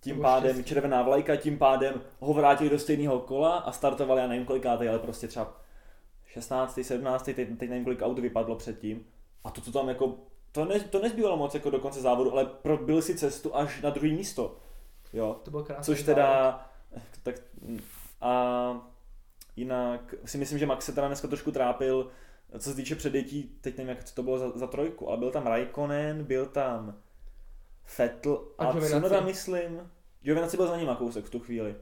tím 0.02 0.16
bylo 0.16 0.24
pádem 0.24 0.54
štěstí. 0.54 0.70
červená 0.70 1.02
vlajka, 1.02 1.36
tím 1.36 1.58
pádem 1.58 2.02
ho 2.20 2.34
vrátili 2.34 2.70
do 2.70 2.80
stejného 2.80 3.20
kola 3.20 3.58
a 3.58 3.72
startovali, 3.72 4.22
já 4.22 4.28
nevím 4.28 4.46
kolikátej, 4.46 4.90
ale 4.90 5.00
prostě 5.00 5.28
třeba 5.28 5.54
16. 6.26 6.80
17. 6.82 7.26
teď, 7.26 7.36
teď 7.36 7.70
nevím 7.70 7.84
kolik 7.84 8.02
aut 8.02 8.20
vypadlo 8.20 8.56
předtím 8.56 9.06
a 9.44 9.52
to, 9.52 9.62
co 9.62 9.72
tam 9.72 9.90
jako, 9.90 10.16
to, 10.52 10.66
ne, 10.66 10.80
to 10.80 11.02
nezbývalo 11.02 11.38
moc 11.38 11.54
jako 11.54 11.70
do 11.70 11.80
konce 11.80 12.02
závodu, 12.02 12.32
ale 12.32 12.46
probil 12.46 13.02
si 13.02 13.16
cestu 13.16 13.56
až 13.56 13.82
na 13.82 13.90
druhé 13.90 14.14
místo, 14.14 14.56
jo. 15.14 15.40
To 15.44 15.52
byl 15.52 15.64
krásný 15.64 15.96
Což 15.96 16.04
závod. 16.04 16.73
Tak 17.24 17.36
a 18.22 18.94
jinak 19.56 20.16
si 20.26 20.38
myslím, 20.38 20.60
že 20.60 20.66
Max 20.66 20.86
se 20.86 20.92
teda 20.92 21.08
dneska 21.08 21.28
trošku 21.28 21.52
trápil, 21.52 22.12
co 22.60 22.70
se 22.70 22.76
týče 22.76 22.96
předjetí, 22.96 23.58
teď 23.62 23.78
nevím, 23.78 23.90
jak 23.90 24.12
to 24.14 24.24
bylo 24.24 24.40
za, 24.40 24.50
za 24.56 24.68
trojku, 24.68 25.10
ale 25.10 25.18
byl 25.18 25.32
tam 25.32 25.48
Raikkonen, 25.48 26.24
byl 26.24 26.46
tam 26.46 26.96
Vettel 27.98 28.42
A 28.58 28.66
a, 28.66 28.70
a. 28.70 28.80
Tsunoda, 28.80 29.22
myslím. 29.22 29.92
Giovinazzi 30.22 30.58
byl 30.58 30.68
za 30.68 30.78
ním 30.78 30.96
kousek 30.98 31.26
v 31.26 31.30
tu 31.30 31.40
chvíli. 31.40 31.76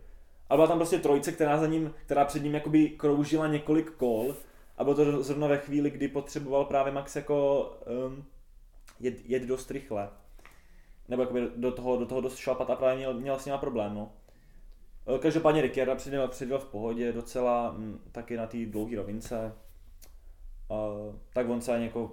Ale 0.50 0.58
byla 0.58 0.67
tam 0.67 0.78
prostě 0.78 1.00
trojice, 1.00 1.32
která 1.32 1.58
za 1.58 1.67
ním, 1.67 1.93
která 2.06 2.26
před 2.26 2.43
ním 2.43 2.54
jakoby 2.54 2.89
kroužila 2.89 3.47
několik 3.47 3.91
kol 3.91 4.36
a 4.78 4.84
bylo 4.84 4.95
to 4.95 5.24
zrovna 5.24 5.47
ve 5.47 5.58
chvíli, 5.58 5.89
kdy 5.89 6.08
potřeboval 6.08 6.65
právě 6.65 6.93
Max 6.93 7.15
jako 7.15 7.69
um, 8.06 8.26
jet, 9.00 9.15
jet 9.26 9.43
dost 9.43 9.71
rychle. 9.71 10.10
Nebo 11.08 11.21
jakoby 11.21 11.47
do 11.56 11.71
toho, 11.71 11.97
do 11.97 12.06
toho 12.06 12.21
dost 12.21 12.38
šlapat 12.38 12.69
a 12.69 12.76
právě 12.76 12.97
měl, 12.97 13.13
měl 13.13 13.39
s 13.39 13.45
nima 13.45 13.58
problém, 13.58 13.95
no. 13.95 14.12
Eh, 15.15 15.19
Každopádně 15.19 15.62
Ricciarda 15.62 15.95
předjel, 15.95 16.28
předjel 16.28 16.60
v 16.60 16.65
pohodě 16.65 17.12
docela, 17.13 17.71
mm, 17.71 18.00
taky 18.12 18.38
na 18.38 18.47
té 18.47 18.58
dlouhé 18.65 18.95
rovince. 18.95 19.54
Uh, 20.67 21.15
tak 21.34 21.50
on 21.50 21.62
se 21.62 21.74
ani 21.76 21.86
jako, 21.86 22.12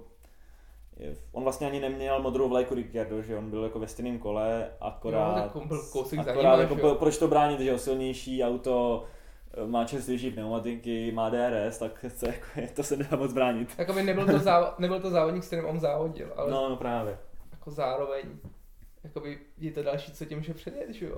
on 1.31 1.43
vlastně 1.43 1.67
ani 1.67 1.79
neměl 1.79 2.21
modrou 2.21 2.49
vlajku 2.49 2.75
Ricciardo, 2.75 3.21
že 3.21 3.37
on 3.37 3.49
byl 3.49 3.63
jako 3.63 3.79
ve 3.79 3.87
stejném 3.87 4.19
kole, 4.19 4.67
akorát, 4.81 5.35
No, 5.35 5.41
tak 5.43 5.55
on 5.55 5.67
byl 5.67 5.83
kousek 5.91 6.23
za 6.23 6.31
akorát 6.31 6.51
ním, 6.55 6.61
jako, 6.61 6.75
že 6.75 6.81
jo? 6.81 6.95
proč 6.95 7.17
to 7.17 7.27
bránit, 7.27 7.59
že 7.59 7.69
jo, 7.69 7.77
silnější 7.77 8.43
auto, 8.43 9.03
eh, 9.53 9.67
má 9.67 9.85
čerstvější 9.85 10.31
pneumatiky, 10.31 11.11
má 11.11 11.29
DRS, 11.29 11.77
tak 11.77 12.05
se, 12.07 12.27
jako, 12.27 12.73
to 12.75 12.83
se 12.83 12.97
nedá 12.97 13.17
moc 13.17 13.33
bránit. 13.33 13.69
Jakoby 13.77 14.03
nebyl 14.03 14.25
to, 14.25 14.31
závo- 14.37 14.73
nebyl 14.79 14.99
to 14.99 15.09
závodník, 15.09 15.43
s 15.43 15.47
kterým 15.47 15.65
on 15.65 15.79
závodil, 15.79 16.33
ale 16.35 16.51
No, 16.51 16.69
no 16.69 16.75
právě. 16.75 17.17
jako 17.51 17.71
zároveň 17.71 18.23
jakoby 19.03 19.39
je 19.57 19.71
to 19.71 19.83
další, 19.83 20.11
co 20.11 20.25
tě 20.25 20.35
může 20.35 20.53
předjet, 20.53 20.89
že 20.89 21.05
jo? 21.05 21.17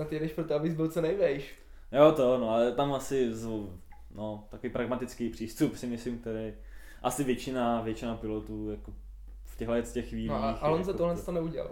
Snad 0.00 0.12
jedeš 0.12 0.32
proto, 0.32 0.54
abys 0.54 0.74
byl 0.74 0.88
co 0.88 1.00
nejvejš. 1.00 1.54
Jo, 1.92 2.12
to 2.12 2.38
no, 2.38 2.50
ale 2.50 2.72
tam 2.72 2.92
asi 2.92 3.34
z, 3.34 3.48
no, 4.14 4.46
takový 4.50 4.72
pragmatický 4.72 5.28
přístup 5.28 5.76
si 5.76 5.86
myslím, 5.86 6.18
který 6.18 6.54
asi 7.02 7.24
většina, 7.24 7.80
většina 7.82 8.16
pilotů 8.16 8.70
jako 8.70 8.92
v 9.44 9.56
těchto 9.56 9.82
těch 9.92 10.08
chvílích. 10.08 10.28
No 10.30 10.36
a 10.36 10.50
Alonso 10.50 10.90
jako, 10.90 10.98
tohle 10.98 11.16
to 11.16 11.32
neudělal. 11.32 11.70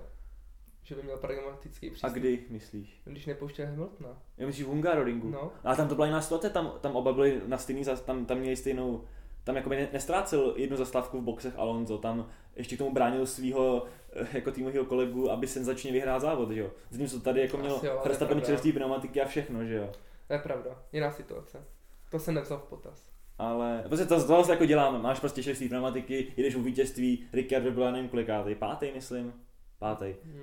Že 0.82 0.94
by 0.94 1.02
měl 1.02 1.16
pragmatický 1.16 1.86
A 1.86 1.90
přístup. 1.90 2.12
kdy 2.12 2.44
myslíš? 2.50 3.00
Když 3.04 3.26
nepouštěl 3.26 3.66
Hamiltona. 3.66 4.22
Já 4.38 4.46
myslíš 4.46 4.66
v 4.66 4.68
Hungaroringu? 4.68 5.30
No. 5.30 5.52
A 5.64 5.76
tam 5.76 5.88
to 5.88 5.94
byla 5.94 6.06
jiná 6.06 6.22
situace, 6.22 6.50
tam, 6.50 6.72
tam 6.80 6.96
oba 6.96 7.12
byli 7.12 7.40
na 7.46 7.58
stejný, 7.58 7.84
tam, 8.04 8.26
tam 8.26 8.38
měli 8.38 8.56
stejnou, 8.56 9.04
tam 9.48 9.56
jakoby 9.56 9.76
ne- 9.76 9.88
nestrácel 9.92 10.54
jednu 10.56 10.76
zastávku 10.76 11.20
v 11.20 11.22
boxech 11.22 11.58
Alonso, 11.58 11.98
tam 11.98 12.28
ještě 12.56 12.74
k 12.74 12.78
tomu 12.78 12.92
bránil 12.92 13.26
svého 13.26 13.84
jako 14.32 14.50
týmového 14.50 14.84
kolegu, 14.84 15.30
aby 15.30 15.46
senzačně 15.46 15.92
vyhrál 15.92 16.20
závod, 16.20 16.50
že 16.50 16.60
jo. 16.60 16.70
Zatímco 16.90 17.20
tady 17.20 17.40
jako 17.40 17.56
měl 17.56 17.80
Verstappen 18.04 18.42
čerstvý 18.42 18.72
pneumatiky 18.72 19.22
a 19.22 19.26
všechno, 19.28 19.64
že 19.64 19.74
jo. 19.74 19.92
To 20.26 20.32
je 20.32 20.38
pravda. 20.38 20.82
Jiná 20.92 21.12
situace. 21.12 21.64
To 22.10 22.18
se 22.18 22.32
nevzal 22.32 22.58
v 22.58 22.62
potaz. 22.62 23.10
Ale 23.38 23.84
prostě 23.86 24.06
to, 24.06 24.26
to 24.26 24.44
se 24.44 24.52
jako 24.52 24.64
dělám, 24.64 25.02
máš 25.02 25.20
prostě 25.20 25.42
čerstvý 25.42 25.68
pneumatiky, 25.68 26.32
jedeš 26.36 26.54
u 26.54 26.62
vítězství, 26.62 27.26
Ricciardo 27.32 27.70
byl, 27.70 27.82
já 27.82 27.90
nevím 27.90 28.08
kolikátej, 28.08 28.54
pátý 28.54 28.90
myslím, 28.94 29.32
pátý 29.78 30.14
Hmm. 30.24 30.42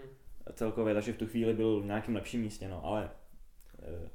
celkově, 0.53 0.93
takže 0.93 1.13
v 1.13 1.17
tu 1.17 1.27
chvíli 1.27 1.53
byl 1.53 1.81
v 1.81 1.85
nějakém 1.85 2.15
lepším 2.15 2.41
místě, 2.41 2.67
no, 2.67 2.85
ale 2.85 3.09
eh, 3.83 4.09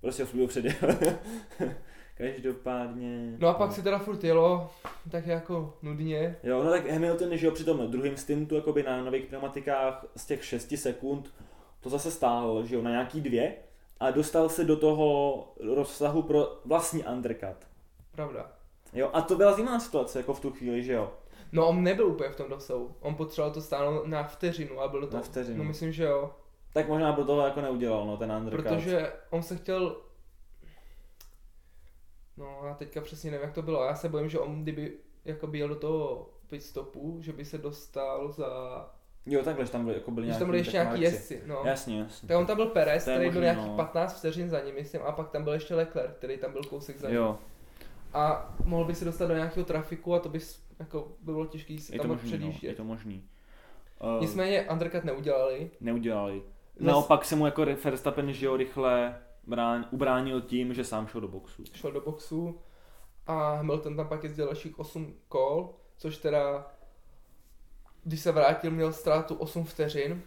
prostě 0.00 0.24
ho 0.24 0.46
předěl. 0.46 0.74
Každopádně... 2.16 3.36
No 3.38 3.48
a 3.48 3.54
pak 3.54 3.72
se 3.72 3.82
teda 3.82 3.98
furt 3.98 4.24
jelo, 4.24 4.70
tak 5.10 5.26
jako 5.26 5.74
nudně. 5.82 6.36
Jo, 6.42 6.62
no 6.62 6.70
tak 6.70 6.90
Hamilton, 6.90 7.36
že 7.36 7.46
jo, 7.46 7.52
při 7.52 7.64
tom 7.64 7.90
druhém 7.90 8.16
stintu, 8.16 8.54
jakoby 8.54 8.82
na 8.82 9.04
nových 9.04 9.26
pneumatikách 9.26 10.04
z 10.16 10.26
těch 10.26 10.44
6 10.44 10.76
sekund, 10.76 11.34
to 11.80 11.90
zase 11.90 12.10
stál, 12.10 12.64
že 12.64 12.74
jo, 12.74 12.82
na 12.82 12.90
nějaký 12.90 13.20
dvě 13.20 13.54
a 14.00 14.10
dostal 14.10 14.48
se 14.48 14.64
do 14.64 14.76
toho 14.76 15.52
rozsahu 15.74 16.22
pro 16.22 16.60
vlastní 16.64 17.04
undercut. 17.04 17.56
Pravda. 18.12 18.52
Jo, 18.92 19.10
a 19.12 19.20
to 19.20 19.36
byla 19.36 19.52
zajímavá 19.52 19.80
situace, 19.80 20.18
jako 20.18 20.34
v 20.34 20.40
tu 20.40 20.50
chvíli, 20.50 20.82
že 20.82 20.92
jo. 20.92 21.12
No 21.52 21.68
on 21.68 21.82
nebyl 21.82 22.06
úplně 22.06 22.30
v 22.30 22.36
tom 22.36 22.48
dosahu. 22.48 22.94
On 23.00 23.14
potřeboval 23.14 23.54
to 23.54 23.60
stáhnout 23.60 24.06
na 24.06 24.22
vteřinu 24.22 24.80
a 24.80 24.88
bylo 24.88 25.06
to... 25.06 25.16
Na 25.16 25.22
vteřinu. 25.22 25.58
No 25.58 25.64
myslím, 25.64 25.92
že 25.92 26.04
jo. 26.04 26.30
Tak 26.72 26.88
možná 26.88 27.12
by 27.12 27.24
toho 27.24 27.46
jako 27.46 27.60
neudělal, 27.60 28.06
no, 28.06 28.16
ten 28.16 28.32
undercut. 28.32 28.62
Protože 28.62 29.12
on 29.30 29.42
se 29.42 29.56
chtěl... 29.56 29.96
No 32.36 32.60
já 32.64 32.74
teďka 32.74 33.00
přesně 33.00 33.30
nevím, 33.30 33.44
jak 33.44 33.54
to 33.54 33.62
bylo. 33.62 33.84
Já 33.84 33.94
se 33.94 34.08
bojím, 34.08 34.28
že 34.28 34.38
on 34.38 34.62
kdyby 34.62 34.92
jako 35.24 35.50
jel 35.52 35.68
do 35.68 35.74
toho 35.74 36.30
pit 36.46 36.62
stopu, 36.62 37.18
že 37.20 37.32
by 37.32 37.44
se 37.44 37.58
dostal 37.58 38.32
za... 38.32 38.48
Jo, 39.26 39.42
takhle, 39.42 39.66
že 39.66 39.72
tam 39.72 39.84
byly, 39.84 39.96
jako 39.96 40.10
byly 40.10 40.26
nějaký, 40.26 40.38
tam 40.38 40.48
byli 40.48 40.58
ještě 40.58 40.72
nějaký 40.72 41.00
jezdci, 41.00 41.42
no. 41.46 41.62
Jasně, 41.64 41.98
jasně. 41.98 42.28
Tak 42.28 42.36
on 42.36 42.46
tam 42.46 42.56
byl 42.56 42.66
Perez, 42.66 43.02
který 43.02 43.18
byl 43.18 43.26
možný, 43.26 43.40
nějakých 43.40 43.66
no. 43.66 43.76
15 43.76 44.18
vteřin 44.18 44.50
za 44.50 44.60
ním, 44.60 44.74
myslím, 44.74 45.02
a 45.02 45.12
pak 45.12 45.30
tam 45.30 45.44
byl 45.44 45.52
ještě 45.52 45.74
Leclerc, 45.74 46.12
který 46.16 46.38
tam 46.38 46.52
byl 46.52 46.62
kousek 46.62 46.98
za 46.98 47.08
ním. 47.08 47.16
Jo, 47.16 47.38
A 48.12 48.54
mohl 48.64 48.84
by 48.84 48.94
se 48.94 49.04
dostat 49.04 49.26
do 49.26 49.34
nějakého 49.34 49.66
trafiku 49.66 50.14
a 50.14 50.18
to 50.18 50.28
by 50.28 50.38
jako 50.78 51.08
by 51.20 51.32
bylo 51.32 51.46
těžké 51.46 51.78
se 51.78 51.94
je 51.94 51.98
to 51.98 52.02
tam 52.02 52.10
možný, 52.10 52.30
no, 52.30 52.36
předjíždět. 52.36 52.68
je 52.68 52.74
to 52.74 52.84
možný. 52.84 53.24
Uh, 54.16 54.20
Nicméně 54.20 54.66
undercut 54.70 55.04
neudělali. 55.04 55.70
neudělali. 55.80 56.42
Naopak 56.80 57.24
se 57.24 57.36
mu 57.36 57.46
jako 57.46 57.64
Verstappen, 57.84 58.32
že 58.32 58.46
jo, 58.46 58.56
rychle 58.56 59.18
brán, 59.46 59.86
ubránil 59.90 60.40
tím, 60.40 60.74
že 60.74 60.84
sám 60.84 61.06
šel 61.06 61.20
do 61.20 61.28
boxu. 61.28 61.62
šel 61.74 61.92
do 61.92 62.00
boxu 62.00 62.60
a 63.26 63.54
Hamilton 63.54 63.96
tam 63.96 64.08
pak 64.08 64.22
jezdil 64.24 64.46
dalších 64.46 64.78
8 64.78 65.14
kol, 65.28 65.74
což 65.96 66.16
teda, 66.16 66.66
když 68.04 68.20
se 68.20 68.32
vrátil, 68.32 68.70
měl 68.70 68.92
ztrátu 68.92 69.34
8 69.34 69.64
vteřin, 69.64 70.22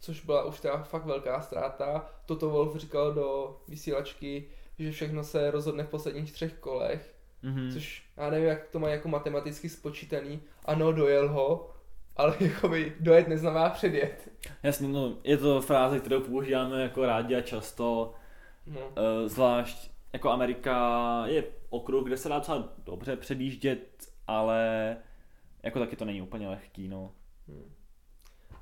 což 0.00 0.24
byla 0.24 0.44
už 0.44 0.60
teda 0.60 0.82
fakt 0.82 1.04
velká 1.04 1.40
ztráta. 1.40 2.10
Toto 2.26 2.50
Wolf 2.50 2.76
říkal 2.76 3.12
do 3.12 3.60
vysílačky, 3.68 4.48
že 4.78 4.90
všechno 4.92 5.24
se 5.24 5.50
rozhodne 5.50 5.84
v 5.84 5.88
posledních 5.88 6.32
třech 6.32 6.54
kolech 6.54 7.14
Mhm. 7.44 7.70
což 7.72 8.04
já 8.16 8.30
nevím, 8.30 8.48
jak 8.48 8.68
to 8.68 8.78
mají 8.78 8.94
jako 8.94 9.08
matematicky 9.08 9.68
spočítaný. 9.68 10.42
Ano, 10.64 10.92
dojel 10.92 11.28
ho, 11.28 11.70
ale 12.16 12.36
jakoby 12.40 12.96
dojet 13.00 13.28
neznamená 13.28 13.70
předjet. 13.70 14.28
Jasně, 14.62 14.88
no, 14.88 15.16
je 15.24 15.36
to 15.36 15.60
fráze, 15.60 16.00
kterou 16.00 16.20
používáme 16.20 16.82
jako 16.82 17.06
rádi 17.06 17.36
a 17.36 17.40
často, 17.40 18.14
No. 18.66 18.80
uh, 18.80 19.28
zvlášť 19.28 19.90
jako 20.12 20.30
Amerika 20.30 21.22
je 21.26 21.44
okruh, 21.70 22.04
kde 22.06 22.16
se 22.16 22.28
dá 22.28 22.38
docela 22.38 22.68
dobře 22.78 23.16
předjíždět, 23.16 24.08
ale 24.26 24.96
jako 25.62 25.78
taky 25.78 25.96
to 25.96 26.04
není 26.04 26.22
úplně 26.22 26.48
lehký, 26.48 26.88
no. 26.88 27.10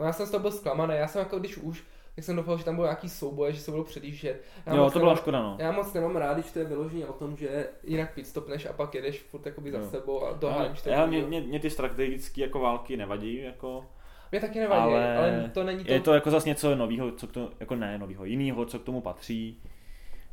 no 0.00 0.06
já 0.06 0.12
jsem 0.12 0.26
z 0.26 0.30
toho 0.30 0.40
byl 0.40 0.50
zklamaný, 0.50 0.94
já 0.96 1.08
jsem 1.08 1.18
jako 1.18 1.38
když 1.38 1.56
už, 1.56 1.84
tak 2.14 2.24
jsem 2.24 2.36
doufal, 2.36 2.58
že 2.58 2.64
tam 2.64 2.74
byl 2.76 2.84
nějaký 2.84 3.08
souboje, 3.08 3.52
že 3.52 3.60
se 3.60 3.70
budou 3.70 3.84
předjíždět. 3.84 4.44
Já 4.66 4.74
jo, 4.74 4.84
to 4.90 4.98
byla 4.98 5.02
nemám- 5.12 5.16
škoda, 5.16 5.42
no. 5.42 5.56
Já 5.58 5.72
moc 5.72 5.92
nemám 5.92 6.16
rád, 6.16 6.34
když 6.34 6.52
to 6.52 6.58
je 6.58 6.64
vyloženě 6.64 7.06
o 7.06 7.12
tom, 7.12 7.36
že 7.36 7.68
jinak 7.84 8.14
pitstopneš 8.14 8.66
a 8.66 8.72
pak 8.72 8.94
jedeš 8.94 9.22
furt 9.22 9.46
jakoby 9.46 9.72
za 9.72 9.78
Jo. 9.78 9.90
sebou 9.90 10.24
a 10.24 10.32
doháníš 10.32 10.82
ten 10.82 10.92
já, 10.92 11.06
mě, 11.06 11.22
mě, 11.22 11.40
mě, 11.40 11.60
ty 11.60 11.70
strategické 11.70 12.40
jako 12.40 12.58
války 12.60 12.96
nevadí, 12.96 13.36
jako, 13.42 13.86
Mě 14.30 14.40
taky 14.40 14.58
nevadí, 14.60 14.82
ale, 14.82 15.16
ale, 15.16 15.40
ale 15.40 15.50
to 15.54 15.64
není 15.64 15.84
to... 15.84 15.92
je 15.92 16.00
to 16.00 16.14
jako 16.14 16.30
zase 16.30 16.48
něco 16.48 16.74
nového, 16.76 17.12
co 17.12 17.26
k 17.26 17.32
tomu, 17.32 17.50
jako 17.60 17.74
ne 17.76 17.98
nového, 17.98 18.24
jiného, 18.24 18.64
co 18.64 18.78
k 18.78 18.84
tomu 18.84 19.00
patří. 19.00 19.62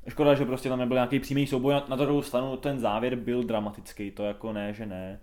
Škoda, 0.10 0.34
že 0.34 0.46
prostě 0.46 0.70
tam 0.70 0.80
nebyl 0.80 0.96
nějaký 0.96 1.20
přímý 1.20 1.48
souboj, 1.48 1.74
na, 1.74 1.86
na 1.88 1.96
druhou 1.96 2.22
stranu 2.22 2.58
ten 2.58 2.80
závěr 2.80 3.16
byl 3.16 3.44
dramatický, 3.44 4.12
to 4.12 4.24
jako 4.24 4.54
ne, 4.54 4.74
že 4.74 4.86
ne. 4.86 5.20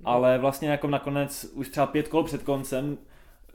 No. 0.00 0.10
Ale 0.10 0.38
vlastně 0.38 0.68
jako 0.68 0.88
nakonec 0.88 1.44
už 1.54 1.68
třeba 1.68 1.86
pět 1.86 2.08
kol 2.08 2.24
před 2.24 2.42
koncem, 2.42 2.98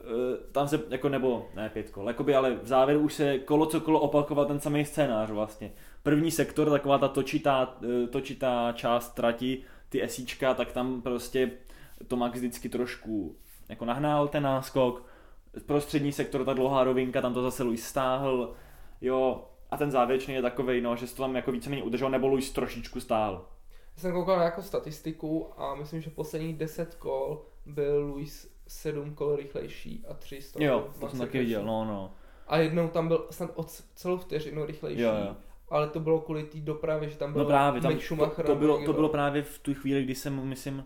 eh, 0.00 0.04
tam 0.52 0.68
se 0.68 0.82
jako 0.90 1.08
nebo, 1.08 1.48
ne 1.56 1.68
pět 1.68 1.90
kol, 1.90 2.08
jakoby, 2.08 2.34
ale 2.34 2.54
v 2.54 2.66
závěru 2.66 3.00
už 3.00 3.14
se 3.14 3.38
kolo 3.38 3.66
co 3.66 3.80
kolo 3.80 4.00
opakoval 4.00 4.46
ten 4.46 4.60
samý 4.60 4.84
scénář 4.84 5.30
vlastně. 5.30 5.72
První 6.02 6.30
sektor, 6.30 6.70
taková 6.70 6.98
ta 6.98 7.08
točitá, 7.08 7.76
eh, 8.04 8.06
točitá 8.06 8.72
část 8.72 9.14
trati, 9.14 9.62
ty 9.88 10.02
esíčka, 10.02 10.54
tak 10.54 10.72
tam 10.72 11.02
prostě 11.02 11.50
to 12.08 12.16
Max 12.16 12.38
vždycky 12.38 12.68
trošku 12.68 13.36
jako 13.68 13.84
nahnál 13.84 14.28
ten 14.28 14.42
náskok. 14.42 15.06
Prostřední 15.66 16.12
sektor, 16.12 16.44
ta 16.44 16.52
dlouhá 16.52 16.84
rovinka, 16.84 17.22
tam 17.22 17.34
to 17.34 17.42
zase 17.42 17.62
Luis 17.62 17.86
stáhl, 17.86 18.54
jo, 19.00 19.44
a 19.70 19.76
ten 19.76 19.90
závěrečný 19.90 20.34
je 20.34 20.42
takovej, 20.42 20.80
no, 20.80 20.96
že 20.96 21.06
se 21.06 21.16
to 21.16 21.22
tam 21.22 21.36
jako 21.36 21.52
víceméně 21.52 21.82
udržel, 21.82 22.10
nebo 22.10 22.28
Luis 22.28 22.52
trošičku 22.52 23.00
stál. 23.00 23.46
Já 23.96 24.00
jsem 24.02 24.12
koukal 24.12 24.36
na 24.36 24.44
jako 24.44 24.62
statistiku 24.62 25.48
a 25.56 25.74
myslím, 25.74 26.00
že 26.00 26.10
posledních 26.10 26.56
10 26.56 26.94
kol 26.94 27.42
byl 27.66 28.06
Luis 28.06 28.54
7 28.66 29.14
kol 29.14 29.36
rychlejší 29.36 30.04
a 30.08 30.14
3 30.14 30.42
z 30.42 30.52
toho 30.52 30.64
Jo, 30.64 30.80
byl 30.98 31.08
to 31.08 31.08
jsem 31.08 31.18
taky 31.18 31.38
viděl, 31.38 31.64
no, 31.64 31.84
no. 31.84 32.10
A 32.46 32.58
jednou 32.58 32.88
tam 32.88 33.08
byl 33.08 33.26
snad 33.30 33.50
o 33.54 33.64
celou 33.94 34.16
vteřinu 34.16 34.66
rychlejší. 34.66 35.02
Jo, 35.02 35.12
jo. 35.26 35.36
Ale 35.68 35.88
to 35.88 36.00
bylo 36.00 36.20
kvůli 36.20 36.44
té 36.44 36.58
dopravě, 36.58 37.08
že 37.08 37.16
tam 37.16 37.32
byl 37.32 37.42
No 37.42 37.48
právě, 37.48 37.80
tam 37.80 37.98
to, 38.18 38.42
to, 38.42 38.54
bylo, 38.54 38.84
to 38.84 38.92
bylo 38.92 39.08
právě 39.08 39.42
v 39.42 39.58
tu 39.58 39.74
chvíli, 39.74 40.04
kdy 40.04 40.14
jsem, 40.14 40.44
myslím, 40.44 40.84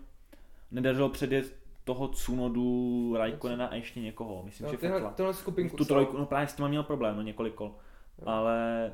nedařilo 0.71 1.09
předjet 1.09 1.55
toho 1.83 2.07
Tsunodu, 2.07 3.13
Raikonena 3.17 3.67
a 3.67 3.75
ještě 3.75 3.99
někoho, 3.99 4.43
myslím, 4.43 4.65
no, 4.65 4.71
že 4.71 4.77
tyhle, 4.77 5.11
tohle 5.15 5.33
skupinku 5.33 5.77
Tu 5.77 5.85
trojku, 5.85 6.17
no 6.17 6.25
právě 6.25 6.47
s 6.47 6.53
tím 6.53 6.67
měl 6.67 6.83
problém, 6.83 7.15
no 7.15 7.21
několik 7.21 7.53
kol. 7.53 7.75
Ale, 8.25 8.91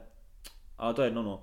ale 0.78 0.94
to 0.94 1.02
je 1.02 1.08
jedno, 1.08 1.24
no. 1.24 1.42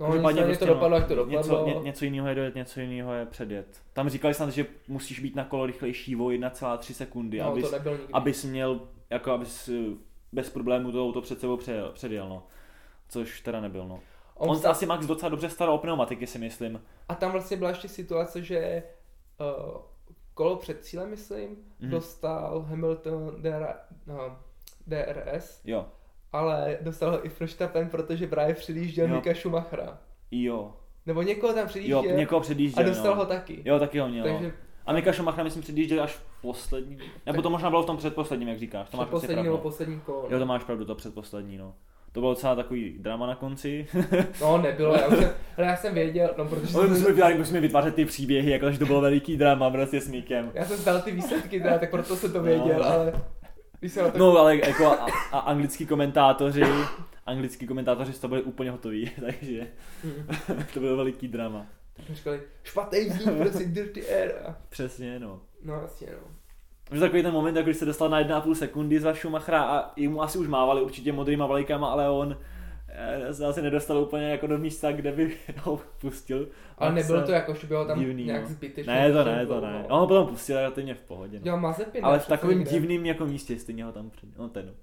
No, 0.00 0.06
Každopádně 0.06 0.40
nicméně 0.40 0.58
to 0.58 0.66
dopadlo, 0.66 0.96
jak 0.96 1.08
to 1.08 1.14
dopadlo. 1.14 1.38
Něco, 1.38 1.64
ně, 1.66 1.74
něco 1.74 2.04
jiného 2.04 2.28
je 2.28 2.34
dojet, 2.34 2.54
něco 2.54 2.80
jiného 2.80 3.12
je 3.14 3.26
předjet. 3.26 3.82
Tam 3.92 4.08
říkali 4.08 4.34
snad, 4.34 4.50
že 4.50 4.66
musíš 4.88 5.20
být 5.20 5.36
na 5.36 5.44
kolo 5.44 5.66
rychlejší 5.66 6.16
o 6.16 6.18
1,3 6.18 6.92
sekundy, 6.94 7.38
no, 7.38 7.46
abys, 7.46 7.74
abys 8.12 8.44
měl, 8.44 8.80
jako 9.10 9.32
abys 9.32 9.68
eh, 9.68 9.96
bez 10.32 10.50
problémů 10.50 10.92
to 10.92 11.04
auto 11.04 11.20
před 11.20 11.40
sebou 11.40 11.56
předjel, 11.56 11.90
předjel 11.92 12.28
no. 12.28 12.46
Což 13.08 13.40
teda 13.40 13.60
nebyl, 13.60 13.88
no. 13.88 14.00
On 14.34 14.50
On, 14.50 14.56
sta- 14.56 14.70
asi 14.70 14.86
Max 14.86 15.06
docela 15.06 15.28
dobře 15.28 15.48
staral 15.50 15.74
o 15.74 15.78
pneumatiky, 15.78 16.26
si 16.26 16.38
myslím. 16.38 16.82
A 17.08 17.14
tam 17.14 17.32
vlastně 17.32 17.56
byla 17.56 17.70
ještě 17.70 17.88
situace, 17.88 18.42
že 18.42 18.82
uh, 19.40 19.80
kolo 20.34 20.56
před 20.56 20.84
cílem, 20.84 21.10
myslím, 21.10 21.56
Mhm. 21.80 21.90
dostal 21.90 22.60
Hamilton 22.62 23.42
DR, 23.42 23.64
no, 24.06 24.38
DRS, 24.86 25.60
Jo, 25.64 25.86
ale 26.32 26.78
dostal 26.80 27.10
ho 27.10 27.26
i 27.26 27.30
Verstappen, 27.40 27.88
protože 27.88 28.26
právě 28.26 28.54
předjížděl 28.54 29.08
Jo. 29.08 29.14
Mika 29.14 29.34
Schumachera. 29.34 29.98
jo. 30.30 30.72
Nebo 31.06 31.22
někoho 31.22 31.52
tam 31.52 31.62
Jo, 31.62 31.68
předjížděl 31.68 32.02
někoho 32.16 32.38
a 32.38 32.42
předjížděl, 32.42 32.84
dostal 32.84 33.10
no. 33.14 33.16
ho 33.16 33.26
taky. 33.26 33.62
Jo, 33.64 33.78
taky 33.78 33.98
ho 33.98 34.08
měl. 34.08 34.24
Takže 34.24 34.38
Takže... 34.38 34.52
A 34.86 34.92
Mika 34.92 35.12
Schumacher, 35.12 35.44
myslím, 35.44 35.62
předjížděl 35.62 36.02
až 36.02 36.12
v 36.12 36.22
poslední. 36.42 36.98
Nebo 37.26 37.42
to 37.42 37.50
možná 37.50 37.70
bylo 37.70 37.82
v 37.82 37.86
tom 37.86 37.96
předposledním, 37.96 38.48
jak 38.48 38.58
říkáš. 38.58 38.90
To 38.90 38.96
máš 38.96 39.08
prostě 39.08 39.26
poslední 39.26 39.44
nebo 39.44 39.58
poslední 39.58 40.00
kolo. 40.00 40.26
Jo, 40.30 40.38
to 40.38 40.46
máš 40.46 40.64
pravdu, 40.64 40.84
to 40.84 40.94
předposlední, 40.94 41.58
no. 41.58 41.74
To 42.12 42.20
bylo 42.20 42.32
docela 42.32 42.54
takový 42.54 42.96
drama 42.98 43.26
na 43.26 43.34
konci. 43.34 43.86
No 44.40 44.58
nebylo, 44.58 44.94
já, 44.94 45.06
už 45.06 45.18
jsem, 45.18 45.30
ale 45.56 45.66
já 45.66 45.76
jsem 45.76 45.94
věděl, 45.94 46.30
no 46.38 46.44
protože 46.44 46.74
Ale 46.76 46.84
jsem, 46.84 46.90
musíme, 46.90 47.12
vytvářet, 47.12 47.38
musíme 47.38 47.60
vytvářet 47.60 47.94
ty 47.94 48.04
příběhy, 48.04 48.50
jakože 48.50 48.78
to 48.78 48.86
bylo 48.86 49.00
veliký 49.00 49.36
drama 49.36 49.70
prostě 49.70 50.00
s 50.00 50.08
Mikem. 50.08 50.50
já 50.54 50.64
jsem 50.64 50.76
znal 50.76 51.00
ty 51.00 51.10
výsledky 51.12 51.60
teda, 51.60 51.78
tak 51.78 51.90
proto 51.90 52.16
jsem 52.16 52.32
to 52.32 52.42
věděl, 52.42 52.78
No. 52.78 52.84
ale 52.84 53.12
to 54.12 54.18
No, 54.18 54.38
ale 54.38 54.56
jako 54.56 54.86
a, 54.86 55.06
a 55.32 55.38
anglický 55.38 55.86
komentátoři, 55.86 56.62
anglický 57.26 57.66
komentátoři 57.66 58.12
z 58.12 58.18
toho 58.18 58.28
byli 58.28 58.42
úplně 58.42 58.70
hotoví, 58.70 59.10
takže 59.20 59.66
to 60.74 60.80
bylo 60.80 60.96
veliký 60.96 61.28
drama. 61.28 61.66
říkali, 62.12 62.40
špatný 62.62 63.10
díl, 63.10 63.36
prostě 63.36 63.64
dirty 63.64 64.08
air. 64.08 64.32
Přesně, 64.68 65.18
no. 65.18 65.40
No 65.64 65.74
jasně, 65.74 66.06
no. 66.12 66.28
Už 66.92 67.00
takový 67.00 67.22
ten 67.22 67.32
moment, 67.32 67.56
jak 67.56 67.64
když 67.64 67.76
se 67.76 67.84
dostal 67.84 68.08
na 68.08 68.22
1,5 68.22 68.52
sekundy 68.54 69.00
za 69.00 69.14
Schumachera 69.14 69.62
a 69.62 69.92
jemu 69.96 70.22
asi 70.22 70.38
už 70.38 70.46
mávali 70.48 70.82
určitě 70.82 71.12
modrýma 71.12 71.46
valejkama, 71.46 71.88
ale 71.88 72.10
on 72.10 72.36
se 73.32 73.46
asi 73.46 73.62
nedostal 73.62 73.98
úplně 73.98 74.30
jako 74.30 74.46
do 74.46 74.58
místa, 74.58 74.92
kde 74.92 75.12
by 75.12 75.36
ho 75.62 75.80
pustil. 76.00 76.48
Ale 76.78 76.92
nebylo 76.92 77.22
to 77.22 77.32
jako, 77.32 77.54
že 77.54 77.66
by 77.66 77.74
ho 77.74 77.84
tam 77.84 77.98
divný, 77.98 78.24
nějak 78.24 78.42
no. 78.42 78.48
zbytečně 78.48 78.92
Ne, 78.92 79.12
to 79.12 79.24
ne, 79.24 79.46
to 79.46 79.60
ne. 79.60 79.84
On 79.88 80.00
ho 80.00 80.06
potom 80.06 80.26
pustil 80.26 80.56
relativně 80.56 80.94
v 80.94 81.00
pohodě. 81.02 81.38
No. 81.38 81.42
Dělal 81.44 81.60
Mazepin. 81.60 82.04
Ale 82.04 82.18
v 82.18 82.26
takovém 82.28 82.58
někde. 82.58 82.72
divným 82.72 83.06
jako 83.06 83.26
místě 83.26 83.58
stejně 83.58 83.84
ho 83.84 83.92
tam 83.92 84.10
před... 84.10 84.38
No 84.38 84.48
ten. 84.48 84.74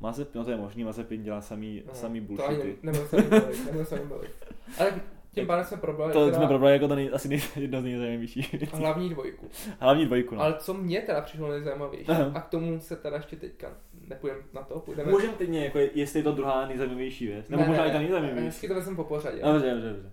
Mazepin, 0.00 0.38
no 0.38 0.44
to 0.44 0.50
je 0.50 0.56
možný, 0.56 0.84
Mazepin 0.84 1.22
dělá 1.22 1.40
samý, 1.40 1.82
No, 1.86 1.94
samý 1.94 2.26
To 2.36 2.46
ani 2.48 2.58
nebyl 2.82 3.08
bavit, 3.30 4.08
bavit. 4.08 4.30
Ale 4.78 4.92
tím 5.34 5.46
pádem 5.46 5.64
jsme 5.64 5.76
probrali 5.76 6.12
To 6.12 6.24
teda 6.24 6.36
jsme 6.38 6.46
probrali 6.46 6.72
jako 6.74 6.88
to 6.88 6.94
nej, 6.94 7.10
asi 7.12 7.28
nej, 7.28 7.40
jedno 7.56 7.80
z 7.80 7.84
nejzajímavějších 7.84 8.52
věcí. 8.52 8.76
hlavní 8.76 9.10
dvojku. 9.10 9.48
Hlavní 9.80 10.06
dvojku, 10.06 10.34
no. 10.34 10.40
Ale 10.42 10.54
co 10.58 10.74
mě 10.74 11.00
teda 11.00 11.20
přišlo 11.20 11.50
nejzajímavější, 11.50 12.08
Aha. 12.10 12.32
a 12.34 12.40
k 12.40 12.48
tomu 12.48 12.80
se 12.80 12.96
teda 12.96 13.16
ještě 13.16 13.36
teďka 13.36 13.68
nepůjdeme 14.08 14.40
na 14.52 14.62
to, 14.62 14.80
půjdeme. 14.80 15.10
Můžeme 15.12 15.32
teď 15.32 15.48
jako, 15.48 15.78
jestli 15.78 16.18
je 16.20 16.22
to 16.24 16.32
druhá 16.32 16.66
nejzajímavější 16.66 17.26
věc. 17.26 17.48
Nebo 17.48 17.62
Ne, 17.62 17.68
možná 17.68 17.82
ne, 17.84 17.88
i 17.88 17.92
ta 17.92 17.98
ne, 17.98 18.04
nejzajímavější. 18.04 18.46
Hezky 18.46 18.68
to 18.68 18.74
vezmu 18.74 18.96
po 18.96 19.04
pořadě. 19.04 19.42
Dobře, 19.42 19.70
dobře, 19.70 19.88
dobře. 19.92 20.12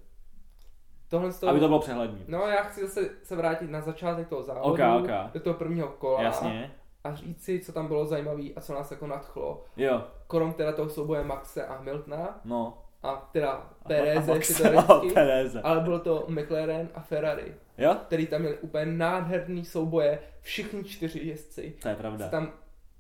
Tohle 1.10 1.32
z 1.32 1.40
toho... 1.40 1.50
Aby 1.50 1.60
to 1.60 1.68
bylo 1.68 1.80
přehledný. 1.80 2.24
No 2.28 2.48
já 2.48 2.64
chci 2.64 2.82
zase 2.82 3.10
se 3.24 3.36
vrátit 3.36 3.70
na 3.70 3.82
začátek 3.82 4.28
toho 4.28 4.44
závodu, 4.44 4.66
Ok, 4.74 4.80
ok. 5.04 5.10
do 5.34 5.40
toho 5.40 5.54
prvního 5.54 5.88
kola 5.88 6.22
Jasně. 6.22 6.72
a 7.04 7.16
říct 7.16 7.44
si, 7.44 7.60
co 7.60 7.72
tam 7.74 7.88
bylo 7.88 8.06
zajímavé 8.06 8.44
a 8.56 8.62
co 8.62 8.74
nás 8.74 8.92
jako 8.92 9.08
nadchlo. 9.08 9.64
Jo, 9.78 10.04
Krom 10.28 10.54
teda 10.54 10.72
toho 10.72 10.90
souboje 10.90 11.24
Maxe 11.24 11.66
a 11.66 11.82
Miltona 11.82 12.40
no. 12.46 12.78
a 13.04 13.30
teda 13.32 13.70
Pereze 13.88 15.62
a 15.62 15.68
ale 15.70 15.82
bylo 15.82 16.00
to 16.00 16.26
McLaren 16.30 16.90
a 16.96 17.00
Ferrari, 17.02 17.56
Jo? 17.78 17.96
který 18.08 18.28
tam 18.28 18.42
měli 18.42 18.58
úplně 18.58 18.86
nádherný 18.86 19.66
souboje, 19.66 20.20
všichni 20.42 20.84
čtyři 20.84 21.20
jezdci 21.20 21.76
To 21.82 21.88
je 21.88 21.96
pravda. 21.96 22.30
tam 22.30 22.52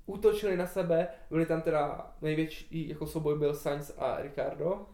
útočili 0.05 0.57
na 0.57 0.67
sebe, 0.67 1.07
byli 1.29 1.45
tam 1.45 1.61
teda 1.61 2.11
největší 2.21 2.89
jako 2.89 3.07
souboj 3.07 3.39
byl 3.39 3.53
Sainz 3.53 3.97
a 3.97 4.21
Ricardo, 4.21 4.85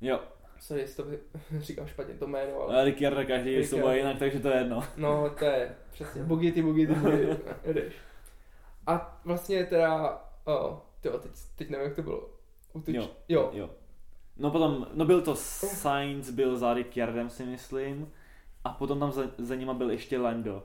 Jo. 0.00 0.20
co 0.60 0.74
jestli 0.76 1.04
to 1.04 1.10
by, 1.10 1.18
říkám 1.58 1.86
špatně 1.86 2.14
to 2.14 2.26
jméno, 2.26 2.60
ale 2.60 2.84
Ricciardo 2.84 3.24
každý 3.26 3.52
je 3.52 3.66
sobou 3.66 3.90
jinak, 3.90 4.18
takže 4.18 4.40
to 4.40 4.48
je 4.48 4.56
jedno. 4.56 4.84
No, 4.96 5.30
to 5.38 5.44
je 5.44 5.76
přesně. 5.92 6.22
Bugity, 6.22 6.62
bugity, 6.62 6.94
bugity. 6.94 7.36
Jdeš. 7.72 7.94
A 8.86 9.20
vlastně 9.24 9.66
teda, 9.66 10.22
oh, 10.44 10.76
tyjo, 11.00 11.18
teď, 11.18 11.32
teď 11.56 11.70
nevím, 11.70 11.86
jak 11.86 11.96
to 11.96 12.02
bylo. 12.02 12.30
Utoč... 12.72 12.94
Jo. 12.94 13.10
jo. 13.28 13.50
Jo. 13.52 13.70
No 14.36 14.50
potom, 14.50 14.86
no 14.94 15.04
byl 15.04 15.22
to 15.22 15.36
Sainz, 15.36 16.30
byl 16.30 16.58
za 16.58 16.74
Ricciardem 16.74 17.30
si 17.30 17.46
myslím. 17.46 18.12
A 18.64 18.70
potom 18.70 19.00
tam 19.00 19.12
za, 19.12 19.22
za 19.38 19.54
nima 19.54 19.74
byl 19.74 19.90
ještě 19.90 20.18
Lando. 20.18 20.62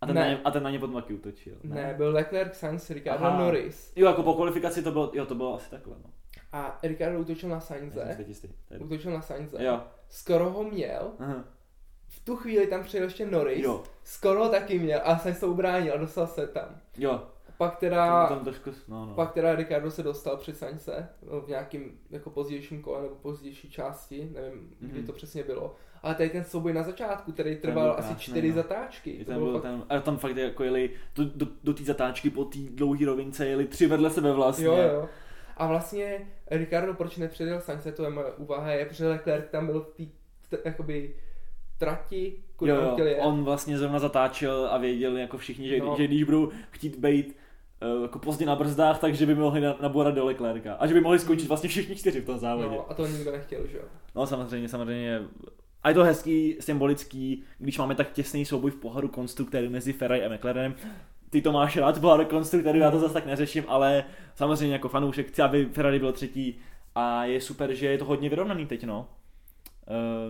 A 0.00 0.06
ten, 0.06 0.14
Ne. 0.14 0.20
na 0.20 0.28
ně, 0.28 0.40
a 0.44 0.50
ten 0.50 0.62
na 0.62 0.70
ně 0.70 0.78
potom 0.78 0.94
taky 0.94 1.14
útočil. 1.14 1.54
Ne, 1.62 1.94
byl 1.96 2.12
Leclerc, 2.12 2.54
Sainz, 2.58 2.90
Ricardo, 2.90 3.24
Aha. 3.24 3.38
Norris. 3.38 3.92
Jo, 3.96 4.06
jako 4.06 4.22
po 4.22 4.34
kvalifikaci 4.34 4.82
to 4.82 4.90
bylo, 4.92 5.10
jo, 5.14 5.26
to 5.26 5.34
bylo 5.34 5.54
asi 5.54 5.70
takhle, 5.70 5.96
no. 6.04 6.10
A 6.52 6.78
Ricardo 6.82 7.20
útočil 7.20 7.48
na 7.48 7.60
Sainze. 7.60 8.16
Útočil 8.78 9.10
na 9.12 9.22
Sainze. 9.22 9.64
Jo. 9.64 9.80
Skoro 10.08 10.50
ho 10.50 10.64
měl. 10.64 11.12
Aha. 11.18 11.44
V 12.08 12.24
tu 12.24 12.36
chvíli 12.36 12.66
tam 12.66 12.82
přijel 12.84 13.04
ještě 13.04 13.26
Norris. 13.26 13.64
Jo. 13.64 13.82
Skoro 14.04 14.44
ho 14.44 14.48
taky 14.48 14.78
měl 14.78 15.00
a 15.04 15.18
Sainz 15.18 15.40
to 15.40 15.48
ubránil 15.50 15.94
a 15.94 15.96
dostal 15.96 16.26
se 16.26 16.46
tam. 16.46 16.68
Jo. 16.98 17.22
Pak 17.58 17.76
teda, 17.76 18.26
tam 18.28 18.44
trošku, 18.44 18.70
no, 18.88 19.06
no. 19.06 19.14
pak 19.14 19.32
teda 19.32 19.54
Ricardo 19.54 19.90
se 19.90 20.02
dostal 20.02 20.36
před 20.36 20.56
Sainze 20.56 21.08
no, 21.30 21.40
v 21.40 21.48
nějakým 21.48 22.00
jako 22.10 22.30
pozdějším 22.30 22.82
kole 22.82 23.02
nebo 23.02 23.14
pozdější 23.14 23.70
části, 23.70 24.30
nevím, 24.34 24.76
kdy 24.80 24.98
Mhm. 24.98 25.06
to 25.06 25.12
přesně 25.12 25.42
bylo. 25.44 25.74
Ale 26.02 26.14
tady 26.14 26.30
ten 26.30 26.44
souboj 26.44 26.72
na 26.72 26.82
začátku, 26.82 27.32
který 27.32 27.56
trval 27.56 27.90
asi 27.90 28.08
krásný, 28.08 28.16
čtyři 28.24 28.48
no. 28.48 28.54
zatáčky. 28.54 29.18
To 29.18 29.24
ten 29.24 29.34
bylo 29.38 29.50
byl 29.50 29.60
fakt... 29.60 29.70
ten, 29.70 29.82
a 29.88 30.00
tam 30.00 30.16
fakt 30.16 30.36
jako 30.36 30.64
jeli 30.64 30.90
do, 31.16 31.24
do, 31.24 31.46
do 31.64 31.74
té 31.74 31.84
zatáčky 31.84 32.30
po 32.30 32.44
té 32.44 32.58
dlouhé 32.74 33.06
rovince 33.06 33.46
jeli 33.46 33.66
tři 33.66 33.86
vedle 33.86 34.10
sebe 34.10 34.32
vlastně. 34.32 34.66
Jo, 34.66 34.76
jo. 34.76 35.08
A 35.56 35.66
vlastně 35.66 36.26
Ricardo 36.50 36.94
proč 36.94 37.16
nepředjel 37.16 37.60
Sainze, 37.60 37.92
to 37.92 38.04
je 38.04 38.10
moje 38.10 38.26
úvaha, 38.32 38.70
je, 38.70 38.86
protože 38.86 39.08
Leclerc 39.08 39.44
tam 39.50 39.66
byl 39.66 39.80
v 39.80 39.94
té 40.48 40.58
jakoby 40.64 41.14
trati, 41.78 42.36
kudy 42.56 42.70
Jo, 42.70 42.80
on 42.80 42.92
chtěl 42.92 43.06
jo, 43.06 43.12
jet. 43.12 43.20
on 43.22 43.44
vlastně 43.44 43.78
zrovna 43.78 43.98
zatáčel 43.98 44.68
a 44.70 44.78
věděl 44.78 45.16
jako 45.16 45.38
všichni, 45.38 45.68
že, 45.68 45.78
No. 45.78 45.94
že 45.96 46.06
když 46.06 46.22
budou 46.24 46.50
chtít 46.70 46.96
být 46.98 47.36
uh, 47.96 48.02
jako 48.02 48.18
pozdě 48.18 48.46
na 48.46 48.56
brzdách, 48.56 48.98
takže 49.00 49.26
by 49.26 49.34
mohli 49.34 49.60
na- 49.60 49.76
nabourat 49.82 50.14
do 50.14 50.24
Leclerca. 50.24 50.74
A 50.74 50.86
že 50.86 50.94
by 50.94 51.00
mohli 51.00 51.18
skončit 51.18 51.48
vlastně 51.48 51.68
všichni 51.68 51.96
čtyři 51.96 52.20
v 52.20 52.26
tom 52.26 52.38
závodě. 52.38 52.68
no, 52.76 52.90
a 52.90 52.94
to 52.94 53.06
nikdo 53.06 53.32
nechtěl, 53.32 53.66
že 53.66 53.76
jo. 53.76 53.84
No 54.14 54.26
samozřejmě, 54.26 54.68
samozřejmě. 54.68 55.20
A 55.82 55.88
je 55.88 55.94
to 55.94 56.04
hezký, 56.04 56.56
symbolický, 56.60 57.42
když 57.58 57.78
máme 57.78 57.94
tak 57.94 58.12
těsný 58.12 58.44
souboj 58.44 58.70
v 58.70 58.76
pohodu 58.76 59.08
konstruktérů 59.08 59.70
mezi 59.70 59.92
Ferrari 59.92 60.24
a 60.24 60.34
McLarenem. 60.34 60.74
Ty 61.30 61.42
to 61.42 61.52
máš 61.52 61.76
rád, 61.76 62.00
pohár 62.00 62.24
konstruktérů, 62.24 62.78
já 62.78 62.90
to 62.90 62.98
zase 62.98 63.14
tak 63.14 63.26
neřeším, 63.26 63.64
ale 63.68 64.04
samozřejmě 64.34 64.72
jako 64.72 64.88
fanoušek 64.88 65.28
chci, 65.28 65.42
aby 65.42 65.64
Ferrari 65.64 65.98
byl 65.98 66.12
třetí 66.12 66.58
a 66.94 67.24
je 67.24 67.40
super, 67.40 67.74
že 67.74 67.86
je 67.86 67.98
to 67.98 68.04
hodně 68.04 68.28
vyrovnaný 68.28 68.66
teď, 68.66 68.84
no. 68.84 69.08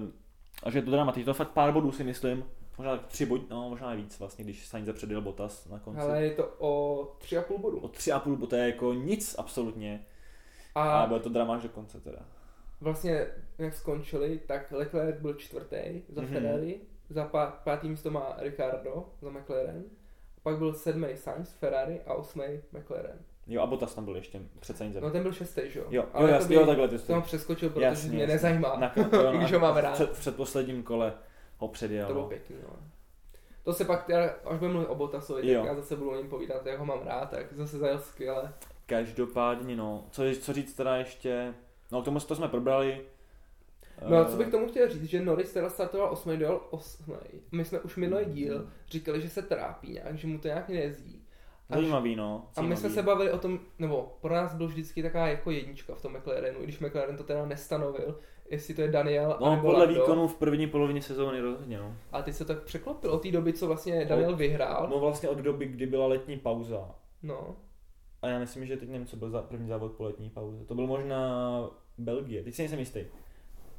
Uh, 0.01 0.09
a 0.63 0.71
že 0.71 0.79
je 0.79 0.83
to 0.83 0.91
dramatické, 0.91 1.25
to 1.25 1.31
je 1.31 1.35
fakt 1.35 1.51
pár 1.51 1.73
bodů 1.73 1.93
si 1.93 2.05
myslím, 2.05 2.45
možná 2.79 2.97
tak 2.97 3.07
tři 3.07 3.27
bod, 3.27 3.51
no 3.51 3.69
možná 3.71 3.95
víc 3.95 4.19
vlastně, 4.19 4.45
když 4.45 4.67
Sainz 4.67 4.89
předjel 4.93 5.21
Bottas 5.21 5.67
na 5.69 5.79
konci. 5.79 6.01
Ale 6.01 6.25
je 6.25 6.31
to 6.31 6.55
o 6.59 7.05
tři 7.19 7.39
a 7.39 7.43
půl 7.43 7.59
bodu. 7.59 7.79
O 7.79 7.89
tři 7.89 8.13
a 8.13 8.19
půl, 8.19 8.37
bo 8.37 8.47
to 8.47 8.57
je 8.57 8.67
jako 8.67 8.93
nic 8.93 9.35
absolutně. 9.39 10.07
A, 10.75 11.03
A 11.03 11.07
bude 11.07 11.21
to 11.21 11.29
drama 11.29 11.55
až 11.55 11.63
do 11.63 11.69
konce 11.69 12.01
teda. 12.01 12.19
vlastně, 12.81 13.27
jak 13.59 13.75
skončili, 13.75 14.39
tak 14.47 14.73
Leclerc 14.73 15.21
byl 15.21 15.35
čtvrtý 15.35 16.03
za 16.09 16.23
Mhm. 16.23 16.33
Ferrari, 16.33 16.81
za 17.11 17.27
pá- 17.27 17.53
pátý 17.65 17.89
místo 17.89 18.11
má 18.11 18.37
Ricardo 18.39 19.05
za 19.21 19.31
McLaren, 19.31 19.85
pak 20.43 20.59
byl 20.59 20.75
sedmý 20.75 21.09
Sainz 21.17 21.53
Ferrari 21.53 22.01
a 22.07 22.15
osmý 22.15 22.45
McLaren. 22.73 23.19
Jo 23.47 23.63
a 23.63 23.67
Bottas 23.67 23.95
tam 23.95 24.05
byl 24.05 24.17
ještě 24.17 24.41
před 24.61 24.77
Sainzem. 24.77 25.03
No 25.03 25.11
ten 25.11 25.23
byl 25.23 25.33
šestý, 25.33 25.61
že 25.71 25.79
jo? 25.79 25.85
Jo, 25.91 26.03
jo, 26.03 26.09
Ale 26.13 26.31
jasně, 26.31 26.55
jakoby 26.55 26.55
jo, 26.55 26.67
takhle 26.67 26.89
ty 26.89 26.99
jsi 26.99 27.07
To 27.07 27.21
přeskočil, 27.21 27.71
protože 27.71 27.85
Jasně, 27.85 28.11
mě 28.11 28.21
jasně. 28.21 28.33
nezajímá. 28.35 28.77
Na, 28.77 28.93
jo, 29.13 29.33
když 29.39 29.53
ho 29.53 29.59
mám 29.61 29.77
rád. 29.77 29.93
Před, 29.93 30.11
před 30.11 30.37
posledním 30.37 30.83
kole 30.83 31.15
ho 31.59 31.69
předjel. 31.69 32.07
To 32.07 32.13
bylo 32.13 32.25
no. 32.25 32.29
pěkný, 32.29 32.57
no. 32.63 32.77
To 33.63 33.73
se 33.73 33.85
pak, 33.85 34.05
teda, 34.07 34.25
až 34.45 34.59
budeme 34.59 34.73
mluvit 34.73 34.89
o 34.89 34.95
Bottasovi, 34.95 35.53
Jo. 35.53 35.61
tak 35.61 35.69
já 35.69 35.75
zase 35.75 35.97
budu 35.97 36.11
o 36.11 36.17
něm 36.17 36.29
povídat, 36.29 36.67
jak 36.67 36.79
ho 36.79 36.85
mám 36.85 37.03
rád, 37.07 37.31
tak 37.31 37.53
zase 37.53 37.79
zajel 37.79 37.99
skvěle. 37.99 38.53
Každopádně, 38.87 39.77
no, 39.77 40.07
co, 40.11 40.23
co 40.41 40.53
říct 40.53 40.75
teda 40.75 40.97
ještě, 40.97 41.55
no 41.93 42.03
k 42.03 42.05
tomu 42.05 42.21
to 42.21 42.35
jsme 42.37 42.49
probrali. 42.49 43.01
No 44.09 44.17
a 44.17 44.21
Eh, 44.23 44.25
co 44.31 44.37
bych 44.37 44.49
tomu 44.49 44.69
chtěl 44.69 44.89
říct, 44.89 45.05
že 45.05 45.21
Norris 45.25 45.53
teda 45.53 45.71
startoval 45.71 46.13
8. 46.13 46.39
dojel 46.39 46.61
8. 46.71 47.17
My 47.53 47.65
jsme 47.65 47.81
už 47.81 47.97
minulý 47.97 48.25
díl 48.25 48.69
říkali, 48.91 49.21
že 49.23 49.29
se 49.29 49.43
trápí 49.43 49.93
nějak, 49.93 50.19
že 50.19 50.27
mu 50.27 50.39
to 50.39 50.49
nějak 50.49 50.69
nejezdí. 50.69 51.25
A, 51.71 51.75
Zajímavý, 51.75 52.17
no. 52.17 52.47
a 52.57 52.63
my 52.63 52.67
jsme 52.67 52.77
zajímavý. 52.77 52.95
se 52.95 53.03
bavili 53.03 53.31
o 53.33 53.39
tom, 53.39 53.61
nebo 53.79 54.17
pro 54.21 54.35
nás 54.35 54.55
byl 54.55 54.67
vždycky 54.69 55.03
taková 55.03 55.27
jako 55.29 55.51
jednička 55.51 55.95
v 55.95 56.03
tom 56.03 56.13
McLarenu, 56.17 56.61
i 56.61 56.65
když 56.65 56.79
McLaren 56.81 57.17
to 57.17 57.25
teda 57.25 57.47
nestanovil, 57.47 58.19
jestli 58.51 58.75
to 58.75 58.83
je 58.83 58.89
Daniel 58.89 59.37
No, 59.41 59.59
podle 59.63 59.79
Lando. 59.79 59.95
výkonu 59.95 60.29
v 60.29 60.35
první 60.35 60.67
polovině 60.67 61.03
sezóny 61.03 61.41
rozhodně, 61.41 61.79
no. 61.79 61.95
A 62.13 62.23
ty 62.23 62.33
se 62.33 62.45
tak 62.45 62.63
překlopil 62.63 63.11
od 63.11 63.23
té 63.23 63.31
doby, 63.31 63.53
co 63.53 63.67
vlastně 63.67 64.05
Daniel 64.05 64.37
vyhrál. 64.37 64.89
No 64.91 64.99
vlastně 65.01 65.29
od 65.29 65.39
doby, 65.39 65.67
kdy 65.67 65.87
byla 65.87 66.07
letní 66.07 66.39
pauza. 66.39 66.91
No. 67.23 67.57
A 68.23 68.29
já 68.29 68.39
myslím, 68.39 68.67
že 68.67 68.77
teď 68.77 68.89
nevím, 68.89 69.07
co 69.07 69.17
byl 69.17 69.31
za 69.31 69.43
první 69.43 69.69
závod 69.69 69.93
po 69.93 70.05
letní 70.05 70.31
pauze. 70.31 70.65
To 70.65 70.75
byl 70.75 70.87
možná 70.87 71.51
Belgie, 71.99 72.43
teď 72.45 72.55
si 72.55 72.63
nejsem 72.63 72.79
jistý. 72.79 73.01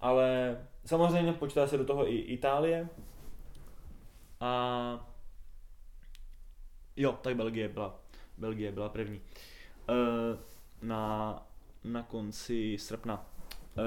Ale 0.02 0.58
samozřejmě 0.86 1.34
počítá 1.34 1.68
se 1.68 1.78
do 1.78 1.86
toho 1.86 2.12
i 2.12 2.16
Itálie. 2.16 2.90
A 4.40 5.10
jo, 6.96 7.12
tak 7.22 7.36
Belgie 7.36 7.70
byla, 7.70 8.00
Belgie 8.38 8.72
byla 8.72 8.90
první. 8.90 9.22
E, 9.90 9.94
na, 10.82 11.34
na 11.84 12.04
konci 12.04 12.78
srpna. 12.80 13.26
E, 13.78 13.82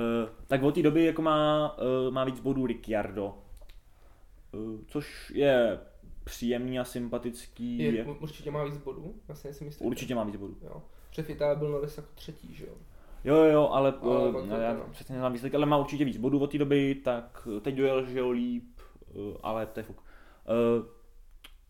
tak 0.47 0.63
od 0.63 0.75
té 0.75 0.83
doby 0.83 1.05
jako 1.05 1.23
má, 1.23 1.77
e, 2.09 2.11
má 2.11 2.25
víc 2.25 2.41
bodů 2.41 2.67
Ricciardo. 2.67 3.39
E, 4.55 4.85
což 4.87 5.33
je 5.35 5.81
příjemný 6.25 6.79
a 6.79 6.85
sympatický. 6.85 7.79
Je, 7.79 7.95
Je, 7.95 8.05
určitě 8.05 8.51
má 8.51 8.65
víc 8.65 8.77
bodů, 8.77 9.15
já 9.29 9.35
si 9.35 9.49
jistý. 9.49 9.85
určitě 9.85 10.15
má 10.15 10.25
víc 10.25 10.37
bodů. 10.37 10.57
Jo. 10.63 10.83
Itálii 11.29 11.59
byl 11.59 11.69
Norris 11.71 11.97
jako 11.97 12.09
třetí, 12.15 12.55
že 12.55 12.67
jo. 12.67 12.75
Jo, 13.25 13.35
jo, 13.35 13.69
ale, 13.73 13.95
Ale 14.03 14.17
ale 14.17 14.33
no, 14.33 14.57
to 14.57 14.63
já 14.63 14.75
no. 14.75 14.85
přesně 14.91 15.13
neznám 15.13 15.33
výsledek, 15.33 15.55
ale 15.55 15.67
má 15.67 15.77
určitě 15.77 16.05
víc 16.05 16.17
bodů 16.17 16.39
od 16.39 16.51
té 16.51 16.59
doby, 16.59 16.95
tak 16.95 17.49
teď 17.61 17.75
dojel, 17.75 18.07
že 18.07 18.19
jo, 18.19 18.31
líp, 18.31 18.81
eh, 19.11 19.39
ale 19.43 19.67
to 19.67 19.81
je 19.81 19.85
fuk. 19.85 19.97
Uh, 19.97 20.87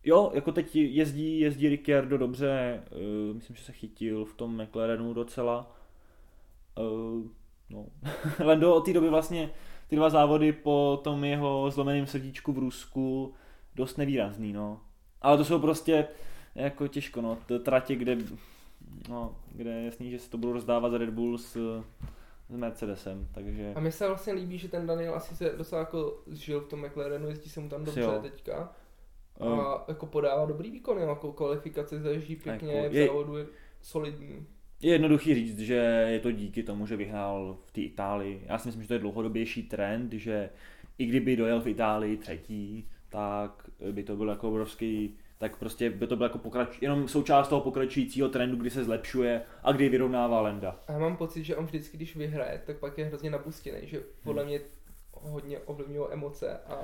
jo, 0.03 0.31
jako 0.33 0.51
teď 0.51 0.75
jezdí, 0.75 1.39
jezdí 1.39 1.69
Ricciardo 1.69 2.17
dobře, 2.17 2.83
uh, 2.91 3.35
myslím, 3.35 3.55
že 3.55 3.63
se 3.63 3.71
chytil 3.71 4.25
v 4.25 4.33
tom 4.33 4.63
McLarenu 4.63 5.13
docela. 5.13 5.71
Uh, 6.79 7.27
no. 7.69 7.85
Lando 8.45 8.75
od 8.75 8.85
té 8.85 8.93
doby 8.93 9.09
vlastně 9.09 9.49
ty 9.87 9.95
dva 9.95 10.09
závody 10.09 10.51
po 10.51 11.01
tom 11.03 11.23
jeho 11.23 11.71
zlomeném 11.71 12.07
srdíčku 12.07 12.53
v 12.53 12.57
Rusku 12.57 13.33
dost 13.75 13.97
nevýrazný, 13.97 14.53
no. 14.53 14.81
Ale 15.21 15.37
to 15.37 15.45
jsou 15.45 15.59
prostě 15.59 16.07
jako 16.55 16.87
těžko, 16.87 17.21
no, 17.21 17.37
tratě, 17.63 17.95
kde 17.95 18.17
No, 19.09 19.35
kde 19.51 19.69
je 19.71 19.85
jasný, 19.85 20.11
že 20.11 20.19
se 20.19 20.29
to 20.29 20.37
budou 20.37 20.53
rozdávat 20.53 20.89
za 20.89 20.97
Red 20.97 21.09
Bull 21.09 21.37
s, 21.37 21.51
s 22.49 22.55
Mercedesem, 22.55 23.27
takže 23.31 23.71
A 23.75 23.79
mně 23.79 23.91
se 23.91 24.07
vlastně 24.07 24.33
líbí, 24.33 24.57
že 24.57 24.67
ten 24.67 24.87
Daniel 24.87 25.15
asi 25.15 25.35
se 25.35 25.49
docela 25.57 25.79
jako 25.81 26.23
zžil 26.27 26.61
v 26.61 26.67
tom 26.67 26.85
McLarenu, 26.85 27.29
jezdí 27.29 27.49
se 27.49 27.59
mu 27.59 27.69
tam 27.69 27.83
dobře 27.85 28.01
Jo. 28.01 28.19
teďka. 28.21 28.73
A 29.39 29.85
jako 29.87 30.05
podává 30.05 30.45
dobrý 30.45 30.71
výkon, 30.71 30.97
jako 30.97 31.33
kvalifikace 31.33 31.99
zaježdí 31.99 32.35
pěkně, 32.35 32.73
Jako 32.73 32.89
v 32.89 32.95
je- 32.95 33.07
závodu 33.07 33.37
je 33.37 33.45
solidní. 33.81 34.45
je 34.81 34.91
jednoduchý 34.91 35.35
říct, 35.35 35.59
že 35.59 35.73
je 36.09 36.19
to 36.19 36.31
díky 36.31 36.63
tomu, 36.63 36.87
že 36.87 36.95
vyhrál 36.95 37.57
v 37.65 37.71
té 37.71 37.81
Itálii. 37.81 38.43
Já 38.45 38.57
si 38.57 38.67
myslím, 38.67 38.81
že 38.81 38.87
to 38.87 38.93
je 38.93 38.99
dlouhodobější 38.99 39.63
trend, 39.63 40.13
že 40.13 40.49
i 40.97 41.05
kdyby 41.05 41.35
dojel 41.35 41.61
v 41.61 41.67
Itálii 41.67 42.17
třetí, 42.17 42.87
tak 43.09 43.69
by 43.91 44.03
to 44.03 44.15
byl 44.15 44.29
jako 44.29 44.49
obrovský 44.49 45.15
tak 45.37 45.57
prostě 45.57 45.89
by 45.89 46.07
to 46.07 46.15
bylo 46.15 46.25
jako 46.25 46.37
pokrač, 46.37 46.81
jenom 46.81 47.07
součást 47.07 47.47
toho 47.47 47.61
pokračujícího 47.61 48.29
trendu, 48.29 48.57
kdy 48.57 48.69
se 48.69 48.83
zlepšuje 48.83 49.41
a 49.63 49.71
kdy 49.71 49.89
vyrovnává 49.89 50.41
Lenda. 50.41 50.79
A 50.87 50.91
já 50.91 50.99
mám 50.99 51.17
pocit, 51.17 51.43
že 51.43 51.55
on 51.55 51.65
vždycky, 51.65 51.97
když 51.97 52.15
vyhraje, 52.15 52.61
tak 52.65 52.77
pak 52.77 52.97
je 52.97 53.05
hrozně 53.05 53.29
napustěný, 53.29 53.87
že 53.87 54.01
podle 54.23 54.41
Hmm. 54.41 54.49
mě 54.49 54.61
hodně 55.11 55.59
ovlivňují 55.59 56.07
emoce 56.11 56.59
a 56.67 56.81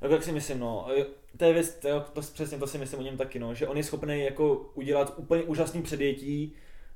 Tak 0.00 0.10
jak 0.10 0.22
si 0.22 0.32
myslím, 0.32 0.58
no, 0.60 0.86
jo, 0.96 1.06
to 1.36 1.44
je 1.44 1.52
věc, 1.52 1.74
to, 1.74 2.00
to, 2.12 2.20
přesně 2.20 2.58
to 2.58 2.66
si 2.66 2.78
myslím 2.78 3.00
o 3.00 3.02
něm 3.02 3.16
taky, 3.16 3.38
no, 3.38 3.54
že 3.54 3.66
on 3.66 3.76
je 3.76 3.84
schopný 3.84 4.24
jako 4.24 4.54
udělat 4.74 5.14
úplně 5.16 5.42
úžasný 5.42 5.82
předjetí, 5.82 6.54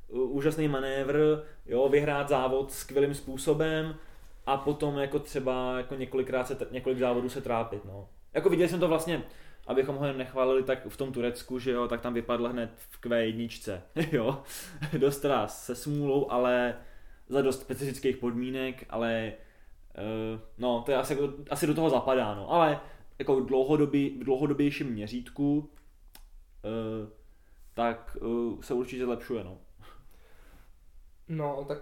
úžasný 0.08 0.68
manévr, 0.68 1.42
jo, 1.66 1.88
vyhrát 1.88 2.28
závod 2.28 2.72
skvělým 2.72 3.14
způsobem 3.14 3.94
a 4.46 4.56
potom 4.56 4.98
jako 4.98 5.18
třeba 5.18 5.76
jako 5.76 5.94
několikrát 5.94 6.46
se, 6.46 6.56
několik 6.70 6.98
závodů 6.98 7.28
se 7.28 7.40
trápit, 7.40 7.84
no. 7.84 8.08
Jako 8.34 8.50
viděli 8.50 8.68
jsme 8.68 8.78
to 8.78 8.88
vlastně, 8.88 9.22
abychom 9.66 9.96
ho 9.96 10.12
nechválili, 10.12 10.62
tak 10.62 10.86
v 10.86 10.96
tom 10.96 11.12
Turecku, 11.12 11.58
že 11.58 11.70
jo, 11.70 11.88
tak 11.88 12.00
tam 12.00 12.14
vypadl 12.14 12.48
hned 12.48 12.70
v 12.90 13.00
Q1, 13.00 13.80
jo, 14.12 14.42
dost 14.98 15.26
se 15.46 15.74
smůlou, 15.74 16.30
ale 16.30 16.74
za 17.28 17.42
dost 17.42 17.60
specifických 17.60 18.16
podmínek, 18.16 18.84
ale 18.90 19.32
uh, 19.98 20.40
no, 20.58 20.82
to 20.82 20.90
je 20.90 20.96
asi, 20.96 21.12
jako- 21.12 21.34
asi 21.50 21.66
do 21.66 21.74
toho 21.74 21.90
zapadá, 21.90 22.34
no, 22.34 22.50
ale 22.50 22.80
jako 23.18 23.40
v, 23.40 23.46
dlouhodobý, 23.46 24.18
v 24.20 24.24
dlouhodobějším 24.24 24.86
měřítku 24.86 25.58
uh, 25.58 27.08
tak 27.74 28.16
uh, 28.20 28.60
se 28.60 28.74
určitě 28.74 29.04
zlepšuje, 29.04 29.44
no. 29.44 29.58
no, 31.28 31.64
tak 31.68 31.78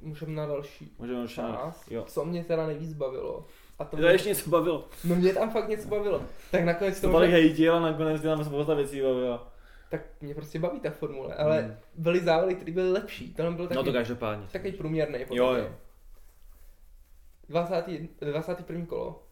můžeme 0.00 0.32
na 0.32 0.46
další 0.46 0.94
Můžeme 0.98 1.24
už 1.24 1.34
část, 1.34 1.90
jo. 1.90 2.04
co 2.08 2.24
mě 2.24 2.44
teda 2.44 2.66
nejvíc 2.66 2.92
bavilo. 2.92 3.46
A 3.80 3.84
to, 3.84 3.96
To 3.96 4.02
ještě 4.06 4.28
něco 4.28 4.50
bavilo. 4.50 4.88
no 5.04 5.14
mě 5.16 5.32
tam 5.34 5.50
fakt 5.50 5.68
něco 5.68 5.88
bavilo. 5.88 6.22
Tak 6.50 6.64
nakonec 6.64 7.00
To 7.00 7.06
to, 7.06 7.12
tolik 7.12 7.30
možná, 7.30 7.42
hejtil 7.42 7.74
a 7.76 7.80
nakonec 7.80 8.22
nám 8.22 8.44
spousta 8.44 8.74
věcí 8.74 9.00
bavilo. 9.00 9.46
tak 9.90 10.00
mě 10.20 10.34
prostě 10.34 10.58
baví 10.58 10.80
ta 10.80 10.90
formule, 10.90 11.34
ale 11.34 11.62
Hmm. 11.62 11.74
byly 11.94 12.20
závody, 12.20 12.54
které 12.54 12.72
byly 12.72 12.92
lepší. 12.92 13.34
Tohle 13.34 13.52
byl 13.52 13.64
No 13.64 13.68
taky, 13.68 13.84
to 13.84 13.92
každopádně. 13.92 14.46
takový 14.52 14.72
průměrný. 14.72 15.18
Jo, 15.30 15.52
jo. 15.54 15.68
20. 17.48 17.84
21. 18.20 18.86
kolo. 18.86 19.22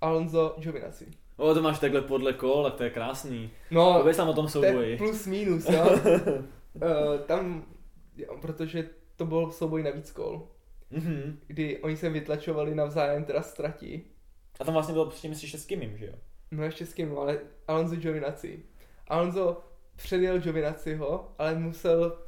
Alonso 0.00 0.54
Giovinazzi. 0.58 1.06
O, 1.36 1.54
to 1.54 1.62
máš 1.62 1.78
takhle 1.78 2.00
podle 2.02 2.32
kol, 2.32 2.64
tak 2.64 2.74
to 2.74 2.84
je 2.84 2.90
krásný. 2.90 3.50
No, 3.70 3.94
Pověz 3.98 4.16
tam 4.16 4.28
o 4.28 4.32
tom 4.34 4.44
to 4.46 4.50
souboji. 4.50 4.96
plus 4.96 5.26
minus, 5.26 5.68
jo. 5.68 5.84
uh, 5.92 7.18
tam, 7.26 7.64
jo, 8.16 8.36
protože 8.40 8.88
to 9.16 9.26
byl 9.26 9.50
souboj 9.50 9.82
na 9.82 9.90
víc 9.90 10.10
kol, 10.10 10.48
Mhm. 10.94 11.38
kdy 11.46 11.78
oni 11.78 11.96
se 11.96 12.10
vytlačovali 12.10 12.74
navzájem 12.74 13.24
teda 13.24 13.42
ztratí. 13.42 14.04
A 14.60 14.64
tam 14.64 14.74
vlastně 14.74 14.92
bylo 14.92 15.06
předtím 15.06 15.34
si 15.34 15.48
šestkým, 15.48 15.98
že 15.98 16.06
jo? 16.06 16.12
No 16.50 16.64
ještě 16.64 16.86
s 16.86 16.94
kým, 16.94 17.08
no, 17.08 17.18
ale 17.18 17.38
Alonso 17.68 17.96
Giovinazzi. 17.96 18.62
Alonso 19.08 19.62
předjel 19.96 20.38
Giovinazziho, 20.38 21.34
ale 21.38 21.54
musel 21.54 22.18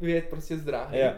vyjet 0.00 0.28
prostě 0.28 0.56
z 0.56 0.64
dráhy. 0.64 1.00
Jo. 1.00 1.12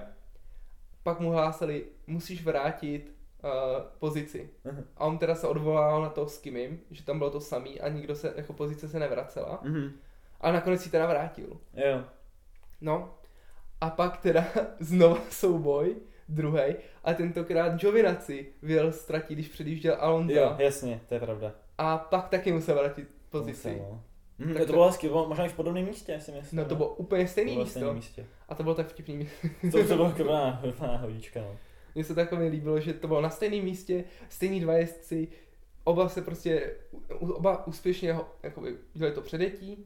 Pak 1.02 1.20
mu 1.20 1.30
hlásili, 1.30 1.84
musíš 2.06 2.44
vrátit 2.44 3.14
uh, 3.44 3.50
pozici. 3.98 4.50
Mhm. 4.64 4.84
A 4.96 5.04
on 5.04 5.18
teda 5.18 5.34
se 5.34 5.46
odvolával 5.46 6.02
na 6.02 6.08
to 6.08 6.28
s 6.28 6.38
Kimim, 6.38 6.80
že 6.90 7.04
tam 7.04 7.18
bylo 7.18 7.30
to 7.30 7.40
samý 7.40 7.80
a 7.80 7.88
nikdo 7.88 8.14
se, 8.14 8.32
jako 8.36 8.52
pozice 8.52 8.88
se 8.88 8.98
nevracela. 8.98 9.60
Mhm. 9.62 9.92
Ale 10.40 10.52
nakonec 10.52 10.82
si 10.82 10.90
teda 10.90 11.06
vrátil. 11.06 11.60
Jo. 11.74 12.04
No. 12.80 13.14
A 13.80 13.90
pak 13.90 14.16
teda 14.16 14.44
znova 14.80 15.20
souboj, 15.30 15.96
druhý, 16.28 16.62
a 17.04 17.14
tentokrát 17.14 17.80
Giovinazzi 17.80 18.46
vyjel 18.62 18.92
ztratit, 18.92 19.34
když 19.38 19.48
předjížděl 19.48 19.96
Alonso. 20.00 20.34
Jo, 20.34 20.54
jasně, 20.58 21.00
to 21.08 21.14
je 21.14 21.20
pravda. 21.20 21.52
A 21.78 21.98
pak 21.98 22.28
taky 22.28 22.52
musel 22.52 22.74
vrátit 22.74 23.08
pozici. 23.30 23.68
Musel, 23.70 23.86
no. 23.90 24.02
Hm, 24.38 24.48
Tak 24.48 24.58
to, 24.62 24.66
to- 24.66 24.72
bylo 24.72 24.86
hezky, 24.86 25.08
bylo 25.08 25.28
možná 25.28 25.44
i 25.44 25.48
v 25.48 25.52
podobném 25.54 25.84
místě, 25.84 26.20
si 26.20 26.32
myslím. 26.32 26.56
No 26.56 26.64
to 26.64 26.70
ne? 26.74 26.76
bylo 26.76 26.94
úplně 26.94 27.28
stejný 27.28 27.52
bylo 27.52 27.64
místo. 27.64 27.78
stejné 27.78 27.94
místě. 27.94 28.26
A 28.48 28.54
to 28.54 28.62
bylo 28.62 28.74
tak 28.74 28.86
vtipný. 28.88 29.28
To, 29.72 29.78
to 29.78 29.94
bylo 29.96 30.10
krvná 30.16 30.96
hodička, 31.00 31.40
no. 31.40 31.56
Mně 31.94 32.04
se 32.04 32.14
takové 32.14 32.44
líbilo, 32.46 32.80
že 32.80 32.92
to 32.92 33.08
bylo 33.08 33.20
na 33.20 33.30
stejném 33.30 33.64
místě, 33.64 34.04
stejný 34.28 34.60
dva 34.60 34.74
jezdci, 34.74 35.28
oba 35.84 36.08
se 36.08 36.22
prostě, 36.22 36.74
oba 37.20 37.66
úspěšně 37.66 38.16
jakoby, 38.42 38.76
dělali 38.94 39.14
to 39.14 39.20
předjetí 39.20 39.84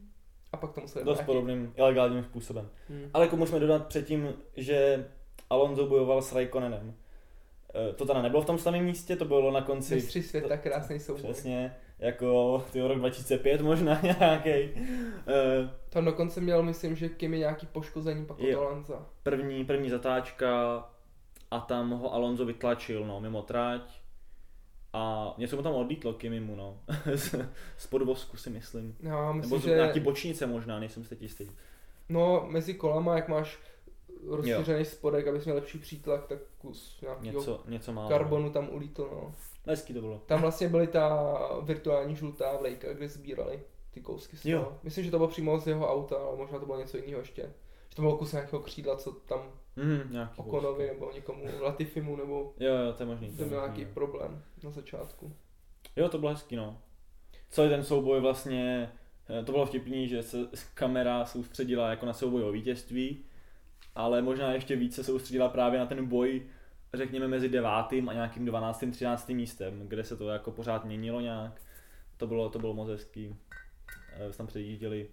a 0.51 0.57
pak 0.57 0.71
to 0.71 0.81
museli 0.81 1.05
Dost 1.05 1.15
vrátit. 1.17 1.25
podobným, 1.25 1.73
ilegálním 1.75 2.23
způsobem. 2.23 2.69
Hmm. 2.89 3.09
Ale 3.13 3.25
jako 3.25 3.37
musíme 3.37 3.59
dodat 3.59 3.87
předtím, 3.87 4.33
že 4.57 5.05
Alonso 5.49 5.85
bojoval 5.87 6.21
s 6.21 6.33
Raikkonenem. 6.33 6.93
Eh, 7.89 7.93
To 7.93 8.05
teda 8.05 8.21
nebylo 8.21 8.41
v 8.41 8.45
tom 8.45 8.57
samém 8.57 8.85
místě, 8.85 9.15
to 9.15 9.25
bylo 9.25 9.51
na 9.51 9.61
konci. 9.61 9.95
Mistři 9.95 10.23
světa, 10.23 10.57
krásný 10.57 10.99
souboj. 10.99 11.23
Přesně, 11.23 11.75
jako 11.99 12.63
ty 12.71 12.81
rok 12.81 12.97
2005 12.97 13.61
možná 13.61 14.01
nějaký. 14.19 14.51
Tam 15.89 16.05
dokonce 16.05 16.41
měl, 16.41 16.63
myslím, 16.63 16.95
že 16.95 17.09
Kimi 17.09 17.39
nějaký 17.39 17.65
poškození, 17.65 18.25
pak 18.25 18.37
to 18.53 18.63
Lanza. 18.63 19.05
První, 19.23 19.65
první 19.65 19.89
zatáčka 19.89 20.83
a 21.51 21.59
tam 21.59 21.89
ho 21.91 22.13
Alonso 22.13 22.45
vytlačil, 22.45 23.05
no, 23.05 23.19
mimo 23.21 23.41
tráť. 23.41 23.81
A 24.95 25.33
něco 25.37 25.55
mu 25.55 25.61
tam 25.63 25.73
odlítlo 25.73 26.13
Kimimu, 26.13 26.55
no. 26.55 26.77
z, 27.77 27.87
podvozku 27.89 28.37
si 28.37 28.49
myslím. 28.49 28.95
Já 28.99 29.31
myslím, 29.31 29.49
Nebo 29.51 29.61
z 29.61 29.65
že 29.65 29.75
nějaký 29.75 29.99
bočnice 29.99 30.45
možná, 30.47 30.79
nejsem 30.79 31.03
si 31.03 31.09
teď 31.09 31.21
jistý. 31.21 31.47
no, 32.09 32.45
mezi 32.49 32.73
kolama, 32.73 33.15
jak 33.15 33.27
máš 33.27 33.59
rozšířený 34.27 34.85
spodek, 34.85 35.27
abys 35.27 35.43
měl 35.45 35.55
lepší 35.55 35.77
přítlak, 35.79 36.25
tak 36.27 36.39
kus 36.57 36.97
nějakého 37.01 37.39
Něco, 37.39 37.63
něco 37.67 37.93
málo. 37.93 38.09
karbonu 38.09 38.49
tam 38.49 38.69
ulítl, 38.71 39.09
no. 39.11 39.33
Hezký 39.65 39.93
to 39.93 40.01
bylo. 40.01 40.21
Tam 40.25 40.41
vlastně 40.41 40.69
byly 40.69 40.87
ta 40.87 41.33
virtuální 41.61 42.15
žlutá 42.15 42.57
vlejka, 42.57 42.93
kde 42.93 43.07
sbírali 43.09 43.59
ty 43.91 44.01
kousky 44.01 44.37
z 44.37 44.45
Jo. 44.45 44.59
toho. 44.59 44.79
Myslím, 44.83 45.05
že 45.05 45.11
to 45.11 45.17
bylo 45.17 45.29
přímo 45.29 45.59
z 45.59 45.67
jeho 45.67 45.91
auta, 45.93 46.15
ale 46.17 46.37
možná 46.37 46.59
to 46.59 46.65
bylo 46.65 46.79
něco 46.79 46.97
jiného 46.97 47.19
ještě. 47.19 47.41
Že 47.89 47.95
to 47.95 48.01
bylo 48.01 48.17
kus 48.17 48.31
nějakého 48.31 48.61
křídla, 48.61 48.95
co 48.97 49.11
tam 49.11 49.41
Mm, 49.75 50.17
Okonovi 50.37 50.87
nebo 50.87 51.11
někomu 51.13 51.45
Latifimu, 51.61 52.15
nebo 52.15 52.53
Jo, 52.59 52.73
jo, 52.75 52.93
to 52.93 53.03
je 53.03 53.07
možný. 53.07 53.31
to 53.37 53.43
byl 53.45 53.57
nějaký 53.57 53.83
no. 53.85 53.91
problém 53.93 54.43
na 54.63 54.71
začátku. 54.71 55.33
Jo, 55.95 56.09
to 56.09 56.17
bylo 56.17 56.31
hezký, 56.31 56.55
no. 56.55 56.77
Celý 57.49 57.69
ten 57.69 57.83
souboj 57.83 58.21
vlastně, 58.21 58.91
eh, 59.39 59.43
to 59.43 59.51
bylo 59.51 59.65
vtipný, 59.65 60.07
že 60.07 60.23
se 60.23 60.37
kamera 60.73 61.25
soustředila 61.25 61.89
jako 61.89 62.05
na 62.05 62.13
souboj 62.13 62.43
o 62.43 62.51
vítězství, 62.51 63.25
ale 63.95 64.21
možná 64.21 64.51
ještě 64.53 64.75
více 64.75 65.03
soustředila 65.03 65.49
právě 65.49 65.79
na 65.79 65.85
ten 65.85 66.05
boj, 66.05 66.41
řekněme, 66.93 67.27
mezi 67.27 67.49
devátým 67.49 68.09
a 68.09 68.13
nějakým 68.13 68.45
12. 68.45 68.83
13. 68.91 69.29
místem, 69.29 69.81
kde 69.87 70.03
se 70.03 70.17
to 70.17 70.29
jako 70.29 70.51
pořád 70.51 70.85
měnilo 70.85 71.21
nějak. 71.21 71.61
To 72.17 72.27
bylo, 72.27 72.49
to 72.49 72.59
bylo 72.59 72.73
moc 72.73 72.89
hezký. 72.89 73.35
Eh, 74.29 74.33
Tam 74.37 74.47
předjížděli. 74.47 75.07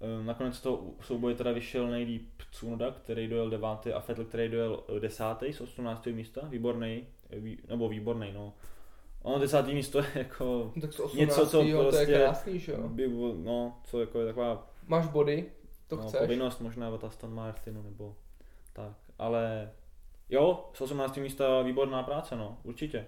Eh, 0.00 0.24
Nakonec 0.24 0.60
toho 0.60 0.82
souboje 1.00 1.34
teda 1.34 1.52
vyšel 1.52 1.86
nejlíp 1.88 2.28
Tsunoda, 2.50 2.90
který 2.90 3.28
dojel 3.28 3.50
devátý 3.50 3.92
a 3.92 4.04
Vettel, 4.08 4.24
který 4.24 4.48
dojel 4.48 4.82
eh, 4.96 5.00
desátý 5.00 5.52
z 5.52 5.60
18. 5.60 6.06
místa. 6.12 6.40
Výborný, 6.48 7.06
vý, 7.30 7.58
nebo 7.68 7.88
výborný, 7.88 8.32
no. 8.32 8.52
Ono 9.22 9.38
desátý 9.38 9.74
místo 9.74 9.98
je 9.98 10.06
jako 10.14 10.72
No, 10.76 10.80
tak 10.82 10.92
z 10.92 11.00
18. 11.00 11.20
Něco, 11.20 11.46
co 11.46 11.58
to 11.58 11.62
je 11.66 11.74
prostě- 11.76 12.06
krásný, 12.06 12.58
že 12.58 12.72
jo. 12.72 12.88
by, 12.88 13.08
no, 13.44 13.80
co 13.84 14.00
jako 14.00 14.20
je 14.20 14.26
taková 14.26 14.70
Máš 14.86 15.06
body, 15.06 15.46
to 15.90 15.96
no, 15.96 16.02
chceš. 16.08 16.20
povinnost 16.20 16.60
možná 16.60 16.88
od 16.88 17.04
Aston 17.04 17.34
Martinu 17.34 17.82
nebo 17.82 18.16
tak, 18.72 18.92
ale 19.18 19.70
jo, 20.28 20.70
z 20.74 20.80
18. 20.80 21.16
místa 21.16 21.62
výborná 21.62 22.02
práce, 22.02 22.36
no, 22.36 22.58
určitě. 22.62 23.06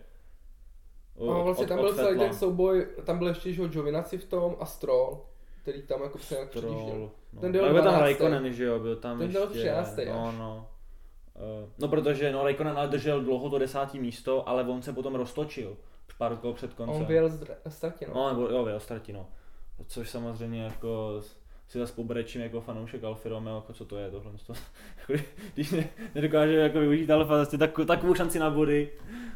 O- 1.16 1.30
A 1.30 1.42
vlastně 1.42 1.64
od- 1.64 1.68
tam 1.68 1.78
byl 1.78 1.94
celý 1.94 2.18
ten 2.18 2.34
souboj, 2.34 2.86
tam 3.04 3.18
byl 3.18 3.28
ještě 3.28 3.52
že 3.52 3.68
Giovinazzi 3.68 4.18
v 4.18 4.24
tom 4.24 4.56
a 4.60 4.66
Stroll, 4.66 5.24
který 5.62 5.82
tam 5.82 6.02
jako 6.02 6.18
se 6.18 6.34
nějak 6.34 6.50
předjížděl. 6.50 7.10
No. 7.32 7.40
Ten 7.40 7.52
byl 7.52 7.64
Ale 7.64 7.72
byl 7.72 7.82
tam 7.82 7.92
12. 7.92 8.02
Raikkonen, 8.02 8.52
že 8.52 8.64
jo, 8.64 8.78
byl 8.80 8.96
tam 8.96 9.18
Ten 9.18 9.32
byl 9.32 9.40
ještě, 9.42 9.58
13. 9.58 9.96
no, 10.06 10.28
až. 10.28 10.34
no. 10.38 10.68
Eh, 11.36 11.70
No 11.78 11.88
protože 11.88 12.32
no, 12.32 12.42
Raikkonen 12.44 12.78
ale 12.78 12.88
držel 12.88 13.20
dlouho 13.20 13.50
to 13.50 13.58
desátý 13.58 13.98
místo, 14.00 14.48
ale 14.48 14.64
on 14.64 14.82
se 14.82 14.92
potom 14.92 15.14
roztočil 15.14 15.76
pár 16.18 16.36
kol 16.36 16.52
před 16.54 16.74
koncem. 16.74 16.96
On 16.96 17.04
vyjel 17.06 17.28
z 17.28 17.44
ztratě, 17.68 18.06
no. 18.08 18.14
No, 18.14 18.28
nebo 18.28 18.48
jo, 18.48 18.64
vyjel 18.64 18.80
ztratí, 18.80 19.12
no. 19.12 19.26
Což 19.86 20.10
samozřejmě 20.10 20.62
jako 20.64 21.20
si 21.72 21.78
zase 21.78 21.92
pobrečím 21.92 22.40
jako 22.40 22.60
fanoušek 22.60 23.04
Alfa 23.04 23.28
Romeo, 23.28 23.56
jako 23.56 23.72
co 23.72 23.84
to 23.84 23.98
je 23.98 24.10
tohle. 24.10 24.32
To, 24.46 24.52
jako, 25.08 25.24
když 25.54 25.70
ne, 25.70 25.88
nedokáže 26.14 26.54
jako 26.54 26.80
využít 26.80 27.10
Alfa 27.10 27.38
zase 27.38 27.58
tak, 27.58 27.70
takovou 27.86 28.14
šanci 28.14 28.38
na 28.38 28.50
body 28.50 28.90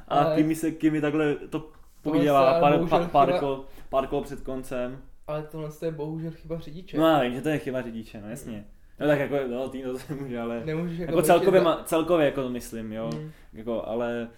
a 0.09 0.18
Ale- 0.18 0.37
Kimi 0.37 0.55
se 0.55 0.70
Kimi 0.70 1.01
takhle 1.01 1.34
to 1.34 1.70
podělá 2.03 2.51
ale 2.51 2.61
pár, 2.61 2.89
pár, 2.89 3.09
pár, 3.11 3.39
kol, 3.39 3.64
pár 3.89 4.07
kol 4.07 4.22
před 4.22 4.41
koncem. 4.41 5.03
Ale 5.26 5.43
tohle 5.43 5.70
je 5.84 5.91
bohužel 5.91 6.30
chyba 6.30 6.59
řidiče. 6.59 6.99
No 6.99 7.07
já 7.09 7.20
vím, 7.20 7.34
že 7.34 7.41
to 7.41 7.49
je 7.49 7.59
chyba 7.59 7.82
řidiče, 7.82 8.20
no 8.20 8.30
jasně. 8.30 8.64
No 9.01 9.07
tak 9.07 9.18
jako, 9.18 9.37
no 9.51 9.68
tým 9.68 9.84
to 9.84 9.99
se 9.99 10.14
může, 10.14 10.41
ale 10.41 10.62
Nemůžeš 10.64 10.99
jako, 10.99 11.12
jako 11.12 11.22
celkově, 11.22 11.61
ma, 11.61 11.82
celkově 11.84 12.26
jako 12.26 12.43
to 12.43 12.49
myslím, 12.49 12.93
jo. 12.93 13.11
Mm. 13.14 13.32
Jako, 13.53 13.87
ale 13.87 14.28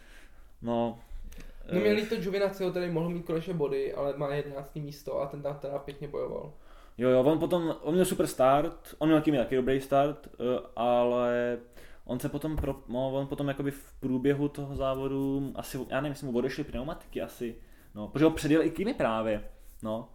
no. 0.63 0.99
No 1.73 1.79
eh, 1.79 1.81
mě 1.81 1.93
líto 1.93 2.17
Giovinazziho 2.17 2.73
tady 2.73 2.91
mohl 2.91 3.11
mít 3.11 3.27
konečně 3.27 3.55
body, 3.55 3.95
ale 3.95 4.15
má 4.17 4.35
11. 4.35 4.77
místo 4.77 5.21
a 5.21 5.27
ten 5.27 5.43
tam 5.43 5.59
teda 5.59 5.79
pěkně 5.79 6.09
bojoval. 6.09 6.53
Jo, 6.99 7.09
jo, 7.09 7.25
on 7.25 7.39
potom, 7.39 7.75
on 7.83 7.95
měl 7.95 8.05
super 8.05 8.27
start, 8.27 8.95
on 8.99 9.09
měl 9.09 9.21
taky 9.21 9.33
taky 9.33 9.57
dobrý 9.57 9.81
start, 9.81 10.29
eh, 10.29 10.61
ale 10.77 11.59
on 12.05 12.21
se 12.21 12.29
potom, 12.29 12.57
pro, 12.57 12.83
no, 12.89 13.13
on 13.13 13.27
potom 13.27 13.49
jakoby 13.49 13.71
v 13.71 13.93
průběhu 14.01 14.49
toho 14.49 14.77
závodu, 14.77 15.53
asi, 15.55 15.79
já 15.91 16.01
nevím, 16.01 16.13
jestli 16.13 16.27
mu 16.27 16.39
odešly 16.39 16.65
pneumatiky 16.65 17.23
asi, 17.23 17.57
no, 17.95 18.09
protože 18.09 18.25
ho 18.25 18.31
předjel 18.31 18.63
i 18.63 18.71
Kimi 18.71 18.95
právě, 18.95 19.45
no. 19.83 20.09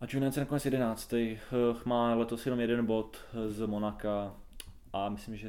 A 0.00 0.06
Giovinazzi 0.06 0.40
nakonec 0.40 0.64
11. 0.64 1.12
eh, 1.14 1.36
má 1.84 2.14
letos 2.14 2.46
jenom 2.46 2.60
jeden 2.60 2.86
bod 2.86 3.16
eh, 3.34 3.50
z 3.50 3.66
Monaka 3.66 4.34
a 4.92 5.08
myslím, 5.08 5.36
že, 5.36 5.48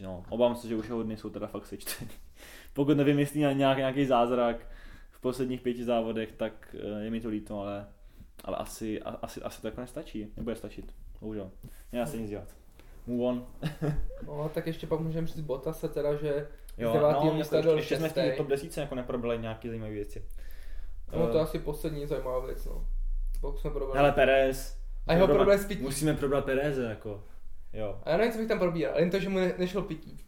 no, 0.00 0.24
obávám 0.28 0.56
se, 0.56 0.68
že 0.68 0.76
už 0.76 0.88
jeho 0.88 1.02
dny 1.02 1.16
jsou 1.16 1.30
teda 1.30 1.46
fakt 1.46 1.66
sečtený. 1.66 2.10
Pokud 2.72 2.96
nevím, 2.96 3.18
jestli 3.18 3.40
nějak, 3.40 3.78
nějaký 3.78 4.06
zázrak 4.06 4.66
v 5.10 5.20
posledních 5.20 5.60
pěti 5.60 5.84
závodech, 5.84 6.32
tak 6.32 6.76
je 7.00 7.10
mi 7.10 7.20
to 7.20 7.28
líto, 7.28 7.60
ale 7.60 7.86
ale 8.44 8.56
asi, 8.56 9.02
a, 9.02 9.10
asi, 9.10 9.42
asi 9.42 9.60
to 9.62 9.68
jako 9.68 9.80
nestačí, 9.80 10.32
nebude 10.36 10.56
stačit, 10.56 10.94
bohužel. 11.20 11.50
Nedá 11.92 12.06
se 12.06 12.16
nic 12.16 12.30
dělat. 12.30 12.48
Move 13.06 13.22
on. 13.24 13.46
No 14.26 14.50
tak 14.54 14.66
ještě 14.66 14.86
pak 14.86 15.00
můžeme 15.00 15.26
říct 15.26 15.40
Bottase 15.40 15.88
teda, 15.88 16.14
že 16.16 16.46
Jo, 16.78 16.90
Z 16.90 16.92
devátého 16.92 17.24
no, 17.24 17.34
místa 17.34 17.56
jako, 17.56 17.68
dal 17.68 17.76
ještě, 17.76 17.94
ještě 17.94 18.10
jsme 18.10 18.32
v 18.32 18.36
top 18.36 18.46
10 18.48 18.76
jako 18.80 18.94
neprobrali 18.94 19.38
nějaké 19.38 19.68
zajímavé 19.68 19.92
věci. 19.92 20.24
no, 21.16 21.26
to 21.26 21.36
je 21.36 21.40
Eh, 21.40 21.44
asi 21.44 21.58
poslední 21.58 22.06
zajímavá 22.06 22.46
věc, 22.46 22.64
no. 22.64 22.86
Pak 23.40 23.58
jsme 23.58 23.70
probrali. 23.70 23.98
Hele, 23.98 24.12
Perez. 24.12 24.78
A 25.06 25.12
jeho 25.12 25.26
problém 25.26 25.58
s 25.58 25.66
pití. 25.66 25.82
Musíme 25.82 26.14
probrat 26.14 26.44
Pereze, 26.44 26.84
jako. 26.84 27.24
Jo. 27.72 28.00
A 28.04 28.10
já 28.10 28.16
nevím, 28.16 28.32
co 28.32 28.38
bych 28.38 28.48
tam 28.48 28.58
probíral, 28.58 28.98
jen 28.98 29.10
to, 29.10 29.18
že 29.20 29.28
mu 29.28 29.38
ne, 29.38 29.54
nešlo 29.58 29.82
pití. 29.82 30.18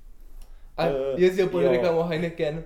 A 0.76 0.86
Eh, 0.86 0.92
jezdil 1.16 1.48
pod 1.48 1.61
reklamou 1.61 2.02
Heineken, 2.02 2.64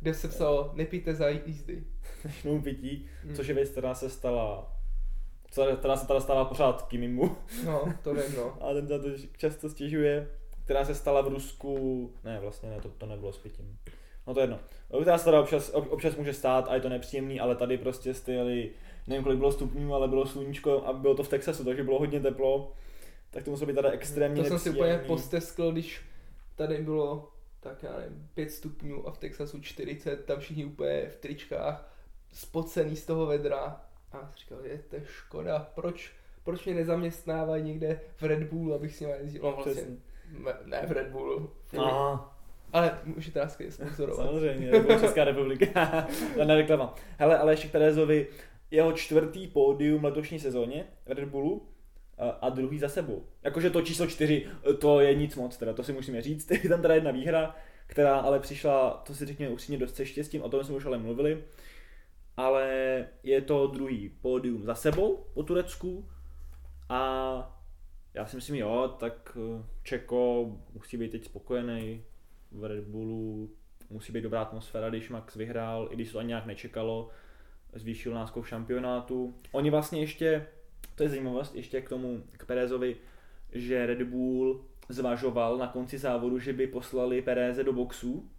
kde 0.00 0.14
se 0.14 0.28
psalo, 0.28 0.70
nepijte 0.74 1.14
za 1.14 1.28
jízdy. 1.28 1.84
Začnou 2.22 2.60
pití, 2.62 3.06
Hmm. 3.24 3.34
což 3.34 3.46
je 3.46 3.54
věc, 3.54 3.68
která 3.70 3.94
se 3.94 4.10
stala 4.10 4.72
která 5.76 5.96
se 5.96 6.06
teda 6.06 6.20
stala 6.20 6.44
pořád 6.44 6.82
Kimimu 6.82 7.36
No, 7.64 7.94
to 8.02 8.14
vím, 8.14 8.36
no. 8.36 8.56
a 8.62 8.72
ten 8.74 8.86
to 8.86 8.98
často 9.38 9.68
stěžuje, 9.70 10.30
která 10.64 10.84
se 10.84 10.94
stala 10.94 11.20
v 11.20 11.28
Rusku, 11.28 12.12
ne 12.24 12.40
vlastně 12.40 12.70
ne, 12.70 12.80
to, 12.80 12.88
to 12.88 13.06
nebylo 13.06 13.32
s 13.32 13.38
pitím. 13.38 13.78
No 14.26 14.34
to 14.34 14.40
je 14.40 14.44
jedno. 14.44 14.58
Která 15.02 15.18
se 15.18 15.24
teda 15.24 15.40
občas, 15.40 15.70
ob- 15.74 15.92
občas 15.92 16.16
může 16.16 16.34
stát 16.34 16.68
a 16.68 16.74
je 16.74 16.80
to 16.80 16.88
nepříjemný, 16.88 17.40
ale 17.40 17.56
tady 17.56 17.78
prostě 17.78 18.14
jste 18.14 18.32
jeli, 18.32 18.70
nevím 19.06 19.24
kolik 19.24 19.38
bylo 19.38 19.52
stupňů, 19.52 19.94
ale 19.94 20.08
bylo 20.08 20.26
sluníčko 20.26 20.82
a 20.86 20.92
bylo 20.92 21.14
to 21.14 21.22
v 21.22 21.28
Texasu, 21.28 21.64
takže 21.64 21.84
bylo 21.84 21.98
hodně 21.98 22.20
teplo. 22.20 22.72
Tak 23.30 23.44
to 23.44 23.50
muselo 23.50 23.66
být 23.66 23.74
teda 23.74 23.90
extrémně 23.90 24.42
To 24.42 24.48
jsem 24.48 24.58
si 24.58 24.68
nepříjemný. 24.68 24.94
úplně 24.94 25.06
posteskl, 25.08 25.72
když 25.72 26.02
tady 26.56 26.78
bylo 26.78 27.28
tak 27.60 27.82
já 27.82 27.96
nevím, 27.98 28.28
5 28.34 28.50
stupňů 28.50 29.08
a 29.08 29.10
v 29.10 29.18
Texasu 29.18 29.60
40, 29.60 30.24
tam 30.24 30.40
všichni 30.40 30.64
úplně 30.64 31.08
v 31.08 31.16
tričkách, 31.16 31.92
spocený 32.32 32.96
z 32.96 33.06
toho 33.06 33.26
vedra. 33.26 33.80
A 34.12 34.16
já 34.16 34.26
jsem 34.26 34.36
říkal, 34.36 34.58
je 34.64 34.78
to 34.90 34.96
je 34.96 35.02
škoda, 35.04 35.70
proč, 35.74 36.12
proč 36.44 36.64
mě 36.64 36.74
nezaměstnávají 36.74 37.62
někde 37.62 38.00
v 38.16 38.22
Red 38.22 38.42
Bullu, 38.42 38.74
abych 38.74 38.96
s 38.96 39.00
nimi 39.00 39.12
jezdil. 39.20 39.42
No 39.42 39.52
vlastně, 39.52 39.82
ne 40.64 40.82
v 40.86 40.92
Red 40.92 41.08
Bullu, 41.08 41.50
Aha, 41.78 42.38
ale 42.72 42.98
můžete 43.04 43.40
nás 43.40 43.56
klidně 43.56 43.72
sponzorovat. 43.72 44.26
samozřejmě, 44.26 44.72
Česká 45.00 45.24
republika. 45.24 46.06
Žádná 46.36 46.54
reklama. 46.54 46.94
Hele, 47.18 47.38
ale 47.38 47.52
ještě 47.52 47.68
k 47.68 47.72
Terezovi, 47.72 48.26
jeho 48.70 48.92
čtvrtý 48.92 49.46
pódium 49.46 50.04
letošní 50.04 50.38
sezóně 50.40 50.84
v 51.06 51.10
Red 51.12 51.28
Bullu 51.28 51.62
a, 52.18 52.28
a 52.28 52.48
druhý 52.48 52.78
za 52.78 52.88
sebou. 52.88 53.22
Jakože 53.42 53.70
to 53.70 53.82
číslo 53.82 54.06
čtyři, 54.06 54.46
to 54.78 55.00
je 55.00 55.14
nic 55.14 55.36
moc, 55.36 55.56
teda 55.56 55.72
to 55.72 55.84
si 55.84 55.92
musíme 55.92 56.22
říct. 56.22 56.50
Je 56.50 56.68
tam 56.68 56.82
teda 56.82 56.94
jedna 56.94 57.10
výhra, 57.10 57.56
která 57.86 58.16
ale 58.16 58.40
přišla, 58.40 59.02
to 59.06 59.14
si 59.14 59.26
řekněme 59.26 59.52
upřímně 59.52 59.78
dost 59.78 59.96
se 59.96 60.06
štěstím, 60.06 60.42
o 60.42 60.48
tom 60.48 60.64
jsme 60.64 60.76
už 60.76 60.86
ale 60.86 60.98
mluvili, 60.98 61.44
ale 62.36 63.06
je 63.22 63.40
to 63.40 63.66
druhý 63.66 64.08
pódium 64.08 64.64
za 64.64 64.74
sebou 64.74 65.26
po 65.34 65.42
Turecku 65.42 66.08
a 66.88 67.62
já 68.14 68.26
si 68.26 68.36
myslím, 68.36 68.56
jo, 68.56 68.96
tak 69.00 69.36
eh, 69.40 69.64
Čeko 69.82 70.52
musí 70.74 70.96
být 70.96 71.12
teď 71.12 71.24
spokojený 71.24 72.02
v 72.52 72.64
Red 72.64 72.84
Bullu, 72.84 73.50
musí 73.90 74.12
být 74.12 74.20
dobrá 74.20 74.42
atmosféra, 74.42 74.90
když 74.90 75.10
Max 75.10 75.36
vyhrál, 75.36 75.88
i 75.90 75.94
když 75.94 76.12
to 76.12 76.18
ani 76.18 76.28
nějak 76.28 76.46
nečekalo, 76.46 77.10
zvýšil 77.72 78.26
v 78.40 78.48
šampionátu. 78.48 79.34
Oni 79.52 79.70
vlastně 79.70 80.00
ještě, 80.00 80.46
to 80.94 81.02
je 81.02 81.08
zajímavost, 81.08 81.54
ještě 81.54 81.80
k 81.80 81.88
tomu, 81.88 82.22
k 82.32 82.46
Perezovi, 82.46 82.96
že 83.52 83.86
Red 83.86 84.02
Bull 84.02 84.64
zvažoval 84.88 85.58
na 85.58 85.66
konci 85.66 85.98
závodu, 85.98 86.38
že 86.38 86.52
by 86.52 86.66
poslali 86.66 87.22
Pereze 87.22 87.64
do 87.64 87.72
boxu, 87.72 88.30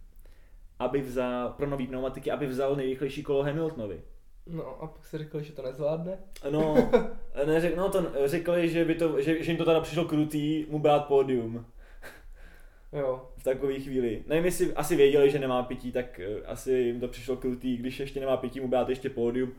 aby 0.78 1.00
vzal, 1.00 1.48
pro 1.56 1.66
nový 1.66 1.86
pneumatiky, 1.86 2.30
aby 2.30 2.46
vzal 2.46 2.76
nejrychlejší 2.76 3.22
kolo 3.22 3.42
Hamiltonovi. 3.42 4.00
No 4.46 4.82
a 4.82 4.86
pak 4.86 5.06
si 5.06 5.18
řekli, 5.18 5.44
že 5.44 5.52
to 5.52 5.62
nezvládne. 5.62 6.18
No, 6.50 6.90
neřek, 7.46 7.76
no 7.76 7.90
to 7.90 8.06
řekli, 8.24 8.68
že, 8.68 8.84
by 8.84 8.94
to, 8.94 9.20
že, 9.20 9.42
že 9.44 9.50
jim 9.52 9.58
to 9.58 9.64
teda 9.64 9.80
přišlo 9.80 10.04
krutý 10.04 10.66
mu 10.68 10.78
brát 10.78 11.06
pódium 11.06 11.66
Jo. 12.92 13.28
v 13.36 13.44
takové 13.44 13.80
chvíli. 13.80 14.24
Nevím, 14.26 14.44
jestli 14.44 14.74
asi 14.74 14.96
věděli, 14.96 15.30
že 15.30 15.38
nemá 15.38 15.62
pití, 15.62 15.92
tak 15.92 16.20
eh, 16.20 16.42
asi 16.46 16.72
jim 16.72 17.00
to 17.00 17.08
přišlo 17.08 17.36
krutý, 17.36 17.76
když 17.76 18.00
ještě 18.00 18.20
nemá 18.20 18.36
pití, 18.36 18.60
mu 18.60 18.68
brát 18.68 18.88
ještě 18.88 19.10
pódium. 19.10 19.52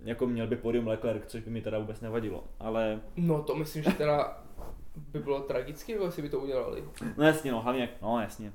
Jako 0.00 0.26
měl 0.26 0.46
by 0.46 0.56
pódium 0.56 0.86
Leclerc, 0.86 1.22
což 1.26 1.40
by 1.42 1.50
mi 1.50 1.60
teda 1.62 1.78
vůbec 1.78 2.00
nevadilo. 2.00 2.44
Ale, 2.60 3.00
No 3.16 3.42
to 3.42 3.54
myslím, 3.54 3.82
že 3.82 3.90
teda 3.90 4.44
by 4.96 5.18
bylo 5.18 5.40
tragické, 5.40 5.92
jako 5.92 6.04
jestli 6.04 6.22
by 6.22 6.28
to 6.28 6.40
udělali. 6.40 6.84
no 7.16 7.24
jasně, 7.24 7.52
no, 7.52 7.60
hlavně, 7.60 7.88
no 8.02 8.20
jasně. 8.20 8.52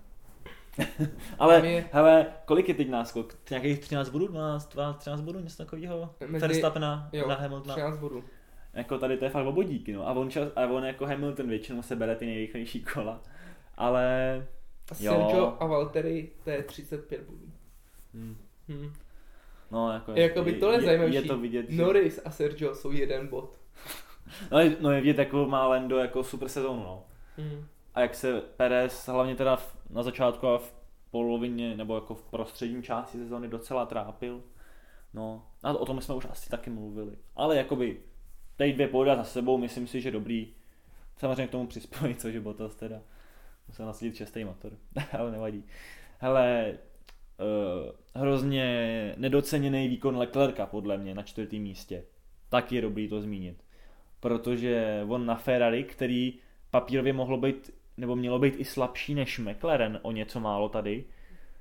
Ale, 1.40 1.68
je- 1.68 1.86
hele, 1.92 2.26
kolik 2.46 2.68
je 2.70 2.74
teď 2.76 2.90
náskok? 2.90 3.36
Nějakých 3.50 3.80
13 3.80 4.10
bodů, 4.10 4.28
12, 4.28 4.74
12 4.74 4.98
13 4.98 5.22
bodů, 5.22 5.40
něco 5.40 5.58
takového? 5.58 6.16
Mezi- 6.28 6.48
Verstappena 6.48 7.10
Jo, 7.14 7.28
na 7.28 7.36
Hamiltona. 7.36 7.74
13 7.74 7.98
bodů. 7.98 8.24
Jako 8.74 8.98
tady 8.98 9.18
to 9.18 9.26
je 9.26 9.32
fakt 9.32 9.46
o 9.46 9.52
bodíky, 9.52 9.94
no. 9.94 10.08
A 10.08 10.12
on, 10.14 10.30
čas, 10.30 10.48
a 10.56 10.62
on 10.66 10.84
jako 10.86 11.06
Hamilton 11.06 11.48
většinou 11.50 11.82
se 11.82 11.96
bere 11.96 12.16
ty 12.16 12.26
nejrychlejší 12.26 12.84
kola. 12.94 13.22
Ale, 13.78 14.36
A 14.92 14.96
Jo. 15.00 15.12
Sergio 15.14 15.58
a 15.60 15.66
Valtteri, 15.66 16.30
to 16.44 16.50
je 16.50 16.64
35 16.64 17.22
bodů. 17.22 17.46
hm, 18.14 18.36
Hm. 18.70 18.94
no 19.72 19.94
jako, 19.94 20.12
Jako 20.12 20.44
by 20.44 20.54
tohle 20.54 20.76
je, 20.76 20.82
zajímavější. 20.82 21.16
je 21.28 21.34
to 21.34 21.38
vidět, 21.38 21.66
že... 21.70 21.82
Norris 21.82 22.20
a 22.26 22.32
Sergio 22.32 22.76
jsou 22.76 22.92
jeden 22.92 23.28
bod. 23.28 23.58
No, 24.52 24.60
je- 24.60 24.76
no 24.80 24.92
je 24.92 25.02
vidět, 25.02 25.18
jako 25.18 25.46
má 25.46 25.68
Lando 25.68 25.98
jako 25.98 26.24
super 26.24 26.50
sezónu, 26.50 26.84
no. 26.84 27.04
Hm. 27.38 27.66
A 27.94 28.02
jak 28.02 28.16
se 28.16 28.42
Perez 28.42 29.08
hlavně 29.08 29.36
teda 29.36 29.58
na 29.90 30.04
začátku 30.04 30.48
a 30.48 30.58
v 30.58 30.74
polovině, 31.12 31.78
nebo 31.78 31.96
jako 31.96 32.16
v 32.16 32.24
prostřední 32.24 32.84
části 32.84 33.18
sezóny 33.18 33.48
docela 33.48 33.86
trápil. 33.86 34.44
No, 35.14 35.48
a 35.64 35.74
o 35.74 35.86
tom 35.86 36.02
jsme 36.02 36.16
už 36.16 36.26
asi 36.30 36.50
taky 36.50 36.70
mluvili. 36.70 37.18
Ale 37.36 37.58
jakoby, 37.58 37.98
tady 38.56 38.74
dvě 38.74 38.88
pódia 38.88 39.16
za 39.16 39.24
sebou, 39.24 39.58
myslím 39.58 39.88
si, 39.88 40.02
že 40.02 40.12
dobrý. 40.12 40.54
Samozřejmě 41.18 41.48
k 41.48 41.52
tomu 41.52 41.68
přispějí, 41.68 42.16
což 42.16 42.34
je 42.34 42.40
Bottas 42.40 42.76
teda. 42.76 43.02
Musel 43.68 43.86
nasadit 43.86 44.16
šestý 44.16 44.44
motor, 44.44 44.78
ale 45.20 45.32
nevadí. 45.32 45.64
Hele, 46.20 46.78
uh, 47.40 47.92
hrozně 48.22 49.16
nedoceněný 49.18 49.88
výkon 49.88 50.18
Leclerca 50.18 50.66
podle 50.66 50.98
mě 50.98 51.16
na 51.16 51.24
čtvrtém 51.24 51.60
místě. 51.60 52.04
Tak 52.50 52.72
je 52.72 52.82
dobrý 52.82 53.08
to 53.08 53.22
zmínit. 53.22 53.64
Protože 54.20 55.04
on 55.08 55.26
na 55.26 55.36
Ferrari, 55.36 55.84
který 55.84 56.40
papírově 56.70 57.14
mohlo 57.14 57.38
být, 57.38 57.72
nebo 58.02 58.16
mělo 58.16 58.40
být 58.40 58.54
i 58.58 58.66
slabší 58.66 59.16
než 59.16 59.40
McLaren 59.40 60.00
o 60.02 60.12
něco 60.12 60.40
málo 60.40 60.70
tady, 60.70 61.06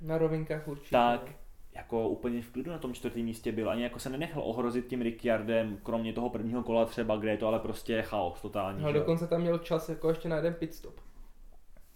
Na 0.00 0.18
rovinkách 0.18 0.68
určitě. 0.68 0.90
tak 0.90 1.30
jako 1.72 2.08
úplně 2.08 2.42
v 2.42 2.50
klidu 2.50 2.70
na 2.70 2.78
tom 2.78 2.94
čtvrtém 2.94 3.22
místě 3.22 3.52
byl. 3.52 3.70
Ani 3.70 3.82
jako 3.82 3.98
se 3.98 4.10
nenechal 4.10 4.42
ohrozit 4.46 4.86
tím 4.86 5.02
Ricciardem, 5.02 5.78
kromě 5.82 6.12
toho 6.12 6.30
prvního 6.30 6.62
kola 6.62 6.84
třeba, 6.84 7.16
kde 7.16 7.30
je 7.30 7.36
to 7.36 7.46
ale 7.46 7.58
prostě 7.58 8.02
chaos 8.02 8.40
totální. 8.40 8.82
Ale 8.82 8.92
že? 8.92 8.98
dokonce 8.98 9.26
tam 9.26 9.40
měl 9.40 9.58
čas 9.58 9.88
jako 9.88 10.08
ještě 10.08 10.28
na 10.28 10.36
jeden 10.36 10.54
pit 10.54 10.74
stop. 10.74 10.94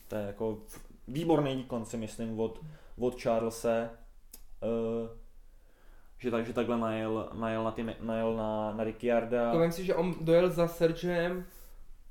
To 0.08 0.16
je 0.16 0.26
jako 0.26 0.58
výborný 1.08 1.56
výkon 1.56 1.84
si 1.84 1.96
myslím 1.96 2.40
od, 2.40 2.60
od 2.98 3.22
Charlese. 3.22 3.90
Uh, 4.62 5.08
že 6.18 6.30
takže 6.30 6.52
takhle 6.52 6.78
najel, 6.78 7.30
najel, 7.34 7.64
na, 7.64 7.70
ty, 7.70 7.86
najel 8.00 8.36
na, 8.36 8.72
na 8.72 8.84
Ricciarda. 8.84 9.52
To 9.52 9.60
vím 9.60 9.72
si, 9.72 9.84
že 9.84 9.94
on 9.94 10.14
dojel 10.20 10.50
za 10.50 10.68
Sergiem 10.68 11.44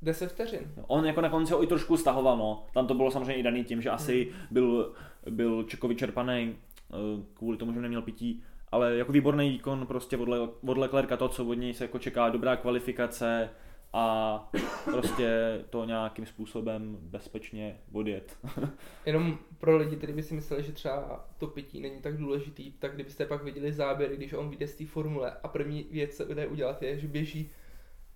10 0.04 0.32
vteřin. 0.32 0.72
On 0.88 1.06
jako 1.06 1.22
na 1.22 1.30
konci 1.30 1.54
ho 1.54 1.64
i 1.64 1.68
trošku 1.68 1.98
stahoval, 1.98 2.38
no. 2.38 2.66
Tam 2.74 2.88
to 2.88 2.94
bylo 2.94 3.12
samozřejmě 3.12 3.36
i 3.36 3.44
daný 3.44 3.64
tím, 3.64 3.82
že 3.82 3.90
asi 3.90 4.32
byl, 4.52 4.94
byl 5.30 5.64
Čeko 5.64 5.88
vyčerpaný 5.88 6.56
eh, 6.56 6.96
kvůli 7.34 7.58
tomu, 7.58 7.74
že 7.74 7.82
neměl 7.82 8.02
pití, 8.02 8.44
ale 8.72 8.96
jako 8.96 9.12
výborný 9.12 9.50
výkon 9.50 9.88
prostě 9.88 10.18
od, 10.18 10.28
Le- 10.28 10.50
od 10.68 10.78
Leclerca 10.78 11.18
to, 11.18 11.30
co 11.30 11.46
od 11.46 11.54
něj 11.54 11.74
se 11.74 11.84
jako 11.84 12.00
čeká, 12.00 12.30
dobrá 12.30 12.56
kvalifikace 12.56 13.50
a 13.94 14.50
prostě 14.86 15.60
to 15.70 15.86
nějakým 15.86 16.26
způsobem 16.26 16.98
bezpečně 17.02 17.78
odjet. 17.92 18.38
Jenom 19.06 19.38
pro 19.60 19.78
lidi, 19.78 19.96
kteří 19.96 20.14
by 20.14 20.24
si 20.24 20.34
mysleli, 20.34 20.64
že 20.64 20.72
třeba 20.72 21.26
to 21.38 21.48
pití 21.48 21.82
není 21.82 22.02
tak 22.02 22.18
důležitý, 22.18 22.72
tak 22.72 22.94
kdybyste 22.96 23.26
pak 23.26 23.44
viděli 23.44 23.74
záběry, 23.74 24.18
když 24.18 24.34
on 24.34 24.50
vyjde 24.50 24.68
z 24.68 24.76
té 24.76 24.86
formule 24.86 25.32
a 25.44 25.48
první 25.48 25.88
věc, 25.92 26.18
co 26.18 26.34
jde 26.34 26.48
udělat, 26.48 26.82
je, 26.82 27.00
že 27.00 27.08
běží 27.08 27.50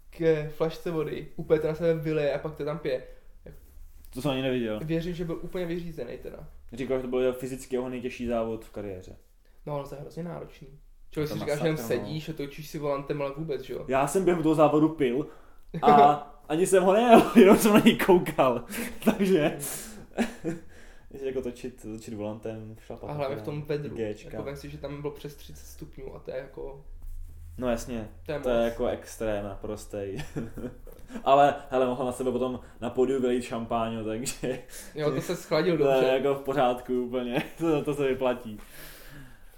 k 0.10 0.50
flašce 0.50 0.92
vody, 0.92 1.28
úplně 1.36 1.60
to 1.60 1.68
na 1.68 1.76
sebe 1.76 1.94
vyleje 1.94 2.34
a 2.34 2.40
pak 2.40 2.56
to 2.56 2.66
tam 2.66 2.80
pije. 2.80 3.04
To 4.10 4.22
jsem 4.22 4.32
ani 4.32 4.42
neviděl. 4.42 4.80
Věřím, 4.84 5.14
že 5.14 5.26
byl 5.26 5.40
úplně 5.42 5.66
vyřízený 5.66 6.18
teda. 6.18 6.48
Říkal, 6.74 6.98
že 6.98 7.02
to 7.02 7.08
byl 7.08 7.20
jeho 7.20 7.34
fyzicky 7.34 7.76
jeho 7.76 7.90
nejtěžší 7.90 8.28
závod 8.28 8.66
v 8.66 8.70
kariéře. 8.70 9.16
No 9.66 9.74
ale 9.74 9.90
to 9.90 9.96
je 9.96 10.02
hrozně 10.02 10.24
náročný. 10.24 10.68
Člověk 11.12 11.32
si 11.32 11.40
říká, 11.40 11.56
že 11.56 11.68
jen 11.68 11.76
no. 11.76 11.84
sedíš 11.84 12.30
a 12.30 12.34
točíš 12.34 12.70
si 12.70 12.80
volantem, 12.80 13.22
ale 13.22 13.32
vůbec, 13.38 13.62
že 13.62 13.74
jo. 13.74 13.86
Já 13.88 14.08
jsem 14.08 14.26
během 14.26 14.44
toho 14.44 14.56
závodu 14.56 14.90
pil 14.90 15.28
a 15.82 16.14
ani 16.50 16.68
jsem 16.68 16.84
ho 16.84 16.94
nejel, 16.94 17.22
jenom 17.36 17.58
jsem 17.58 17.74
na 17.74 17.80
něj 17.80 17.98
koukal. 17.98 18.66
Takže 19.06 19.58
Jestli 21.12 21.28
jako 21.28 21.42
točit, 21.42 21.82
točit 21.82 22.14
volantem, 22.14 22.76
šlapat. 22.80 23.10
A 23.10 23.14
hlavně 23.14 23.36
v 23.36 23.40
teda 23.40 23.46
tom 23.46 23.62
vedru. 23.62 23.96
Gčka. 23.96 24.30
Jako 24.30 24.44
vem 24.44 24.56
si, 24.56 24.70
že 24.70 24.78
tam 24.78 25.02
bylo 25.02 25.14
přes 25.14 25.36
30 25.36 25.66
stupňů 25.66 26.16
a 26.16 26.20
to 26.20 26.32
je 26.32 26.38
jako... 26.38 26.86
No 27.58 27.70
jasně, 27.70 28.10
To 28.26 28.32
je 28.32 28.40
to 28.40 28.50
je 28.50 28.64
jako 28.66 28.88
extrém 28.88 29.44
naprostej. 29.46 30.24
Ale 31.24 31.56
hele, 31.70 31.86
mohl 31.86 32.06
na 32.06 32.12
sebe 32.12 32.32
potom 32.32 32.60
na 32.82 32.90
podiu 32.90 33.22
vylít 33.22 33.44
šampáňo, 33.44 34.04
takže 34.06 34.60
Jo, 34.96 35.12
to 35.12 35.22
se 35.22 35.36
schladil 35.36 35.78
to 35.78 35.88
je 35.90 35.94
dobře. 35.96 36.08
jako 36.14 36.36
v 36.36 36.42
pořádku 36.42 36.94
úplně, 37.04 37.44
to, 37.58 37.84
to 37.84 37.94
se 37.94 38.08
vyplatí. 38.08 38.60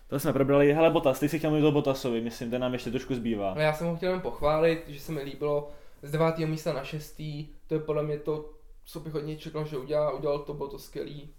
To 0.07 0.19
jsme 0.19 0.33
probrali, 0.33 0.73
hele 0.73 0.89
Botas, 0.89 1.19
ty 1.19 1.29
jsi 1.29 1.37
chtěl 1.39 1.49
mluvit 1.51 1.67
o 1.67 1.71
Botasovi, 1.71 2.21
myslím, 2.21 2.51
ten 2.51 2.61
nám 2.61 2.73
ještě 2.73 2.91
trošku 2.91 3.15
zbývá. 3.15 3.53
No 3.53 3.61
já 3.61 3.73
jsem 3.73 3.87
ho 3.87 3.95
chtěl 3.95 4.11
jen 4.11 4.21
pochválit, 4.21 4.83
že 4.87 4.99
se 4.99 5.11
mi 5.11 5.21
líbilo 5.21 5.69
z 6.01 6.11
devátého 6.11 6.47
místa 6.47 6.73
na 6.73 6.83
šestý, 6.83 7.47
to 7.67 7.73
je 7.73 7.79
podle 7.79 8.03
mě 8.03 8.17
to, 8.19 8.49
co 8.85 8.99
bych 8.99 9.15
od 9.15 9.19
něj 9.25 9.37
čekal, 9.37 9.65
že 9.65 9.77
udělá, 9.77 10.11
udělal 10.11 10.39
to, 10.39 10.53
bylo 10.53 10.69
to 10.69 10.79
skvělý. 10.79 11.29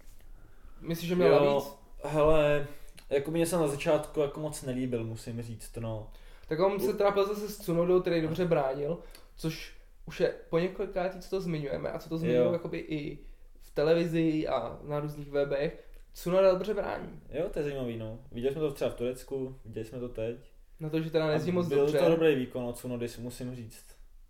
Myslíš, 0.81 1.09
že 1.09 1.15
měl 1.15 1.27
Jo. 1.33 1.45
navíc? 1.45 1.73
Hele, 2.03 2.67
jako 3.09 3.31
mě 3.31 3.45
se 3.45 3.57
na 3.57 3.67
začátku 3.67 4.19
jako 4.19 4.39
moc 4.39 4.61
nelíbil, 4.63 5.03
musím 5.03 5.41
říct, 5.41 5.77
no. 5.79 6.07
Tak 6.51 6.59
on 6.59 6.79
se 6.79 6.93
trápil 6.93 7.25
zase 7.27 7.49
s 7.49 7.57
Cunodou, 7.57 8.01
který 8.01 8.21
dobře 8.21 8.45
bránil, 8.45 8.97
což 9.35 9.73
už 10.05 10.19
je 10.19 10.33
po 10.49 10.59
několikátý, 10.59 11.19
co 11.19 11.29
to 11.29 11.41
zmiňujeme 11.41 11.91
a 11.91 11.99
co 11.99 12.09
to 12.09 12.17
zmiňují 12.17 12.39
Jo. 12.39 12.53
jakoby 12.53 12.77
i 12.77 13.19
v 13.61 13.71
televizi 13.73 14.47
a 14.47 14.79
na 14.83 14.99
různých 14.99 15.29
webech. 15.31 15.89
Cunoda 16.13 16.51
dobře 16.51 16.73
brání. 16.73 17.21
Jo, 17.29 17.45
to 17.53 17.59
je 17.59 17.63
zajímavý, 17.63 17.97
no. 17.97 18.19
Viděli 18.31 18.53
jsme 18.53 18.61
to 18.61 18.71
třeba 18.71 18.89
v 18.91 18.95
Turecku, 18.95 19.55
viděli 19.65 19.85
jsme 19.85 19.99
to 19.99 20.09
teď. 20.09 20.35
Na 20.79 20.89
to, 20.89 21.01
že 21.01 21.09
teda 21.11 21.27
nejezdí 21.27 21.51
A 21.51 21.53
moc 21.53 21.67
byl 21.67 21.77
dobře. 21.77 21.99
to 21.99 22.09
dobrý 22.09 22.35
výkon 22.35 22.63
od 22.63 22.75
Tsunody, 22.75 23.09
si 23.09 23.21
musím 23.21 23.55
říct. 23.55 23.85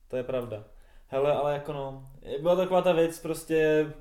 To 0.07 0.17
je 0.17 0.24
pravda. 0.24 0.63
Hele, 1.07 1.34
ale 1.34 1.53
jako 1.53 1.74
no, 1.74 2.09
byla 2.41 2.55
taková 2.55 2.82
ta 2.82 2.93
věc 2.93 3.19
prostě, 3.19 3.91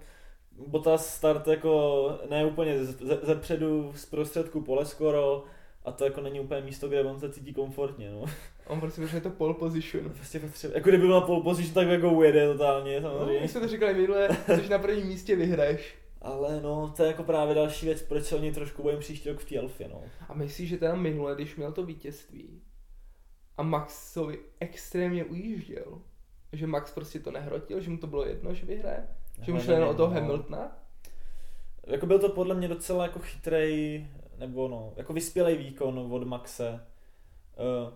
Bottas 0.67 1.15
start 1.15 1.47
jako 1.47 2.19
ne 2.31 2.47
úplně 2.47 2.85
ze, 2.85 2.93
ze, 2.93 3.19
ze 3.23 3.35
předu, 3.35 3.93
z 3.97 4.07
prostředku 4.07 4.61
pole 4.61 4.87
skoro, 4.87 5.45
a 5.85 5.93
to 5.93 6.05
jako 6.05 6.21
není 6.21 6.41
úplně 6.41 6.61
místo, 6.61 6.89
kde 6.89 7.03
on 7.05 7.21
se 7.21 7.33
cítí 7.33 7.53
komfortně, 7.53 8.11
no. 8.11 8.25
On 8.67 8.81
prostě 8.81 9.01
potřebuje 9.01 9.23
to 9.23 9.31
pole 9.39 9.55
position. 9.55 10.11
Prostě 10.11 10.41
potřebuje, 10.41 10.79
jako 10.79 10.89
kdyby 10.89 11.07
byl 11.07 11.21
na 11.21 11.27
pole 11.27 11.43
position, 11.43 11.75
tak 11.75 11.89
jako 11.89 12.13
ujede 12.13 12.53
totálně, 12.53 13.01
No, 13.01 13.11
samozřejmě. 13.11 13.41
my 13.41 13.49
jsme 13.49 13.61
to 13.61 13.69
říkali 13.69 13.95
minule, 13.95 14.29
jsi 14.47 14.69
na 14.69 14.79
prvním 14.79 15.07
místě 15.07 15.37
vyhraješ. 15.37 15.95
Ale 16.23 16.61
no, 16.61 16.93
to 16.97 17.03
je 17.03 17.07
jako 17.07 17.23
právě 17.23 17.55
další 17.55 17.87
věc, 17.87 18.03
proč 18.03 18.25
se 18.25 18.37
o 18.37 18.39
něj 18.39 18.53
trošku 18.53 18.83
bojím 18.83 18.99
příští 18.99 19.29
rok 19.29 19.39
v 19.39 19.45
té 19.49 19.59
Alfě, 19.59 19.89
no. 19.89 20.03
A 20.29 20.35
myslíš, 20.35 20.69
že 20.69 20.77
teda 20.79 20.95
minule, 20.95 21.35
když 21.35 21.57
měl 21.57 21.73
to 21.73 21.85
vítězství 21.85 22.63
a 23.57 23.63
Maxovi 23.63 24.39
extrémně 24.61 25.25
ujížděl, 25.25 25.99
že 26.53 26.67
Max 26.67 26.91
prostě 26.95 27.21
to 27.21 27.31
nehrotil, 27.31 27.81
že 27.81 27.91
mu 27.91 27.99
to 27.99 28.07
bylo 28.07 28.27
jedno, 28.27 28.55
že 28.55 28.67
vyhraje? 28.67 29.07
Že 29.43 29.53
mu 29.53 29.61
šlo 29.61 29.73
jen 29.73 29.85
o 29.85 29.95
toho 29.95 30.15
no. 30.15 30.21
Hamiltona? 30.21 30.77
Jako 31.87 32.07
byl 32.07 32.19
to 32.19 32.29
podle 32.29 32.55
mě 32.55 32.69
docela 32.69 33.03
jako 33.05 33.19
chytrej, 33.19 34.07
nebo 34.41 34.69
no, 34.69 34.93
jako 34.97 35.13
vyspělej 35.13 35.57
výkon 35.57 35.99
od 36.13 36.25
Maxe. 36.25 36.87
Uh, 37.57 37.93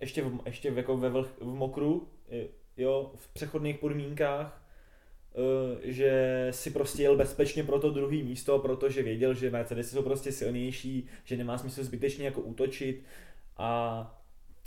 ještě, 0.00 0.22
v, 0.22 0.38
ještě 0.46 0.70
v, 0.70 0.76
jako 0.76 0.96
ve 0.96 1.10
vlh, 1.10 1.28
v 1.40 1.54
mokru, 1.54 2.08
jo, 2.76 3.12
v 3.14 3.28
přechodných 3.34 3.78
podmínkách, 3.78 4.62
uh, 5.34 5.80
že 5.82 6.46
si 6.50 6.70
prostě 6.70 7.02
jel 7.02 7.16
bezpečně 7.16 7.64
pro 7.64 7.80
to 7.80 7.90
druhý 7.90 8.22
místo, 8.22 8.58
protože 8.58 9.02
věděl, 9.02 9.34
že 9.34 9.50
Mercedes 9.50 9.90
jsou 9.90 10.02
prostě 10.02 10.32
silnější, 10.32 11.08
že 11.24 11.36
nemá 11.36 11.58
smysl 11.58 11.84
zbytečně 11.84 12.24
jako 12.24 12.40
útočit 12.40 13.04
a, 13.56 14.00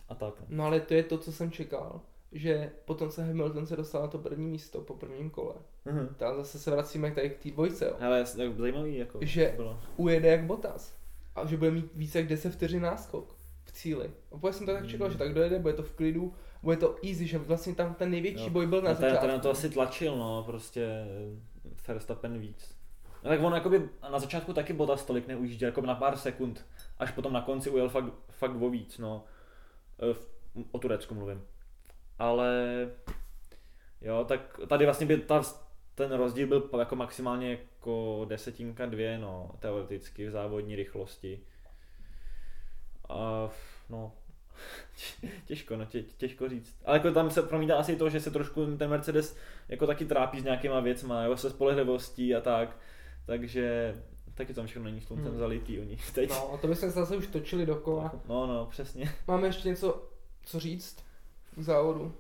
a 0.10 0.16
tak. 0.16 0.40
No. 0.40 0.46
No 0.50 0.64
ale 0.64 0.80
to 0.80 0.94
je 0.94 1.04
to, 1.04 1.18
co 1.18 1.32
jsem 1.32 1.52
čekal. 1.52 2.02
Že 2.32 2.72
potom 2.86 3.12
se 3.12 3.24
Hamilton 3.26 3.66
se 3.66 3.76
dostal 3.76 4.02
na 4.02 4.08
to 4.08 4.18
první 4.18 4.48
místo 4.48 4.82
po 4.82 4.94
prvním 4.94 5.30
kole. 5.30 5.54
Mhm. 5.86 6.16
Tam 6.18 6.36
zase 6.36 6.60
se 6.60 6.72
vracíme 6.72 7.12
tady 7.12 7.30
k 7.30 7.38
té 7.44 7.52
dvojce, 7.52 7.86
jo. 7.86 7.96
Hele, 8.00 8.24
tak 8.38 8.58
zajímavý, 8.58 8.98
jako 8.98 9.20
Že- 9.22 9.54
bylo. 9.56 9.80
Ujede 9.98 10.30
jak 10.30 10.44
Bottas. 10.46 10.98
A 11.36 11.46
že 11.46 11.58
bude 11.58 11.72
mít 11.72 11.92
více 11.94 12.18
jak 12.20 12.28
10 12.28 12.50
vteřin 12.54 12.82
náskok 12.82 13.36
v 13.66 13.72
cíli. 13.72 14.12
A 14.32 14.36
úplně 14.36 14.54
jsem 14.54 14.66
to 14.66 14.74
tak 14.74 14.88
čekal, 14.88 15.08
Hmm. 15.08 15.12
že 15.14 15.18
tak 15.20 15.34
dojede, 15.34 15.60
bude 15.60 15.74
to 15.74 15.84
v 15.84 15.92
klidu, 15.92 16.34
bude 16.64 16.78
to 16.78 16.96
easy, 17.06 17.28
že 17.28 17.38
vlastně 17.38 17.76
tam 17.76 17.94
ten 17.94 18.12
největší 18.12 18.44
Jo. 18.44 18.50
boj 18.50 18.68
byl 18.68 18.82
na 18.82 18.90
No, 18.90 18.96
ten, 18.96 19.02
začátku. 19.02 19.26
ten 19.26 19.36
na 19.36 19.42
to 19.42 19.50
asi 19.52 19.70
tlačil, 19.70 20.18
no, 20.18 20.44
prostě 20.44 20.84
eh, 20.86 21.68
Verstappen 21.88 22.40
víc. 22.40 22.76
No 23.24 23.30
tak 23.30 23.44
on 23.44 23.54
jakoby 23.54 23.90
na 24.12 24.20
začátku 24.20 24.54
taky 24.54 24.74
Bottas 24.74 25.06
tolik 25.06 25.28
neujížděl, 25.28 25.68
jako 25.70 25.82
na 25.82 25.96
pár 25.96 26.18
sekund, 26.18 26.66
až 27.00 27.12
potom 27.12 27.34
na 27.34 27.42
konci 27.42 27.70
ujel 27.70 27.90
fakt, 27.90 28.14
fakt 28.30 28.62
o 28.62 28.70
víc, 28.70 28.98
no. 28.98 29.24
Eh, 30.10 30.14
v- 30.14 30.30
O 30.72 30.80
Turecku 30.80 31.16
mluvím. 31.16 31.42
Ale 32.20 32.52
jo, 34.02 34.26
tak 34.28 34.60
tady 34.68 34.86
vlastně 34.86 35.06
by 35.06 35.18
ta, 35.18 35.42
ten 35.96 36.12
rozdíl 36.12 36.48
byl 36.48 36.70
jako 36.80 36.96
maximálně 36.96 37.52
jako 37.52 38.26
desetinka 38.30 38.86
dvě, 38.86 39.18
no, 39.18 39.52
teoreticky 39.60 40.28
v 40.28 40.32
závodní 40.32 40.76
rychlosti. 40.76 41.40
A 43.10 43.50
no, 43.90 44.12
těžko, 45.46 45.78
no, 45.78 45.86
tě, 45.86 46.04
těžko 46.04 46.50
říct. 46.50 46.76
Ale 46.86 46.98
jako 46.98 47.12
tam 47.12 47.32
se 47.32 47.42
promítá 47.42 47.78
asi 47.78 47.96
to, 47.96 48.10
že 48.10 48.20
se 48.20 48.32
trošku 48.32 48.78
ten 48.78 48.90
Mercedes 48.90 49.38
jako 49.70 49.88
taky 49.88 50.06
trápí 50.06 50.40
s 50.40 50.44
nějakýma 50.44 50.80
věcma, 50.80 51.24
jo, 51.24 51.38
se 51.38 51.50
spolehlivostí 51.50 52.36
a 52.36 52.42
tak. 52.42 52.78
Takže 53.26 53.96
taky 54.36 54.54
tam 54.54 54.66
všechno 54.66 54.84
není 54.84 55.02
sluncem 55.02 55.28
Hmm. 55.30 55.40
zalitý 55.40 55.80
u 55.80 55.84
nich 55.84 56.12
teď. 56.12 56.30
No, 56.30 56.54
a 56.54 56.58
to 56.58 56.68
bychom 56.68 56.90
se 56.90 57.00
zase 57.00 57.18
už 57.18 57.28
točili 57.28 57.66
dokola. 57.66 58.12
No, 58.30 58.48
no, 58.48 58.66
přesně. 58.66 59.12
Máme 59.28 59.48
ještě 59.48 59.68
něco, 59.70 60.10
co 60.44 60.60
říct 60.60 61.07
závodu? 61.64 62.14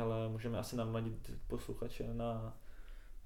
Ale 0.00 0.28
můžeme 0.28 0.58
asi 0.58 0.76
navnadit 0.76 1.30
posluchače 1.46 2.14
na, 2.14 2.56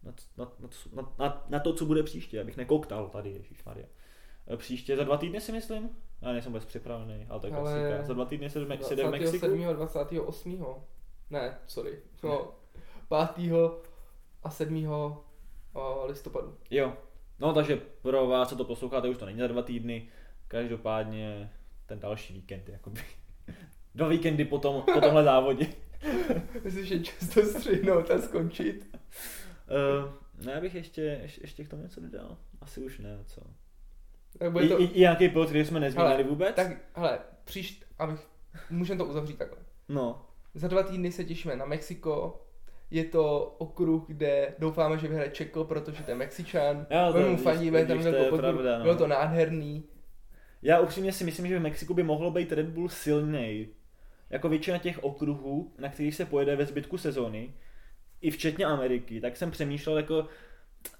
na, 0.02 0.14
na, 0.36 0.52
na, 0.58 0.68
na, 0.92 1.12
na, 1.18 1.44
na, 1.48 1.60
to, 1.60 1.74
co 1.74 1.86
bude 1.86 2.02
příště, 2.02 2.40
abych 2.40 2.56
nekouktal 2.56 3.08
tady, 3.08 3.30
ježišmarja. 3.30 3.86
E, 4.52 4.56
Příště 4.56 4.96
za 4.96 5.04
dva 5.04 5.16
týdny 5.16 5.40
si 5.40 5.52
myslím? 5.52 5.90
Já 6.22 6.32
nejsem 6.32 6.52
vůbec 6.52 6.64
připravený, 6.64 7.26
ale 7.28 7.40
to 7.40 7.46
je 7.46 7.52
Ale- 7.52 7.62
klasika. 7.80 8.06
Za 8.06 8.14
dva 8.14 8.24
týdny 8.24 8.50
se, 8.50 8.52
se 8.82 8.96
jde 8.96 9.04
v 9.04 9.10
Mexiku? 9.10 9.46
27. 9.46 9.68
a 9.68 9.72
28. 9.72 10.84
Ne, 11.30 11.58
sorry. 11.66 11.98
No, 12.22 12.54
5. 13.34 13.50
a 14.42 14.50
7. 14.50 14.88
o, 15.72 16.06
listopadu. 16.06 16.56
Jo. 16.70 16.92
No 17.38 17.52
takže 17.54 17.76
pro 18.02 18.26
vás, 18.26 18.48
co 18.48 18.56
to 18.56 18.64
posloucháte, 18.64 19.08
už 19.08 19.18
to 19.18 19.26
není 19.26 19.38
za 19.38 19.46
dva 19.46 19.62
týdny. 19.62 20.08
Každopádně 20.48 21.52
ten 21.86 22.00
další 22.00 22.34
víkend, 22.34 22.68
jakoby. 22.68 23.00
Dva 23.94 24.08
víkendy 24.08 24.44
po, 24.44 24.58
tom, 24.58 24.82
po 24.94 25.00
tomhle 25.00 25.24
závodě. 25.24 25.66
Myslím, 26.64 26.84
že 26.84 27.00
často 27.00 27.42
střihnout 27.42 28.10
a 28.10 28.18
skončit. 28.18 28.96
Uh, 28.96 30.12
no 30.44 30.52
já 30.52 30.60
bych 30.60 30.74
ještě, 30.74 31.02
ještě, 31.22 31.40
ještě 31.42 31.64
k 31.64 31.68
tomu 31.68 31.82
něco 31.82 32.00
dodal. 32.00 32.36
Asi 32.60 32.80
už 32.80 32.98
ne, 32.98 33.18
co? 33.26 33.40
Tak 34.38 34.52
bude 34.52 34.64
I, 34.64 34.68
to... 34.68 34.80
i, 34.80 34.84
i 34.84 35.00
nějaký 35.00 35.28
pilot, 35.28 35.48
který 35.48 35.64
jsme 35.64 35.80
nezmínili 35.80 36.14
Hele, 36.14 36.28
vůbec? 36.28 36.56
Tak, 36.56 36.68
hele, 36.94 37.18
příšt, 37.44 37.84
abych, 37.98 38.20
můžeme 38.70 38.98
to 38.98 39.04
uzavřít 39.04 39.38
takhle. 39.38 39.58
No, 39.88 40.26
Za 40.54 40.68
dva 40.68 40.82
týdny 40.82 41.12
se 41.12 41.24
těšíme 41.24 41.56
na 41.56 41.64
Mexiko. 41.64 42.42
Je 42.90 43.04
to 43.04 43.44
okruh, 43.58 44.06
kde 44.06 44.54
doufáme, 44.58 44.98
že 44.98 45.08
vyhraje 45.08 45.30
Čeko, 45.30 45.64
protože 45.64 46.02
to 46.02 46.10
je 46.10 46.16
Mexičan. 46.16 46.86
Jo, 46.90 47.12
to 47.12 47.30
mu 47.30 47.36
fandíme, 47.36 47.86
tam 47.86 47.98
to 47.98 48.10
podvod, 48.12 48.40
pravda, 48.40 48.78
no. 48.78 48.82
bylo 48.82 48.96
to 48.96 49.06
nádherný. 49.06 49.84
Já 50.62 50.80
upřímně 50.80 51.12
si 51.12 51.24
myslím, 51.24 51.46
že 51.46 51.58
v 51.58 51.62
Mexiku 51.62 51.94
by 51.94 52.02
mohlo 52.02 52.30
být 52.30 52.52
Red 52.52 52.66
Bull 52.66 52.88
silnej. 52.88 53.68
Jako 54.30 54.48
většina 54.48 54.78
těch 54.78 55.04
okruhů, 55.04 55.72
na 55.78 55.88
kterých 55.88 56.14
se 56.14 56.24
pojede 56.24 56.56
ve 56.56 56.66
zbytku 56.66 56.98
sezóny, 56.98 57.54
i 58.20 58.30
včetně 58.30 58.64
Ameriky, 58.64 59.20
tak 59.20 59.36
jsem 59.36 59.50
přemýšlel 59.50 59.96
jako, 59.96 60.26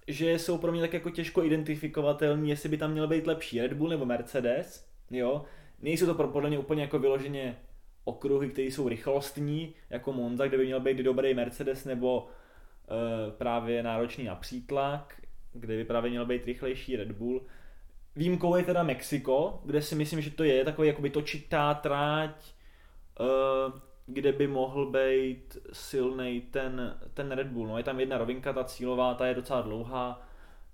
že 0.06 0.38
jsou 0.38 0.58
pro 0.58 0.72
mě 0.72 0.80
tak 0.80 0.92
jako 0.92 1.10
těžko 1.10 1.44
identifikovatelní, 1.44 2.50
jestli 2.50 2.68
by 2.68 2.76
tam 2.76 2.92
měl 2.92 3.08
být 3.08 3.26
lepší 3.26 3.60
Red 3.60 3.72
Bull 3.72 3.90
nebo 3.90 4.04
Mercedes, 4.04 4.88
jo. 5.10 5.44
Nejsou 5.82 6.14
to 6.14 6.28
podle 6.28 6.48
mě 6.48 6.58
úplně 6.58 6.82
jako 6.82 6.98
vyloženě 6.98 7.56
okruhy, 8.04 8.48
které 8.48 8.68
jsou 8.68 8.88
rychlostní, 8.88 9.74
jako 9.90 10.12
Monza, 10.12 10.46
kde 10.46 10.58
by 10.58 10.66
měl 10.66 10.80
být 10.80 10.96
dobrý 10.96 11.34
Mercedes, 11.34 11.84
nebo 11.84 12.28
e, 12.28 13.30
právě 13.30 13.82
náročný 13.82 14.24
na 14.24 14.34
přítlak, 14.34 15.22
kde 15.52 15.76
by 15.76 15.84
právě 15.84 16.10
měl 16.10 16.26
být 16.26 16.44
rychlejší 16.44 16.96
Red 16.96 17.12
Bull. 17.12 17.46
Výjimkou 18.16 18.56
je 18.56 18.64
teda 18.64 18.82
Mexiko, 18.82 19.60
kde 19.64 19.82
si 19.82 19.94
myslím, 19.94 20.20
že 20.20 20.30
to 20.30 20.44
je 20.44 20.64
takový 20.64 20.88
jakoby 20.88 21.10
točitá 21.10 21.74
tráť, 21.74 22.54
kde 24.06 24.32
by 24.32 24.46
mohl 24.46 24.86
být 24.86 25.56
silný 25.72 26.40
ten, 26.40 26.98
ten 27.14 27.32
Red 27.32 27.46
Bull. 27.46 27.66
No, 27.66 27.78
je 27.78 27.84
tam 27.84 28.00
jedna 28.00 28.18
rovinka, 28.18 28.52
ta 28.52 28.64
cílová, 28.64 29.14
ta 29.14 29.26
je 29.26 29.34
docela 29.34 29.61
dlouhá, 29.61 30.22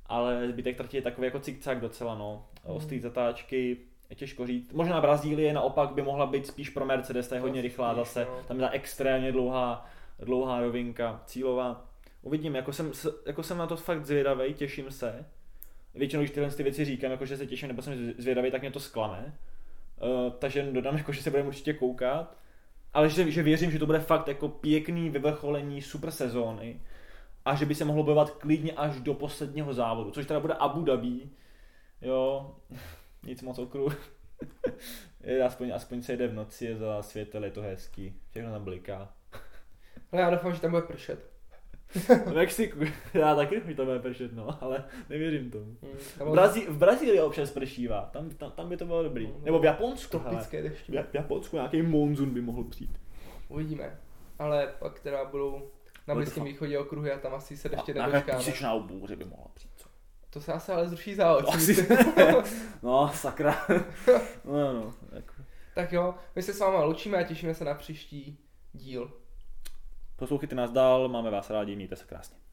ale 0.07 0.49
zbytek 0.49 0.77
trati 0.77 0.97
je 0.97 1.03
takový 1.03 1.25
jako 1.25 1.41
cikcak 1.41 1.81
docela, 1.81 2.15
no. 2.15 2.47
Hmm. 2.65 2.77
Ostrý 2.77 3.01
zatáčky, 3.01 3.77
je 4.11 4.17
těžko 4.17 4.47
říct. 4.47 4.73
Možná 4.73 5.01
Brazílie 5.01 5.53
naopak 5.53 5.91
by 5.93 6.03
mohla 6.03 6.27
být 6.27 6.47
spíš 6.47 6.71
pro 6.71 6.87
Mercedes, 6.87 7.29
ta 7.29 7.35
je 7.35 7.41
hodně 7.41 7.63
rychlá 7.63 7.95
zase. 7.95 8.25
no. 8.25 8.43
Tam 8.49 8.57
je 8.57 8.67
ta 8.67 8.73
extrémně 8.73 9.33
dlouhá, 9.33 9.87
dlouhá 10.19 10.61
rovinka, 10.61 11.23
cílová. 11.27 11.85
Uvidím, 12.23 12.55
jako 12.55 12.73
jsem, 12.73 12.93
jako 13.27 13.43
jsem 13.43 13.59
na 13.59 13.67
to 13.67 13.77
fakt 13.77 14.07
zvědavý, 14.07 14.55
těším 14.55 14.91
se. 14.91 15.27
Většinou, 15.95 16.23
když 16.23 16.31
tyhle 16.31 16.51
ty 16.51 16.63
věci 16.63 16.85
říkám, 16.85 17.11
jako 17.11 17.27
že 17.27 17.37
se 17.37 17.47
těším 17.47 17.69
nebo 17.69 17.83
jsem 17.83 18.13
zvědavý, 18.19 18.51
tak 18.51 18.61
mě 18.61 18.71
to 18.71 18.81
zklame. 18.81 19.35
Uh, 20.03 20.33
takže 20.33 20.63
dodám, 20.73 20.97
jako, 20.97 21.13
že 21.13 21.23
se 21.23 21.31
budeme 21.31 21.49
určitě 21.49 21.73
koukat. 21.73 22.37
Ale 22.95 23.09
že, 23.09 23.31
že 23.31 23.43
věřím, 23.43 23.71
že 23.71 23.79
to 23.79 23.87
bude 23.87 24.01
fakt 24.01 24.29
jako 24.29 24.49
pěkný 24.49 25.11
vyvrcholení 25.11 25.83
super 25.83 26.11
sezóny 26.11 26.81
a 27.45 27.55
že 27.55 27.67
by 27.67 27.75
se 27.75 27.85
mohlo 27.85 28.03
bojovat 28.03 28.31
klidně 28.31 28.73
až 28.73 29.01
do 29.01 29.15
posledního 29.15 29.75
závodu, 29.75 30.11
což 30.11 30.27
teda 30.27 30.41
bude 30.41 30.55
Abu 30.55 30.85
Dhabi. 30.85 31.31
Jo, 32.03 32.55
nic 33.23 33.43
moc 33.43 33.59
okruh. 33.59 34.13
Je, 35.21 35.43
aspoň, 35.45 35.73
aspoň 35.75 36.03
se 36.03 36.17
jde 36.17 36.29
v 36.29 36.35
noci, 36.35 36.65
je 36.65 36.77
za 36.77 37.03
světel, 37.03 37.45
je 37.45 37.51
to 37.51 37.63
hezký, 37.63 38.21
všechno 38.31 38.53
tam 38.53 38.65
bliká. 38.65 39.15
Ale 40.13 40.23
já 40.23 40.31
doufám, 40.31 40.55
že 40.55 40.61
tam 40.61 40.71
bude 40.71 40.83
pršet. 40.83 41.36
V 42.27 42.35
Mexiku, 42.35 42.79
já 43.15 43.35
taky 43.35 43.61
mi 43.65 43.75
to 43.75 43.85
bude 43.85 43.99
pršet, 43.99 44.33
no, 44.33 44.63
ale 44.63 44.85
nevěřím 45.09 45.51
tomu. 45.51 45.65
Hmm, 45.65 45.97
V, 45.97 46.33
Brazí, 46.33 46.67
v 46.69 46.77
Brazílii 46.79 47.21
občas 47.21 47.51
pršívá, 47.51 48.11
tam, 48.13 48.31
tam, 48.31 48.51
tam 48.53 48.69
by 48.69 48.77
to 48.77 48.87
bylo 48.87 49.03
dobrý. 49.03 49.27
No, 49.27 49.35
Nebo 49.45 49.59
v 49.59 49.65
Japonsku, 49.65 50.19
hele. 50.19 50.31
tropické 50.31 50.63
deště. 50.63 50.93
V 50.93 50.95
Ja- 50.95 51.07
v 51.11 51.15
Japonsku 51.15 51.57
nějaký 51.57 51.83
monzun 51.83 52.31
by 52.31 52.41
mohl 52.41 52.65
přijít. 52.65 53.01
Uvidíme. 53.49 53.99
Ale 54.39 54.75
pak 54.79 55.01
teda 55.01 55.25
budou 55.25 55.71
na 56.09 56.15
Blízkém 56.15 56.45
východě 56.45 56.79
okruhy 56.79 57.13
a 57.13 57.19
tam 57.19 57.35
asi 57.35 57.57
se 57.57 57.69
ještě 57.73 57.93
Nějaká 57.93 58.13
nedočkáme. 58.13 58.39
písečná 58.39 58.79
bouře 58.79 59.17
by 59.17 59.25
mohla 59.25 59.47
přijít, 59.55 59.73
co? 59.77 59.89
To 60.31 60.41
se 60.41 60.53
asi 60.53 60.73
ale 60.73 60.89
zruší. 60.89 61.17
To 61.17 61.43
si 61.59 61.73
asi-. 61.73 61.87
No, 62.83 63.11
sakra. 63.15 63.67
no, 64.45 64.73
no, 64.73 64.95
tak. 65.11 65.25
tak 65.75 65.93
jo, 65.93 66.15
my 66.37 66.43
se 66.43 66.53
s 66.53 66.61
váma 66.61 66.85
loučíme 66.85 67.19
a 67.19 67.23
těšíme 67.23 67.55
se 67.55 67.65
na 67.65 67.75
příští 67.75 68.39
díl. 68.73 69.11
Poslouchejte 70.17 70.55
nás 70.55 70.71
dál, 70.71 71.09
máme 71.09 71.31
vás 71.31 71.51
rádi, 71.51 71.77
mějte 71.77 71.97
se 71.97 72.05
krásně. 72.05 72.46